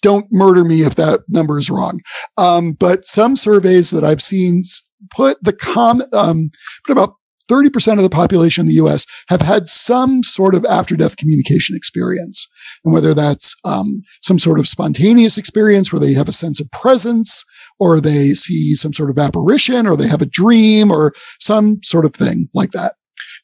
Don't 0.00 0.26
murder 0.30 0.64
me 0.64 0.76
if 0.82 0.94
that 0.94 1.20
number 1.28 1.58
is 1.58 1.70
wrong. 1.70 2.00
Um, 2.38 2.72
but 2.72 3.04
some 3.04 3.34
surveys 3.34 3.90
that 3.90 4.04
I've 4.04 4.22
seen 4.22 4.62
put 5.10 5.42
the 5.42 5.52
com, 5.52 6.02
um, 6.12 6.50
put 6.86 6.92
about 6.92 7.14
30% 7.48 7.96
of 7.96 8.02
the 8.02 8.10
population 8.10 8.62
in 8.62 8.68
the 8.68 8.84
US 8.84 9.06
have 9.28 9.40
had 9.40 9.66
some 9.66 10.22
sort 10.22 10.54
of 10.54 10.64
after 10.64 10.96
death 10.96 11.16
communication 11.16 11.76
experience. 11.76 12.48
And 12.84 12.92
whether 12.92 13.14
that's 13.14 13.54
um, 13.64 14.02
some 14.22 14.38
sort 14.38 14.58
of 14.58 14.68
spontaneous 14.68 15.38
experience 15.38 15.92
where 15.92 16.00
they 16.00 16.12
have 16.12 16.28
a 16.28 16.32
sense 16.32 16.60
of 16.60 16.70
presence, 16.70 17.44
or 17.78 18.00
they 18.00 18.30
see 18.30 18.74
some 18.74 18.92
sort 18.92 19.10
of 19.10 19.18
apparition, 19.18 19.86
or 19.86 19.96
they 19.96 20.08
have 20.08 20.22
a 20.22 20.26
dream, 20.26 20.90
or 20.90 21.12
some 21.40 21.82
sort 21.82 22.04
of 22.04 22.14
thing 22.14 22.48
like 22.54 22.70
that. 22.72 22.94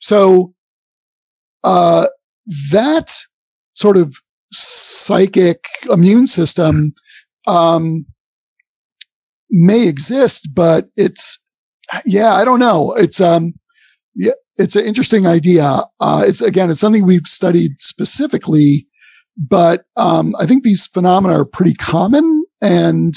So, 0.00 0.54
uh, 1.64 2.06
that 2.72 3.12
sort 3.74 3.96
of 3.96 4.14
psychic 4.50 5.64
immune 5.90 6.26
system, 6.26 6.92
um, 7.46 8.04
may 9.50 9.86
exist, 9.86 10.48
but 10.54 10.88
it's, 10.96 11.38
yeah, 12.06 12.34
I 12.34 12.44
don't 12.44 12.60
know. 12.60 12.94
It's, 12.96 13.20
um, 13.20 13.54
yeah, 14.14 14.32
it's 14.58 14.76
an 14.76 14.84
interesting 14.84 15.26
idea. 15.26 15.80
Uh, 16.00 16.22
it's 16.26 16.42
again, 16.42 16.70
it's 16.70 16.80
something 16.80 17.04
we've 17.04 17.26
studied 17.26 17.80
specifically, 17.80 18.86
but 19.36 19.84
um, 19.96 20.34
I 20.38 20.46
think 20.46 20.62
these 20.62 20.86
phenomena 20.86 21.40
are 21.40 21.46
pretty 21.46 21.74
common, 21.74 22.44
and 22.62 23.14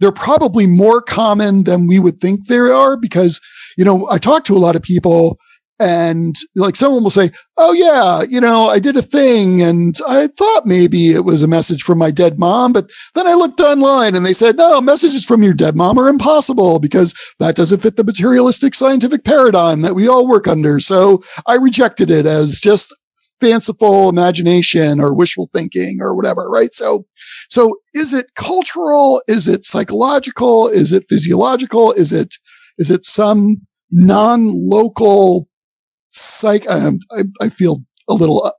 they're 0.00 0.12
probably 0.12 0.66
more 0.66 1.00
common 1.00 1.64
than 1.64 1.86
we 1.86 1.98
would 1.98 2.18
think 2.18 2.46
they 2.46 2.56
are 2.56 2.96
because 2.96 3.40
you 3.78 3.84
know 3.84 4.08
I 4.10 4.18
talk 4.18 4.44
to 4.46 4.56
a 4.56 4.58
lot 4.58 4.76
of 4.76 4.82
people 4.82 5.38
and 5.80 6.36
like 6.54 6.76
someone 6.76 7.02
will 7.02 7.10
say, 7.10 7.30
Oh 7.56 7.72
yeah, 7.72 8.22
you 8.28 8.40
know, 8.40 8.68
I 8.68 8.78
did 8.78 8.96
a 8.96 9.02
thing 9.02 9.62
and 9.62 9.94
I 10.06 10.28
thought 10.28 10.66
maybe 10.66 11.12
it 11.12 11.24
was 11.24 11.42
a 11.42 11.48
message 11.48 11.82
from 11.82 11.98
my 11.98 12.10
dead 12.10 12.38
mom, 12.38 12.72
but 12.72 12.90
then 13.14 13.26
I 13.26 13.34
looked 13.34 13.60
online 13.60 14.14
and 14.14 14.24
they 14.24 14.32
said, 14.32 14.56
no, 14.56 14.80
messages 14.80 15.24
from 15.24 15.42
your 15.42 15.54
dead 15.54 15.74
mom 15.74 15.98
are 15.98 16.08
impossible 16.08 16.78
because 16.78 17.14
that 17.40 17.56
doesn't 17.56 17.80
fit 17.80 17.96
the 17.96 18.04
materialistic 18.04 18.74
scientific 18.74 19.24
paradigm 19.24 19.82
that 19.82 19.94
we 19.94 20.08
all 20.08 20.28
work 20.28 20.46
under. 20.46 20.80
So 20.80 21.20
I 21.46 21.56
rejected 21.56 22.10
it 22.10 22.26
as 22.26 22.60
just 22.60 22.94
fanciful 23.40 24.08
imagination 24.08 25.00
or 25.00 25.14
wishful 25.14 25.50
thinking 25.52 25.98
or 26.00 26.14
whatever, 26.14 26.48
right? 26.48 26.72
So, 26.72 27.06
so 27.48 27.76
is 27.92 28.14
it 28.14 28.26
cultural? 28.36 29.20
Is 29.26 29.48
it 29.48 29.64
psychological? 29.64 30.68
Is 30.68 30.92
it 30.92 31.06
physiological? 31.08 31.92
Is 31.92 32.12
it, 32.12 32.36
is 32.78 32.88
it 32.88 33.04
some 33.04 33.66
non-local 33.90 35.48
psych. 36.12 36.68
Um, 36.70 37.00
I, 37.10 37.22
I 37.40 37.48
feel 37.48 37.84
a 38.08 38.14
little 38.14 38.44
uh, 38.44 38.50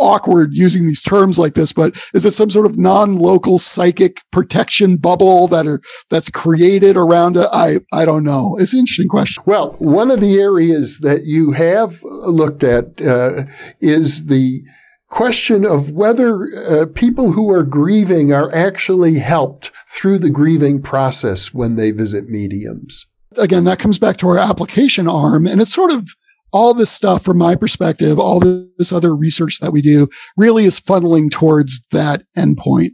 awkward 0.00 0.50
using 0.52 0.86
these 0.86 1.02
terms 1.02 1.38
like 1.38 1.54
this, 1.54 1.72
but 1.72 1.96
is 2.14 2.24
it 2.24 2.32
some 2.32 2.50
sort 2.50 2.66
of 2.66 2.78
non-local 2.78 3.58
psychic 3.58 4.20
protection 4.30 4.96
bubble 4.96 5.46
that 5.48 5.66
are 5.66 5.80
that's 6.10 6.30
created 6.30 6.96
around 6.96 7.36
it? 7.36 7.46
I 7.52 7.76
I 7.92 8.04
don't 8.04 8.24
know. 8.24 8.56
It's 8.58 8.72
an 8.72 8.80
interesting 8.80 9.08
question. 9.08 9.42
Well, 9.46 9.72
one 9.78 10.10
of 10.10 10.20
the 10.20 10.40
areas 10.40 11.00
that 11.00 11.24
you 11.24 11.52
have 11.52 12.02
looked 12.02 12.64
at 12.64 13.00
uh, 13.00 13.44
is 13.80 14.26
the 14.26 14.62
question 15.08 15.66
of 15.66 15.90
whether 15.90 16.48
uh, 16.56 16.86
people 16.94 17.32
who 17.32 17.50
are 17.50 17.62
grieving 17.62 18.32
are 18.32 18.52
actually 18.54 19.18
helped 19.18 19.70
through 19.86 20.18
the 20.18 20.30
grieving 20.30 20.80
process 20.80 21.52
when 21.52 21.76
they 21.76 21.90
visit 21.90 22.30
mediums. 22.30 23.04
Again, 23.38 23.64
that 23.64 23.78
comes 23.78 23.98
back 23.98 24.16
to 24.18 24.28
our 24.28 24.38
application 24.38 25.06
arm, 25.06 25.46
and 25.46 25.60
it's 25.60 25.74
sort 25.74 25.92
of 25.92 26.08
all 26.52 26.74
this 26.74 26.90
stuff 26.90 27.24
from 27.24 27.38
my 27.38 27.56
perspective, 27.56 28.18
all 28.18 28.40
this 28.40 28.92
other 28.92 29.16
research 29.16 29.58
that 29.60 29.72
we 29.72 29.80
do 29.80 30.06
really 30.36 30.64
is 30.64 30.78
funneling 30.78 31.30
towards 31.30 31.86
that 31.88 32.24
endpoint. 32.36 32.90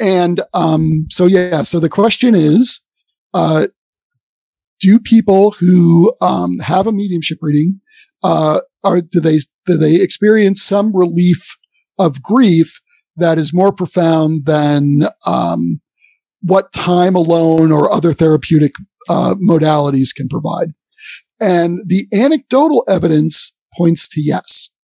And, 0.00 0.40
um, 0.54 1.06
so 1.10 1.26
yeah, 1.26 1.62
so 1.62 1.80
the 1.80 1.88
question 1.88 2.34
is, 2.34 2.86
uh, 3.34 3.66
do 4.80 4.98
people 4.98 5.52
who, 5.60 6.14
um, 6.20 6.58
have 6.58 6.86
a 6.86 6.92
mediumship 6.92 7.38
reading, 7.40 7.80
uh, 8.22 8.60
are, 8.84 9.00
do 9.00 9.20
they, 9.20 9.38
do 9.66 9.76
they 9.76 10.02
experience 10.02 10.62
some 10.62 10.94
relief 10.96 11.56
of 11.98 12.22
grief 12.22 12.80
that 13.16 13.38
is 13.38 13.52
more 13.52 13.72
profound 13.72 14.46
than, 14.46 15.02
um, 15.26 15.80
what 16.42 16.72
time 16.72 17.14
alone 17.14 17.70
or 17.70 17.92
other 17.92 18.14
therapeutic, 18.14 18.72
uh, 19.10 19.34
modalities 19.34 20.14
can 20.14 20.28
provide? 20.28 20.72
And 21.40 21.78
the 21.86 22.06
anecdotal 22.12 22.84
evidence 22.88 23.56
points 23.76 24.08
to 24.10 24.20
yes. 24.20 24.74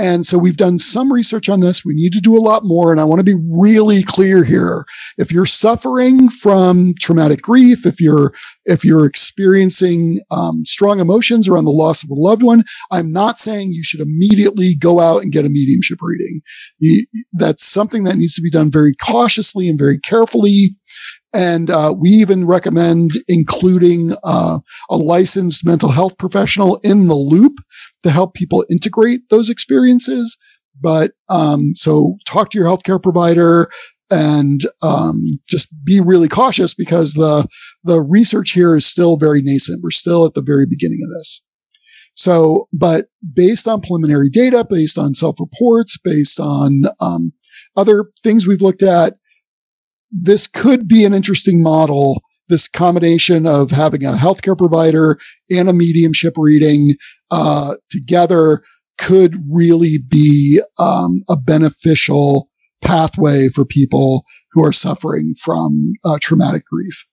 And 0.00 0.24
so 0.24 0.38
we've 0.38 0.56
done 0.56 0.78
some 0.78 1.12
research 1.12 1.48
on 1.48 1.58
this. 1.58 1.84
We 1.84 1.92
need 1.92 2.12
to 2.12 2.20
do 2.20 2.36
a 2.36 2.38
lot 2.38 2.62
more. 2.62 2.92
And 2.92 3.00
I 3.00 3.04
want 3.04 3.18
to 3.18 3.24
be 3.24 3.34
really 3.50 4.04
clear 4.04 4.44
here. 4.44 4.84
If 5.16 5.32
you're 5.32 5.44
suffering 5.44 6.28
from 6.28 6.94
traumatic 7.00 7.42
grief, 7.42 7.84
if 7.84 8.00
you're, 8.00 8.32
if 8.64 8.84
you're 8.84 9.06
experiencing 9.06 10.20
um, 10.30 10.64
strong 10.64 11.00
emotions 11.00 11.48
around 11.48 11.64
the 11.64 11.72
loss 11.72 12.04
of 12.04 12.10
a 12.10 12.14
loved 12.14 12.44
one, 12.44 12.62
I'm 12.92 13.10
not 13.10 13.38
saying 13.38 13.72
you 13.72 13.82
should 13.82 14.00
immediately 14.00 14.76
go 14.78 15.00
out 15.00 15.22
and 15.22 15.32
get 15.32 15.44
a 15.44 15.50
mediumship 15.50 15.98
reading. 16.00 16.42
You, 16.78 17.04
that's 17.32 17.64
something 17.64 18.04
that 18.04 18.18
needs 18.18 18.36
to 18.36 18.42
be 18.42 18.50
done 18.50 18.70
very 18.70 18.94
cautiously 19.04 19.68
and 19.68 19.78
very 19.78 19.98
carefully. 19.98 20.76
And 21.34 21.70
uh, 21.70 21.94
we 21.98 22.08
even 22.08 22.46
recommend 22.46 23.10
including 23.28 24.12
uh, 24.24 24.58
a 24.90 24.96
licensed 24.96 25.66
mental 25.66 25.90
health 25.90 26.16
professional 26.18 26.80
in 26.82 27.06
the 27.06 27.14
loop 27.14 27.58
to 28.02 28.10
help 28.10 28.34
people 28.34 28.64
integrate 28.70 29.28
those 29.28 29.50
experiences. 29.50 30.38
But 30.80 31.12
um, 31.28 31.72
so 31.74 32.16
talk 32.26 32.50
to 32.50 32.58
your 32.58 32.66
healthcare 32.66 33.02
provider 33.02 33.68
and 34.10 34.62
um, 34.82 35.20
just 35.48 35.68
be 35.84 36.00
really 36.00 36.28
cautious 36.28 36.72
because 36.72 37.14
the 37.14 37.46
the 37.84 38.00
research 38.00 38.52
here 38.52 38.74
is 38.76 38.86
still 38.86 39.16
very 39.16 39.42
nascent. 39.42 39.82
We're 39.82 39.90
still 39.90 40.24
at 40.24 40.34
the 40.34 40.42
very 40.42 40.66
beginning 40.66 41.00
of 41.02 41.10
this. 41.10 41.44
So, 42.14 42.68
but 42.72 43.06
based 43.34 43.68
on 43.68 43.80
preliminary 43.80 44.28
data, 44.28 44.66
based 44.68 44.98
on 44.98 45.14
self 45.14 45.38
reports, 45.38 45.98
based 46.02 46.40
on 46.40 46.84
um, 47.00 47.32
other 47.76 48.06
things 48.22 48.46
we've 48.46 48.62
looked 48.62 48.82
at, 48.82 49.14
this 50.10 50.46
could 50.46 50.88
be 50.88 51.04
an 51.04 51.14
interesting 51.14 51.62
model 51.62 52.22
this 52.48 52.68
combination 52.68 53.46
of 53.46 53.70
having 53.70 54.04
a 54.04 54.12
healthcare 54.12 54.56
provider 54.56 55.18
and 55.50 55.68
a 55.68 55.72
mediumship 55.72 56.34
reading 56.36 56.94
uh, 57.30 57.74
together 57.90 58.62
could 58.98 59.36
really 59.50 59.98
be 60.08 60.60
um, 60.80 61.20
a 61.28 61.36
beneficial 61.36 62.48
pathway 62.82 63.48
for 63.48 63.64
people 63.64 64.24
who 64.52 64.64
are 64.64 64.72
suffering 64.72 65.34
from 65.38 65.92
uh, 66.04 66.18
traumatic 66.20 66.64
grief. 66.66 67.06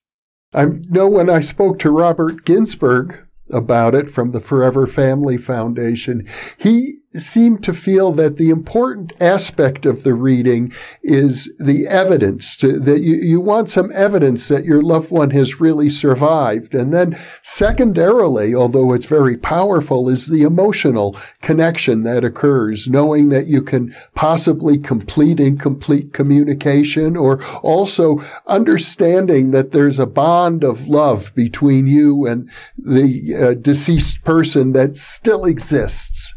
I 0.54 0.66
know 0.88 1.06
when 1.06 1.28
I 1.28 1.40
spoke 1.40 1.78
to 1.80 1.90
Robert 1.90 2.44
Ginsberg 2.44 3.22
about 3.52 3.94
it 3.94 4.08
from 4.08 4.32
the 4.32 4.40
Forever 4.40 4.86
Family 4.86 5.36
Foundation, 5.36 6.26
he 6.58 6.98
seem 7.20 7.58
to 7.58 7.72
feel 7.72 8.12
that 8.12 8.36
the 8.36 8.50
important 8.50 9.12
aspect 9.20 9.86
of 9.86 10.02
the 10.02 10.14
reading 10.14 10.72
is 11.02 11.52
the 11.58 11.86
evidence 11.86 12.56
to, 12.58 12.78
that 12.80 13.02
you, 13.02 13.14
you 13.16 13.40
want 13.40 13.70
some 13.70 13.90
evidence 13.92 14.48
that 14.48 14.64
your 14.64 14.82
loved 14.82 15.10
one 15.10 15.30
has 15.30 15.60
really 15.60 15.90
survived. 15.90 16.74
And 16.74 16.92
then 16.92 17.18
secondarily, 17.42 18.54
although 18.54 18.92
it's 18.92 19.06
very 19.06 19.36
powerful, 19.36 20.08
is 20.08 20.26
the 20.26 20.42
emotional 20.42 21.16
connection 21.42 22.02
that 22.04 22.24
occurs, 22.24 22.88
knowing 22.88 23.28
that 23.30 23.46
you 23.46 23.62
can 23.62 23.94
possibly 24.14 24.78
complete 24.78 25.40
incomplete 25.40 26.12
communication 26.12 27.16
or 27.16 27.42
also 27.58 28.18
understanding 28.46 29.50
that 29.50 29.72
there's 29.72 29.98
a 29.98 30.06
bond 30.06 30.64
of 30.64 30.86
love 30.86 31.34
between 31.34 31.86
you 31.86 32.26
and 32.26 32.50
the 32.78 33.34
uh, 33.34 33.54
deceased 33.54 34.22
person 34.24 34.72
that 34.72 34.96
still 34.96 35.44
exists 35.44 36.35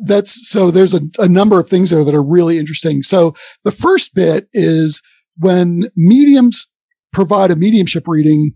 that's 0.00 0.48
so 0.48 0.70
there's 0.70 0.94
a, 0.94 1.00
a 1.18 1.28
number 1.28 1.60
of 1.60 1.68
things 1.68 1.90
there 1.90 2.04
that 2.04 2.14
are 2.14 2.24
really 2.24 2.58
interesting. 2.58 3.02
So 3.02 3.32
the 3.64 3.72
first 3.72 4.14
bit 4.14 4.48
is 4.52 5.02
when 5.38 5.84
mediums 5.96 6.74
provide 7.12 7.50
a 7.50 7.56
mediumship 7.56 8.06
reading, 8.06 8.52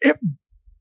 it 0.00 0.16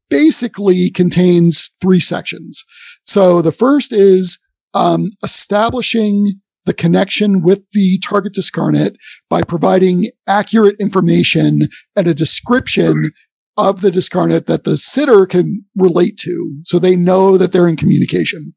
basically 0.10 0.90
contains 0.90 1.76
three 1.82 2.00
sections. 2.00 2.64
So 3.06 3.42
the 3.42 3.52
first 3.52 3.92
is 3.92 4.40
um, 4.74 5.10
establishing 5.24 6.26
the 6.66 6.74
connection 6.74 7.42
with 7.42 7.66
the 7.72 8.00
target 8.00 8.34
discarnate 8.34 8.98
by 9.30 9.42
providing 9.42 10.06
accurate 10.28 10.76
information 10.80 11.62
and 11.96 12.08
a 12.08 12.14
description 12.14 13.12
of 13.58 13.82
the 13.82 13.90
discarnate 13.90 14.48
that 14.48 14.66
the 14.66 14.78
sitter 14.78 15.26
can 15.26 15.66
relate 15.76 16.18
to. 16.18 16.62
So 16.64 16.78
they 16.78 16.96
know 16.96 17.38
that 17.38 17.52
they're 17.52 17.68
in 17.68 17.78
communication. 17.78 18.54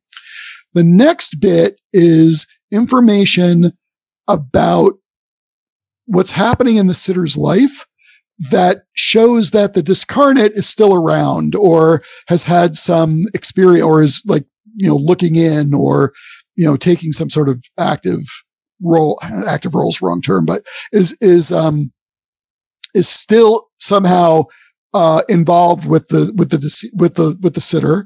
The 0.74 0.84
next 0.84 1.40
bit 1.40 1.80
is 1.92 2.46
information 2.72 3.72
about 4.28 4.94
what's 6.06 6.32
happening 6.32 6.76
in 6.76 6.86
the 6.86 6.94
sitter's 6.94 7.36
life 7.36 7.86
that 8.50 8.84
shows 8.94 9.50
that 9.50 9.74
the 9.74 9.82
discarnate 9.82 10.52
is 10.52 10.68
still 10.68 10.94
around 10.94 11.54
or 11.54 12.00
has 12.28 12.44
had 12.44 12.74
some 12.74 13.24
experience 13.34 13.84
or 13.84 14.02
is 14.02 14.22
like, 14.26 14.44
you 14.76 14.88
know, 14.88 14.96
looking 14.96 15.36
in 15.36 15.74
or, 15.74 16.12
you 16.56 16.66
know, 16.66 16.76
taking 16.76 17.12
some 17.12 17.28
sort 17.28 17.48
of 17.48 17.62
active 17.78 18.22
role, 18.82 19.18
active 19.48 19.74
role's 19.74 20.00
wrong 20.00 20.22
term, 20.22 20.46
but 20.46 20.62
is, 20.92 21.16
is, 21.20 21.52
um, 21.52 21.92
is 22.94 23.08
still 23.08 23.68
somehow, 23.78 24.42
uh, 24.94 25.22
involved 25.28 25.88
with 25.88 26.08
the, 26.08 26.32
with 26.36 26.50
the, 26.50 26.90
with 26.96 27.14
the, 27.14 27.38
with 27.42 27.54
the 27.54 27.60
sitter. 27.60 28.04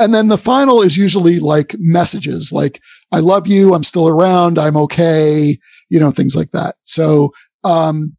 And 0.00 0.12
then 0.12 0.28
the 0.28 0.38
final 0.38 0.82
is 0.82 0.96
usually 0.96 1.38
like 1.38 1.76
messages 1.78 2.52
like, 2.52 2.80
I 3.12 3.20
love 3.20 3.46
you. 3.46 3.74
I'm 3.74 3.84
still 3.84 4.08
around. 4.08 4.58
I'm 4.58 4.76
okay. 4.76 5.56
You 5.88 6.00
know, 6.00 6.10
things 6.10 6.34
like 6.34 6.50
that. 6.50 6.74
So, 6.84 7.30
um, 7.62 8.16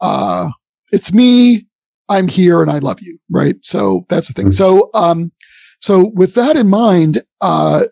uh, 0.00 0.48
it's 0.92 1.12
me. 1.12 1.62
I'm 2.08 2.28
here 2.28 2.62
and 2.62 2.70
I 2.70 2.78
love 2.78 2.98
you. 3.00 3.18
Right. 3.30 3.54
So 3.62 4.04
that's 4.08 4.28
the 4.28 4.34
thing. 4.34 4.50
Mm-hmm. 4.50 4.52
So, 4.52 4.90
um, 4.94 5.32
so 5.80 6.12
with 6.14 6.34
that 6.34 6.56
in 6.56 6.68
mind, 6.68 7.18
uh, 7.40 7.82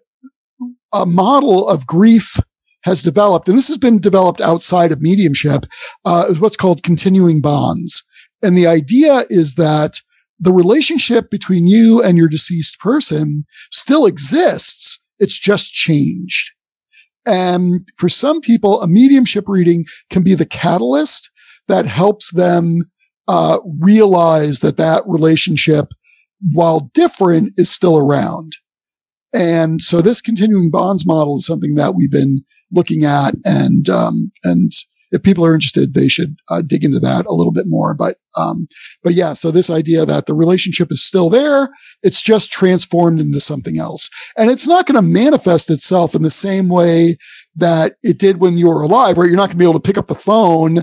a 0.94 1.06
model 1.06 1.68
of 1.68 1.86
grief 1.86 2.36
has 2.84 3.02
developed, 3.02 3.48
and 3.48 3.56
this 3.56 3.68
has 3.68 3.78
been 3.78 3.98
developed 3.98 4.40
outside 4.40 4.92
of 4.92 5.00
mediumship, 5.00 5.64
uh, 6.04 6.24
is 6.28 6.40
what's 6.40 6.56
called 6.56 6.82
continuing 6.82 7.40
bonds. 7.40 8.02
And 8.42 8.56
the 8.56 8.66
idea 8.66 9.22
is 9.30 9.54
that 9.54 10.00
the 10.42 10.52
relationship 10.52 11.30
between 11.30 11.68
you 11.68 12.02
and 12.02 12.18
your 12.18 12.28
deceased 12.28 12.80
person 12.80 13.44
still 13.70 14.06
exists. 14.06 15.08
It's 15.20 15.38
just 15.38 15.72
changed. 15.72 16.50
And 17.24 17.88
for 17.96 18.08
some 18.08 18.40
people, 18.40 18.82
a 18.82 18.88
mediumship 18.88 19.44
reading 19.46 19.84
can 20.10 20.24
be 20.24 20.34
the 20.34 20.44
catalyst 20.44 21.30
that 21.68 21.86
helps 21.86 22.32
them 22.32 22.80
uh, 23.28 23.58
realize 23.80 24.60
that 24.60 24.78
that 24.78 25.04
relationship, 25.06 25.86
while 26.50 26.90
different, 26.92 27.52
is 27.56 27.70
still 27.70 27.96
around. 27.96 28.52
And 29.32 29.80
so 29.80 30.02
this 30.02 30.20
continuing 30.20 30.72
bonds 30.72 31.06
model 31.06 31.36
is 31.36 31.46
something 31.46 31.76
that 31.76 31.94
we've 31.94 32.10
been 32.10 32.42
looking 32.72 33.04
at 33.04 33.34
and, 33.44 33.88
um, 33.88 34.32
and 34.42 34.72
if 35.12 35.22
people 35.22 35.44
are 35.44 35.54
interested, 35.54 35.94
they 35.94 36.08
should 36.08 36.34
uh, 36.50 36.62
dig 36.66 36.84
into 36.84 36.98
that 36.98 37.26
a 37.26 37.34
little 37.34 37.52
bit 37.52 37.66
more. 37.68 37.94
But, 37.94 38.16
um, 38.38 38.66
but 39.04 39.12
yeah, 39.12 39.34
so 39.34 39.50
this 39.50 39.70
idea 39.70 40.04
that 40.04 40.26
the 40.26 40.34
relationship 40.34 40.90
is 40.90 41.04
still 41.04 41.30
there, 41.30 41.68
it's 42.02 42.20
just 42.20 42.50
transformed 42.50 43.20
into 43.20 43.40
something 43.40 43.78
else. 43.78 44.10
And 44.36 44.50
it's 44.50 44.66
not 44.66 44.86
going 44.86 44.96
to 44.96 45.02
manifest 45.02 45.70
itself 45.70 46.14
in 46.14 46.22
the 46.22 46.30
same 46.30 46.68
way 46.68 47.16
that 47.56 47.96
it 48.02 48.18
did 48.18 48.40
when 48.40 48.56
you 48.56 48.68
were 48.68 48.82
alive, 48.82 49.18
right? 49.18 49.28
You're 49.28 49.36
not 49.36 49.48
going 49.48 49.52
to 49.52 49.56
be 49.58 49.64
able 49.64 49.78
to 49.78 49.80
pick 49.80 49.98
up 49.98 50.06
the 50.06 50.14
phone 50.14 50.78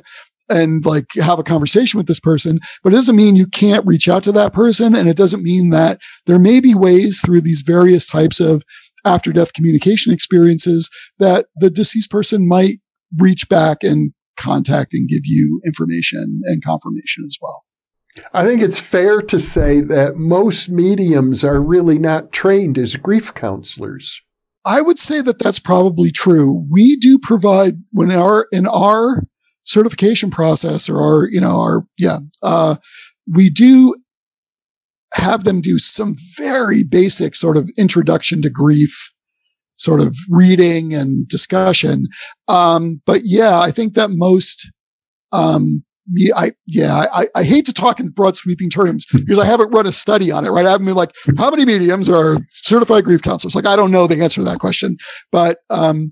and 0.50 0.86
like 0.86 1.06
have 1.16 1.40
a 1.40 1.44
conversation 1.44 1.98
with 1.98 2.08
this 2.08 2.20
person, 2.20 2.60
but 2.84 2.92
it 2.92 2.96
doesn't 2.96 3.16
mean 3.16 3.36
you 3.36 3.48
can't 3.48 3.86
reach 3.86 4.10
out 4.10 4.24
to 4.24 4.32
that 4.32 4.54
person. 4.54 4.96
And 4.96 5.08
it 5.08 5.18
doesn't 5.18 5.44
mean 5.44 5.70
that 5.72 6.00
there 6.26 6.40
may 6.40 6.60
be 6.60 6.74
ways 6.76 7.22
through 7.22 7.42
these 7.42 7.62
various 7.62 8.08
types 8.08 8.40
of 8.40 8.64
after 9.06 9.32
death 9.32 9.54
communication 9.54 10.12
experiences 10.12 10.90
that 11.20 11.46
the 11.58 11.70
deceased 11.70 12.12
person 12.12 12.48
might 12.48 12.80
reach 13.18 13.48
back 13.50 13.78
and 13.84 14.12
contact 14.40 14.94
and 14.94 15.10
give 15.10 15.26
you 15.26 15.62
information 15.66 16.42
and 16.46 16.64
confirmation 16.64 17.24
as 17.26 17.38
well. 17.42 17.64
I 18.34 18.46
think 18.46 18.62
it's 18.62 18.80
fair 18.80 19.22
to 19.22 19.40
say 19.40 19.82
that 19.82 20.16
most 20.16 20.70
mediums 20.70 21.44
are 21.44 21.62
really 21.62 22.00
not 22.00 22.32
trained 22.32 22.78
as 22.78 22.96
grief 22.96 23.34
counselors. 23.34 24.22
I 24.66 24.82
would 24.82 25.00
say 25.00 25.22
that 25.22 25.40
that's 25.40 25.60
probably 25.60 26.12
true. 26.12 26.66
We 26.70 26.96
do 26.98 27.18
provide 27.20 27.74
when 27.92 28.12
our 28.12 28.48
in 28.52 28.68
our 28.68 29.24
certification 29.64 30.32
process 30.32 30.90
or 30.90 30.98
our 30.98 31.30
you 31.30 31.40
know 31.40 31.60
our 31.60 31.86
yeah 31.98 32.18
uh, 32.44 32.76
we 33.32 33.50
do 33.50 33.96
have 35.14 35.44
them 35.44 35.62
do 35.62 35.80
some 35.80 36.16
very 36.38 36.84
basic 36.84 37.36
sort 37.36 37.58
of 37.58 37.70
introduction 37.78 38.42
to 38.42 38.50
grief 38.50 39.12
sort 39.80 40.02
of 40.02 40.16
reading 40.30 40.94
and 40.94 41.28
discussion. 41.28 42.06
Um, 42.48 43.02
but 43.06 43.22
yeah, 43.24 43.60
I 43.60 43.72
think 43.72 43.94
that 43.94 44.12
most, 44.12 44.72
um, 45.32 45.84
me, 46.12 46.32
I, 46.36 46.52
yeah, 46.68 47.06
I, 47.14 47.26
I 47.36 47.44
hate 47.44 47.66
to 47.68 47.74
talk 47.74 48.00
in 48.00 48.10
broad 48.10 48.36
sweeping 48.36 48.70
terms 48.70 49.06
because 49.12 49.40
I 49.40 49.46
haven't 49.46 49.72
run 49.72 49.88
a 49.88 49.92
study 49.92 50.32
on 50.32 50.46
it, 50.46 50.50
right? 50.50 50.66
I 50.66 50.72
haven't 50.72 50.86
been 50.86 50.96
like, 50.96 51.14
how 51.38 51.50
many 51.50 51.66
mediums 51.66 52.10
are 52.10 52.38
certified 52.50 53.06
grief 53.06 53.22
counselors? 53.22 53.56
Like, 53.56 53.68
I 53.68 53.76
don't 53.76 53.92
know 53.92 54.06
the 54.06 54.22
answer 54.22 54.42
to 54.42 54.46
that 54.50 54.60
question, 54.60 54.98
but, 55.32 55.58
um, 55.70 56.12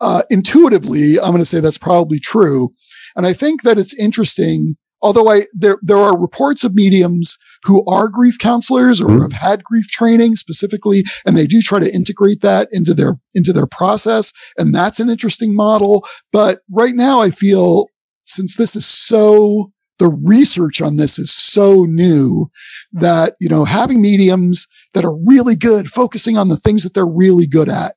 uh, 0.00 0.22
intuitively, 0.28 1.18
I'm 1.20 1.30
going 1.30 1.38
to 1.38 1.46
say 1.46 1.60
that's 1.60 1.78
probably 1.78 2.18
true. 2.18 2.70
And 3.14 3.26
I 3.26 3.32
think 3.32 3.62
that 3.62 3.78
it's 3.78 3.98
interesting, 3.98 4.74
although 5.00 5.30
I, 5.30 5.42
there, 5.54 5.78
there 5.80 5.96
are 5.96 6.18
reports 6.18 6.64
of 6.64 6.74
mediums 6.74 7.38
who 7.66 7.84
are 7.86 8.08
grief 8.08 8.38
counselors 8.38 9.00
or 9.00 9.08
mm-hmm. 9.08 9.22
have 9.22 9.32
had 9.32 9.64
grief 9.64 9.88
training 9.88 10.36
specifically, 10.36 11.02
and 11.26 11.36
they 11.36 11.46
do 11.46 11.60
try 11.60 11.80
to 11.80 11.94
integrate 11.94 12.40
that 12.40 12.68
into 12.72 12.94
their 12.94 13.14
into 13.34 13.52
their 13.52 13.66
process, 13.66 14.32
and 14.56 14.74
that's 14.74 15.00
an 15.00 15.10
interesting 15.10 15.54
model. 15.54 16.04
But 16.32 16.60
right 16.70 16.94
now, 16.94 17.20
I 17.20 17.30
feel 17.30 17.88
since 18.22 18.56
this 18.56 18.76
is 18.76 18.86
so 18.86 19.72
the 19.98 20.08
research 20.08 20.82
on 20.82 20.96
this 20.96 21.18
is 21.18 21.32
so 21.32 21.84
new 21.84 22.46
that 22.92 23.34
you 23.40 23.48
know 23.48 23.64
having 23.64 24.00
mediums 24.00 24.66
that 24.94 25.04
are 25.04 25.16
really 25.26 25.56
good 25.56 25.88
focusing 25.88 26.36
on 26.36 26.48
the 26.48 26.56
things 26.56 26.82
that 26.82 26.94
they're 26.94 27.06
really 27.06 27.46
good 27.46 27.68
at 27.68 27.94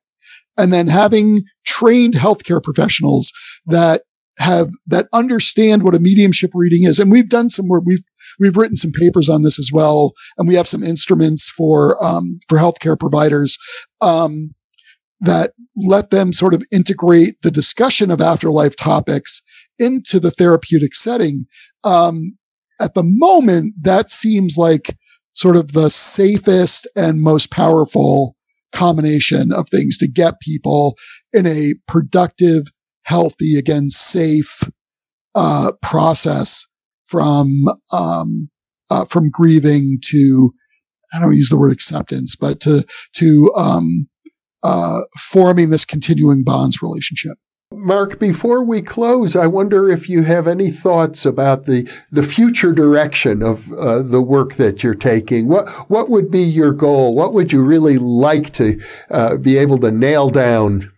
and 0.57 0.74
then 0.74 0.88
having 0.88 1.39
trained 1.65 2.13
healthcare 2.13 2.61
professionals 2.61 3.32
that 3.65 4.01
have 4.40 4.70
that 4.88 5.08
understand 5.14 5.84
what 5.84 5.96
a 5.96 6.00
mediumship 6.00 6.52
reading 6.54 6.84
is 6.84 7.00
and 7.00 7.12
we've 7.12 7.30
done 7.30 7.50
some 7.50 7.68
work 7.68 7.84
we've 7.86 8.04
we've 8.40 8.58
written 8.58 8.76
some 8.76 8.92
papers 8.92 9.30
on 9.30 9.44
this 9.44 9.60
as 9.60 9.72
well, 9.72 10.14
and 10.38 10.48
we 10.48 10.56
have 10.56 10.68
some 10.68 10.84
instruments 10.84 11.50
for 11.50 12.04
um, 12.04 12.40
for 12.48 12.58
healthcare 12.58 13.00
providers 13.00 13.58
um, 14.02 14.54
that 15.22 15.52
let 15.76 16.10
them 16.10 16.34
sort 16.34 16.54
of 16.54 16.64
integrate 16.72 17.36
the 17.44 17.52
discussion 17.52 18.10
of 18.12 18.22
afterlife 18.22 18.76
topics 18.76 19.42
into 19.78 20.20
the 20.20 20.32
therapeutic 20.32 20.96
setting. 20.96 21.46
Um, 21.84 22.38
at 22.82 22.94
the 22.94 23.04
moment, 23.04 23.74
that 23.82 24.10
seems 24.10 24.58
like 24.58 24.96
sort 25.34 25.56
of 25.56 25.74
the 25.74 25.90
safest 25.90 26.88
and 26.96 27.22
most 27.22 27.52
powerful 27.52 28.36
combination 28.72 29.52
of 29.52 29.68
things 29.70 29.98
to 29.98 30.08
get 30.08 30.40
people 30.42 30.96
in 31.34 31.46
a 31.48 31.74
productive, 31.88 32.68
healthy, 33.10 33.57
again, 33.57 33.89
safe 33.89 34.70
uh, 35.36 35.72
process 35.82 36.66
from 37.05 37.47
um, 37.91 38.49
uh, 38.91 39.05
from 39.05 39.30
grieving 39.30 39.97
to 40.03 40.51
I 41.14 41.20
don't 41.20 41.36
use 41.36 41.49
the 41.49 41.57
word 41.57 41.74
acceptance, 41.74 42.36
but 42.36 42.60
to 42.62 42.86
to 43.14 43.51
um, 43.55 44.07
uh, 44.64 45.01
forming 45.18 45.72
this 45.72 45.86
continuing 45.86 46.43
bonds 46.43 46.82
relationship. 46.82 47.38
Mark, 47.72 48.20
before 48.20 48.64
we 48.64 48.82
close, 48.82 49.36
I 49.36 49.45
wonder 49.45 49.89
if 49.89 50.10
you 50.10 50.24
have 50.24 50.47
any 50.47 50.72
thoughts 50.72 51.24
about 51.24 51.66
the, 51.66 51.88
the 52.12 52.24
future 52.24 52.74
direction 52.74 53.43
of 53.43 53.72
uh, 53.74 54.01
the 54.01 54.24
work 54.24 54.55
that 54.55 54.82
you're 54.84 54.95
taking. 54.95 55.47
What 55.47 55.70
what 55.88 56.10
would 56.10 56.32
be 56.32 56.41
your 56.41 56.74
goal? 56.74 57.16
What 57.16 57.34
would 57.34 57.51
you 57.51 57.64
really 57.64 57.99
like 57.99 58.51
to 58.53 58.82
uh, 59.12 59.38
be 59.38 59.57
able 59.57 59.78
to 59.80 59.91
nail 59.91 60.30
down? 60.30 60.91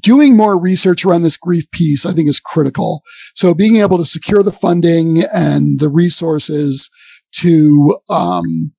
Doing 0.00 0.36
more 0.36 0.60
research 0.60 1.04
around 1.04 1.22
this 1.22 1.36
grief 1.36 1.70
piece, 1.70 2.04
I 2.04 2.12
think, 2.12 2.28
is 2.28 2.40
critical. 2.40 3.00
So 3.34 3.54
being 3.54 3.76
able 3.76 3.98
to 3.98 4.04
secure 4.04 4.42
the 4.42 4.52
funding 4.52 5.22
and 5.32 5.78
the 5.78 5.88
resources 5.88 6.90
to 7.36 7.96
um, 8.10 8.72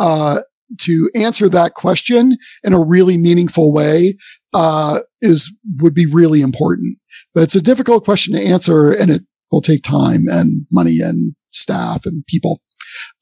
uh, 0.00 0.40
to 0.80 1.10
answer 1.14 1.48
that 1.48 1.74
question 1.74 2.36
in 2.64 2.72
a 2.72 2.84
really 2.84 3.16
meaningful 3.16 3.72
way 3.72 4.14
uh, 4.52 4.98
is 5.22 5.58
would 5.80 5.94
be 5.94 6.06
really 6.06 6.42
important. 6.42 6.98
But 7.34 7.44
it's 7.44 7.56
a 7.56 7.62
difficult 7.62 8.04
question 8.04 8.34
to 8.34 8.42
answer, 8.42 8.92
and 8.92 9.10
it 9.10 9.22
will 9.50 9.62
take 9.62 9.82
time 9.82 10.22
and 10.28 10.66
money 10.70 10.98
and 11.02 11.34
staff 11.52 12.04
and 12.04 12.24
people. 12.26 12.60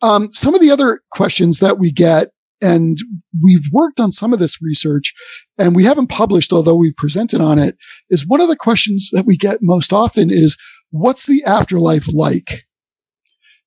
Um, 0.03 0.33
some 0.33 0.55
of 0.55 0.61
the 0.61 0.71
other 0.71 1.01
questions 1.11 1.59
that 1.61 1.79
we 1.79 1.91
get, 1.91 2.29
and 2.63 2.99
we've 3.43 3.67
worked 3.73 4.01
on 4.01 4.13
some 4.13 4.33
of 4.33 4.39
this 4.39 4.61
research, 4.63 5.13
and 5.59 5.77
we 5.77 5.85
haven't 5.85 6.09
published, 6.09 6.53
although 6.53 6.77
we 6.77 6.93
presented 6.93 7.41
on 7.41 7.59
it, 7.59 7.77
is 8.11 8.27
one 8.27 8.41
of 8.41 8.49
the 8.49 8.57
questions 8.57 9.11
that 9.13 9.27
we 9.27 9.37
get 9.37 9.59
most 9.63 9.93
often 9.93 10.31
is, 10.31 10.57
"What's 10.91 11.27
the 11.27 11.43
afterlife 11.45 12.13
like?" 12.13 12.65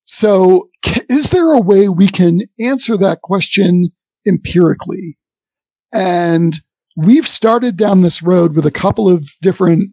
So 0.04 0.70
is 1.08 1.30
there 1.30 1.52
a 1.52 1.60
way 1.60 1.88
we 1.88 2.08
can 2.08 2.40
answer 2.58 2.96
that 2.96 3.20
question 3.22 3.90
empirically? 4.26 5.16
And 5.92 6.58
we've 6.96 7.28
started 7.28 7.76
down 7.76 8.00
this 8.00 8.22
road 8.22 8.56
with 8.56 8.66
a 8.66 8.72
couple 8.72 9.08
of 9.08 9.28
different 9.40 9.90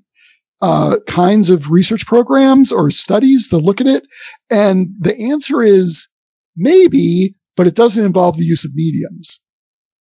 uh, 0.61 0.95
kinds 1.07 1.49
of 1.49 1.69
research 1.69 2.05
programs 2.07 2.71
or 2.71 2.89
studies 2.89 3.49
to 3.49 3.57
look 3.57 3.79
at 3.79 3.87
it. 3.87 4.07
And 4.51 4.89
the 4.99 5.15
answer 5.31 5.61
is 5.61 6.07
maybe, 6.55 7.35
but 7.57 7.67
it 7.67 7.75
doesn't 7.75 8.05
involve 8.05 8.37
the 8.37 8.45
use 8.45 8.63
of 8.63 8.71
mediums. 8.75 9.45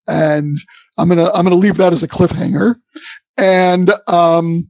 And 0.07 0.55
I'm 0.97 1.09
to, 1.09 1.29
I'm 1.33 1.45
to 1.45 1.55
leave 1.55 1.77
that 1.77 1.91
as 1.91 2.03
a 2.03 2.07
cliffhanger. 2.07 2.75
And, 3.39 3.89
um, 4.07 4.69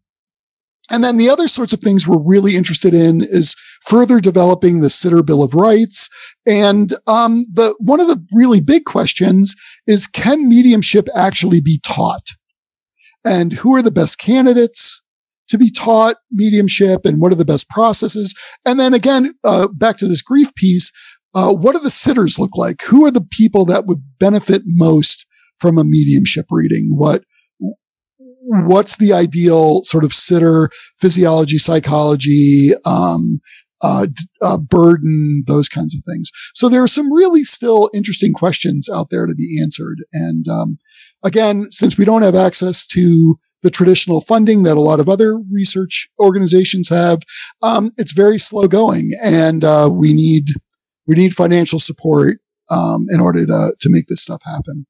and 0.90 1.04
then 1.04 1.18
the 1.18 1.30
other 1.30 1.48
sorts 1.48 1.74
of 1.74 1.80
things 1.80 2.08
we're 2.08 2.24
really 2.24 2.56
interested 2.56 2.94
in 2.94 3.22
is 3.22 3.56
further 3.86 4.20
developing 4.20 4.80
the 4.80 4.90
Sitter 4.90 5.22
Bill 5.22 5.44
of 5.44 5.54
Rights. 5.54 6.10
And 6.48 6.94
um, 7.08 7.44
the 7.54 7.76
one 7.80 8.00
of 8.00 8.08
the 8.08 8.26
really 8.34 8.62
big 8.62 8.86
questions 8.86 9.54
is 9.86 10.08
can 10.08 10.48
mediumship 10.48 11.08
actually 11.16 11.62
be 11.62 11.80
taught? 11.84 12.30
And 13.26 13.52
who 13.52 13.76
are 13.76 13.82
the 13.82 13.92
best 13.92 14.20
candidates 14.20 15.04
to 15.50 15.58
be 15.58 15.70
taught 15.70 16.16
mediumship 16.32 17.06
and 17.06 17.20
what 17.20 17.32
are 17.32 17.36
the 17.36 17.46
best 17.46 17.70
processes? 17.70 18.34
And 18.66 18.80
then 18.80 18.94
again, 18.94 19.34
uh, 19.44 19.68
back 19.68 19.98
to 19.98 20.08
this 20.08 20.22
grief 20.22 20.54
piece, 20.56 20.92
uh, 21.38 21.54
what 21.54 21.76
do 21.76 21.80
the 21.80 21.92
sitters 21.92 22.40
look 22.40 22.58
like? 22.58 22.82
Who 22.90 23.06
are 23.06 23.12
the 23.12 23.26
people 23.32 23.64
that 23.66 23.86
would 23.86 24.02
benefit 24.20 24.64
most 24.66 25.28
from 25.60 25.78
a 25.78 25.84
mediumship 25.84 26.48
reading? 26.50 26.90
What 26.90 27.24
what's 28.50 28.98
the 28.98 29.14
ideal 29.14 29.84
sort 29.84 30.04
of 30.04 30.14
sitter 30.14 30.70
physiology, 31.00 31.60
psychology, 31.60 32.70
um, 32.86 33.40
uh, 33.84 34.08
uh, 34.42 34.58
burden, 34.58 35.44
those 35.46 35.70
kinds 35.70 35.94
of 35.94 36.02
things. 36.12 36.32
So 36.56 36.70
there 36.70 36.82
are 36.82 36.88
some 36.88 37.14
really 37.14 37.44
still 37.44 37.92
interesting 37.94 38.34
questions 38.34 38.90
out 38.90 39.10
there 39.12 39.28
to 39.28 39.36
be 39.36 39.60
answered. 39.62 39.98
And 40.14 40.48
um, 40.48 40.78
again, 41.24 41.68
since 41.70 41.98
we 41.98 42.06
don't 42.06 42.24
have 42.24 42.34
access 42.34 42.88
to 42.88 43.38
the 43.62 43.70
traditional 43.70 44.22
funding 44.22 44.64
that 44.64 44.78
a 44.78 44.82
lot 44.82 45.00
of 45.00 45.10
other 45.10 45.40
research 45.52 46.10
organizations 46.20 46.90
have, 46.90 47.20
um, 47.62 47.92
it's 47.98 48.14
very 48.14 48.40
slow 48.40 48.68
going, 48.68 49.12
and 49.24 49.64
uh, 49.64 49.90
we 49.92 50.14
need 50.14 50.46
we 51.08 51.16
need 51.16 51.34
financial 51.34 51.80
support 51.80 52.38
um, 52.70 53.06
in 53.10 53.20
order 53.20 53.46
to 53.46 53.76
to 53.80 53.90
make 53.90 54.08
this 54.08 54.22
stuff 54.22 54.42
happen. 54.46 54.86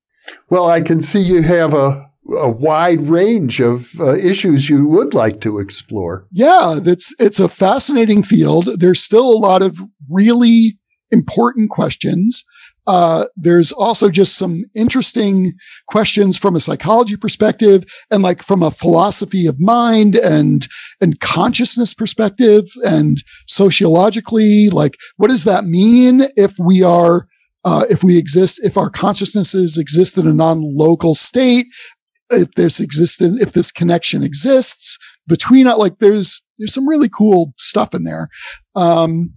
Well, 0.49 0.67
I 0.67 0.81
can 0.81 1.01
see 1.01 1.19
you 1.19 1.41
have 1.43 1.73
a 1.73 2.07
a 2.35 2.49
wide 2.49 3.07
range 3.07 3.61
of 3.61 3.89
uh, 3.99 4.15
issues 4.15 4.69
you 4.69 4.85
would 4.85 5.13
like 5.13 5.39
to 5.41 5.59
explore. 5.59 6.27
Yeah, 6.31 6.75
that's 6.81 7.15
it's 7.19 7.39
a 7.39 7.49
fascinating 7.49 8.23
field. 8.23 8.67
There's 8.79 9.01
still 9.01 9.29
a 9.29 9.39
lot 9.39 9.61
of 9.61 9.79
really 10.09 10.73
important 11.11 11.69
questions. 11.69 12.43
Uh, 12.87 13.25
there's 13.35 13.71
also 13.73 14.09
just 14.09 14.37
some 14.37 14.63
interesting 14.75 15.51
questions 15.87 16.37
from 16.37 16.55
a 16.55 16.59
psychology 16.59 17.17
perspective 17.17 17.83
and 18.11 18.23
like 18.23 18.41
from 18.41 18.63
a 18.63 18.71
philosophy 18.71 19.45
of 19.45 19.59
mind 19.59 20.15
and 20.15 20.67
and 21.01 21.19
consciousness 21.19 21.93
perspective 21.93 22.63
and 22.83 23.17
sociologically 23.47 24.69
like 24.69 24.95
what 25.17 25.29
does 25.29 25.43
that 25.43 25.65
mean 25.65 26.21
if 26.37 26.53
we 26.59 26.81
are 26.81 27.27
uh, 27.65 27.83
if 27.89 28.01
we 28.01 28.17
exist, 28.17 28.63
if 28.63 28.77
our 28.77 28.89
consciousnesses 28.89 29.77
exist 29.77 30.17
in 30.17 30.25
a 30.25 30.33
non-local 30.33 31.15
state, 31.15 31.65
if 32.29 32.49
this 32.51 32.79
existence, 32.79 33.41
if 33.41 33.51
this 33.51 33.73
connection 33.73 34.23
exists 34.23 34.97
between 35.27 35.65
like 35.65 35.99
there's 35.99 36.45
there's 36.57 36.73
some 36.73 36.87
really 36.87 37.09
cool 37.09 37.53
stuff 37.57 37.93
in 37.93 38.03
there. 38.03 38.29
Um, 38.75 39.33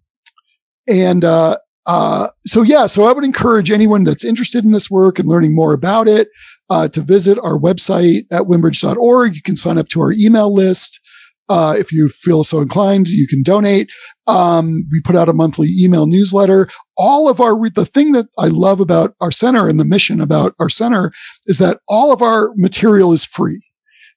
and 0.89 1.25
uh, 1.25 1.57
uh, 1.87 2.29
so 2.45 2.63
yeah, 2.63 2.87
so 2.87 3.05
I 3.05 3.13
would 3.13 3.25
encourage 3.25 3.71
anyone 3.71 4.05
that's 4.05 4.25
interested 4.25 4.65
in 4.65 4.71
this 4.71 4.91
work 4.91 5.19
and 5.19 5.29
learning 5.29 5.55
more 5.55 5.73
about 5.73 6.09
it 6.09 6.29
uh, 6.69 6.89
to 6.89 7.01
visit 7.01 7.39
our 7.43 7.59
website 7.59 8.23
at 8.33 8.43
windbridge.org. 8.43 9.35
You 9.35 9.43
can 9.43 9.57
sign 9.57 9.79
up 9.79 9.89
to 9.89 10.01
our 10.01 10.13
email 10.13 10.53
list. 10.53 11.01
Uh, 11.49 11.75
if 11.77 11.91
you 11.93 12.09
feel 12.09 12.45
so 12.45 12.61
inclined, 12.61 13.09
you 13.09 13.27
can 13.27 13.43
donate. 13.43 13.91
Um, 14.29 14.87
we 14.93 15.01
put 15.03 15.17
out 15.17 15.29
a 15.29 15.33
monthly 15.33 15.69
email 15.83 16.07
newsletter. 16.07 16.69
All 16.97 17.29
of 17.29 17.41
our, 17.41 17.57
the 17.71 17.85
thing 17.85 18.13
that 18.13 18.27
I 18.39 18.47
love 18.47 18.79
about 18.79 19.17
our 19.21 19.33
center 19.33 19.69
and 19.69 19.81
the 19.81 19.85
mission 19.85 20.21
about 20.21 20.55
our 20.61 20.69
center 20.69 21.11
is 21.47 21.59
that 21.59 21.81
all 21.89 22.13
of 22.13 22.23
our 22.23 22.53
material 22.55 23.13
is 23.13 23.27
free. 23.27 23.61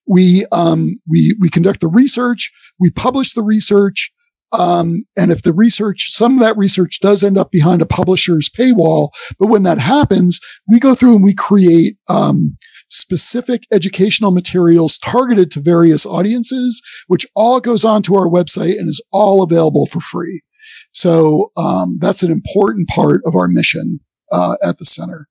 We, 0.08 0.46
um, 0.52 0.90
we, 1.10 1.36
we 1.42 1.50
conduct 1.50 1.82
the 1.82 1.88
research. 1.88 2.52
We 2.80 2.92
publish 2.92 3.34
the 3.34 3.42
research. 3.42 4.14
Um, 4.58 5.04
and 5.18 5.32
if 5.32 5.42
the 5.42 5.54
research, 5.54 6.10
some 6.12 6.36
of 6.36 6.40
that 6.42 6.58
research 6.58 7.00
does 7.00 7.24
end 7.24 7.38
up 7.38 7.52
behind 7.52 7.82
a 7.82 7.88
publisher's 7.88 8.50
paywall, 8.50 9.10
but 9.40 9.48
when 9.48 9.64
that 9.64 9.80
happens, 9.80 10.40
we 10.72 10.80
go 10.80 10.94
through 10.94 11.16
and 11.16 11.24
we 11.24 11.34
create 11.34 11.98
um, 12.08 12.54
specific 12.90 13.64
educational 13.74 14.30
materials 14.32 15.00
targeted 15.00 15.50
to 15.52 15.60
various 15.60 16.06
audiences, 16.06 16.82
which 17.08 17.26
all 17.36 17.60
goes 17.60 17.84
onto 17.84 18.16
our 18.16 18.28
website 18.28 18.78
and 18.78 18.88
is 18.88 19.04
all 19.12 19.42
available 19.42 19.88
for 19.88 20.00
free. 20.00 20.42
So 20.94 21.52
um, 21.58 21.98
that's 22.00 22.22
an 22.22 22.32
important 22.32 22.88
part 22.88 23.22
of 23.26 23.36
our 23.36 23.48
mission 23.48 24.00
uh, 24.32 24.56
at 24.68 24.78
the 24.78 24.86
center, 24.86 25.28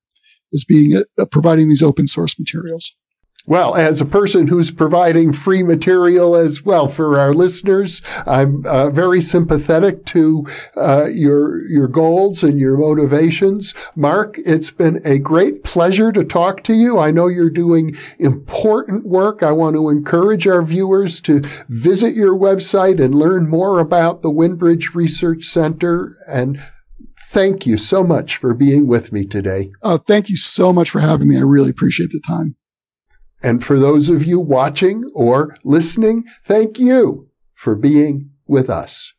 is 0.51 0.64
being 0.64 1.01
uh, 1.20 1.27
providing 1.31 1.68
these 1.68 1.83
open 1.83 2.09
source 2.09 2.39
materials. 2.39 2.99
Well, 3.45 3.74
as 3.74 4.01
a 4.01 4.07
person 4.07 4.47
who's 4.47 4.70
providing 4.70 5.32
free 5.32 5.64
material 5.64 6.36
as 6.36 6.64
well 6.64 6.86
for 6.86 7.18
our 7.18 7.34
listeners, 7.34 8.01
I'm 8.24 8.64
uh, 8.66 8.90
very 8.90 9.20
sympathetic 9.20 10.05
to 10.07 10.47
uh, 10.76 11.07
your 11.12 11.61
your 11.68 11.88
goals 11.88 12.45
and 12.45 12.61
your 12.61 12.76
motivations. 12.76 13.74
Mark, 13.97 14.36
it's 14.47 14.70
been 14.70 15.01
a 15.05 15.18
great 15.18 15.64
pleasure 15.64 16.12
to 16.12 16.22
talk 16.22 16.62
to 16.64 16.74
you. 16.74 17.01
I 17.01 17.11
know 17.11 17.26
you're 17.26 17.51
doing 17.51 17.97
important 18.20 19.07
work. 19.07 19.43
I 19.43 19.51
want 19.51 19.74
to 19.74 19.88
encourage 19.88 20.47
our 20.47 20.62
viewers 20.62 21.20
to 21.22 21.43
visit 21.68 22.14
your 22.14 22.38
website 22.38 23.03
and 23.03 23.12
learn 23.12 23.49
more 23.49 23.80
about 23.80 24.22
the 24.22 24.30
Windbridge 24.30 24.95
Research 24.95 25.45
Center 25.45 26.16
and 26.28 26.61
Thank 27.32 27.64
you 27.64 27.78
so 27.78 28.05
much 28.05 28.36
for 28.36 28.53
being 28.53 28.86
with 28.86 29.11
me 29.11 29.24
today. 29.24 29.72
Oh, 29.82 29.97
thank 29.97 30.28
you 30.28 30.36
so 30.36 30.70
much 30.70 30.90
for 30.90 31.01
having 31.01 31.28
me. 31.28 31.38
I 31.38 31.40
really 31.40 31.70
appreciate 31.70 32.11
the 32.11 32.20
time. 32.20 32.57
And 33.43 33.62
for 33.64 33.78
those 33.78 34.09
of 34.09 34.24
you 34.24 34.38
watching 34.38 35.11
or 35.14 35.57
listening, 35.64 36.24
thank 36.45 36.78
you 36.78 37.26
for 37.55 37.74
being 37.74 38.30
with 38.47 38.70
us. 38.70 39.12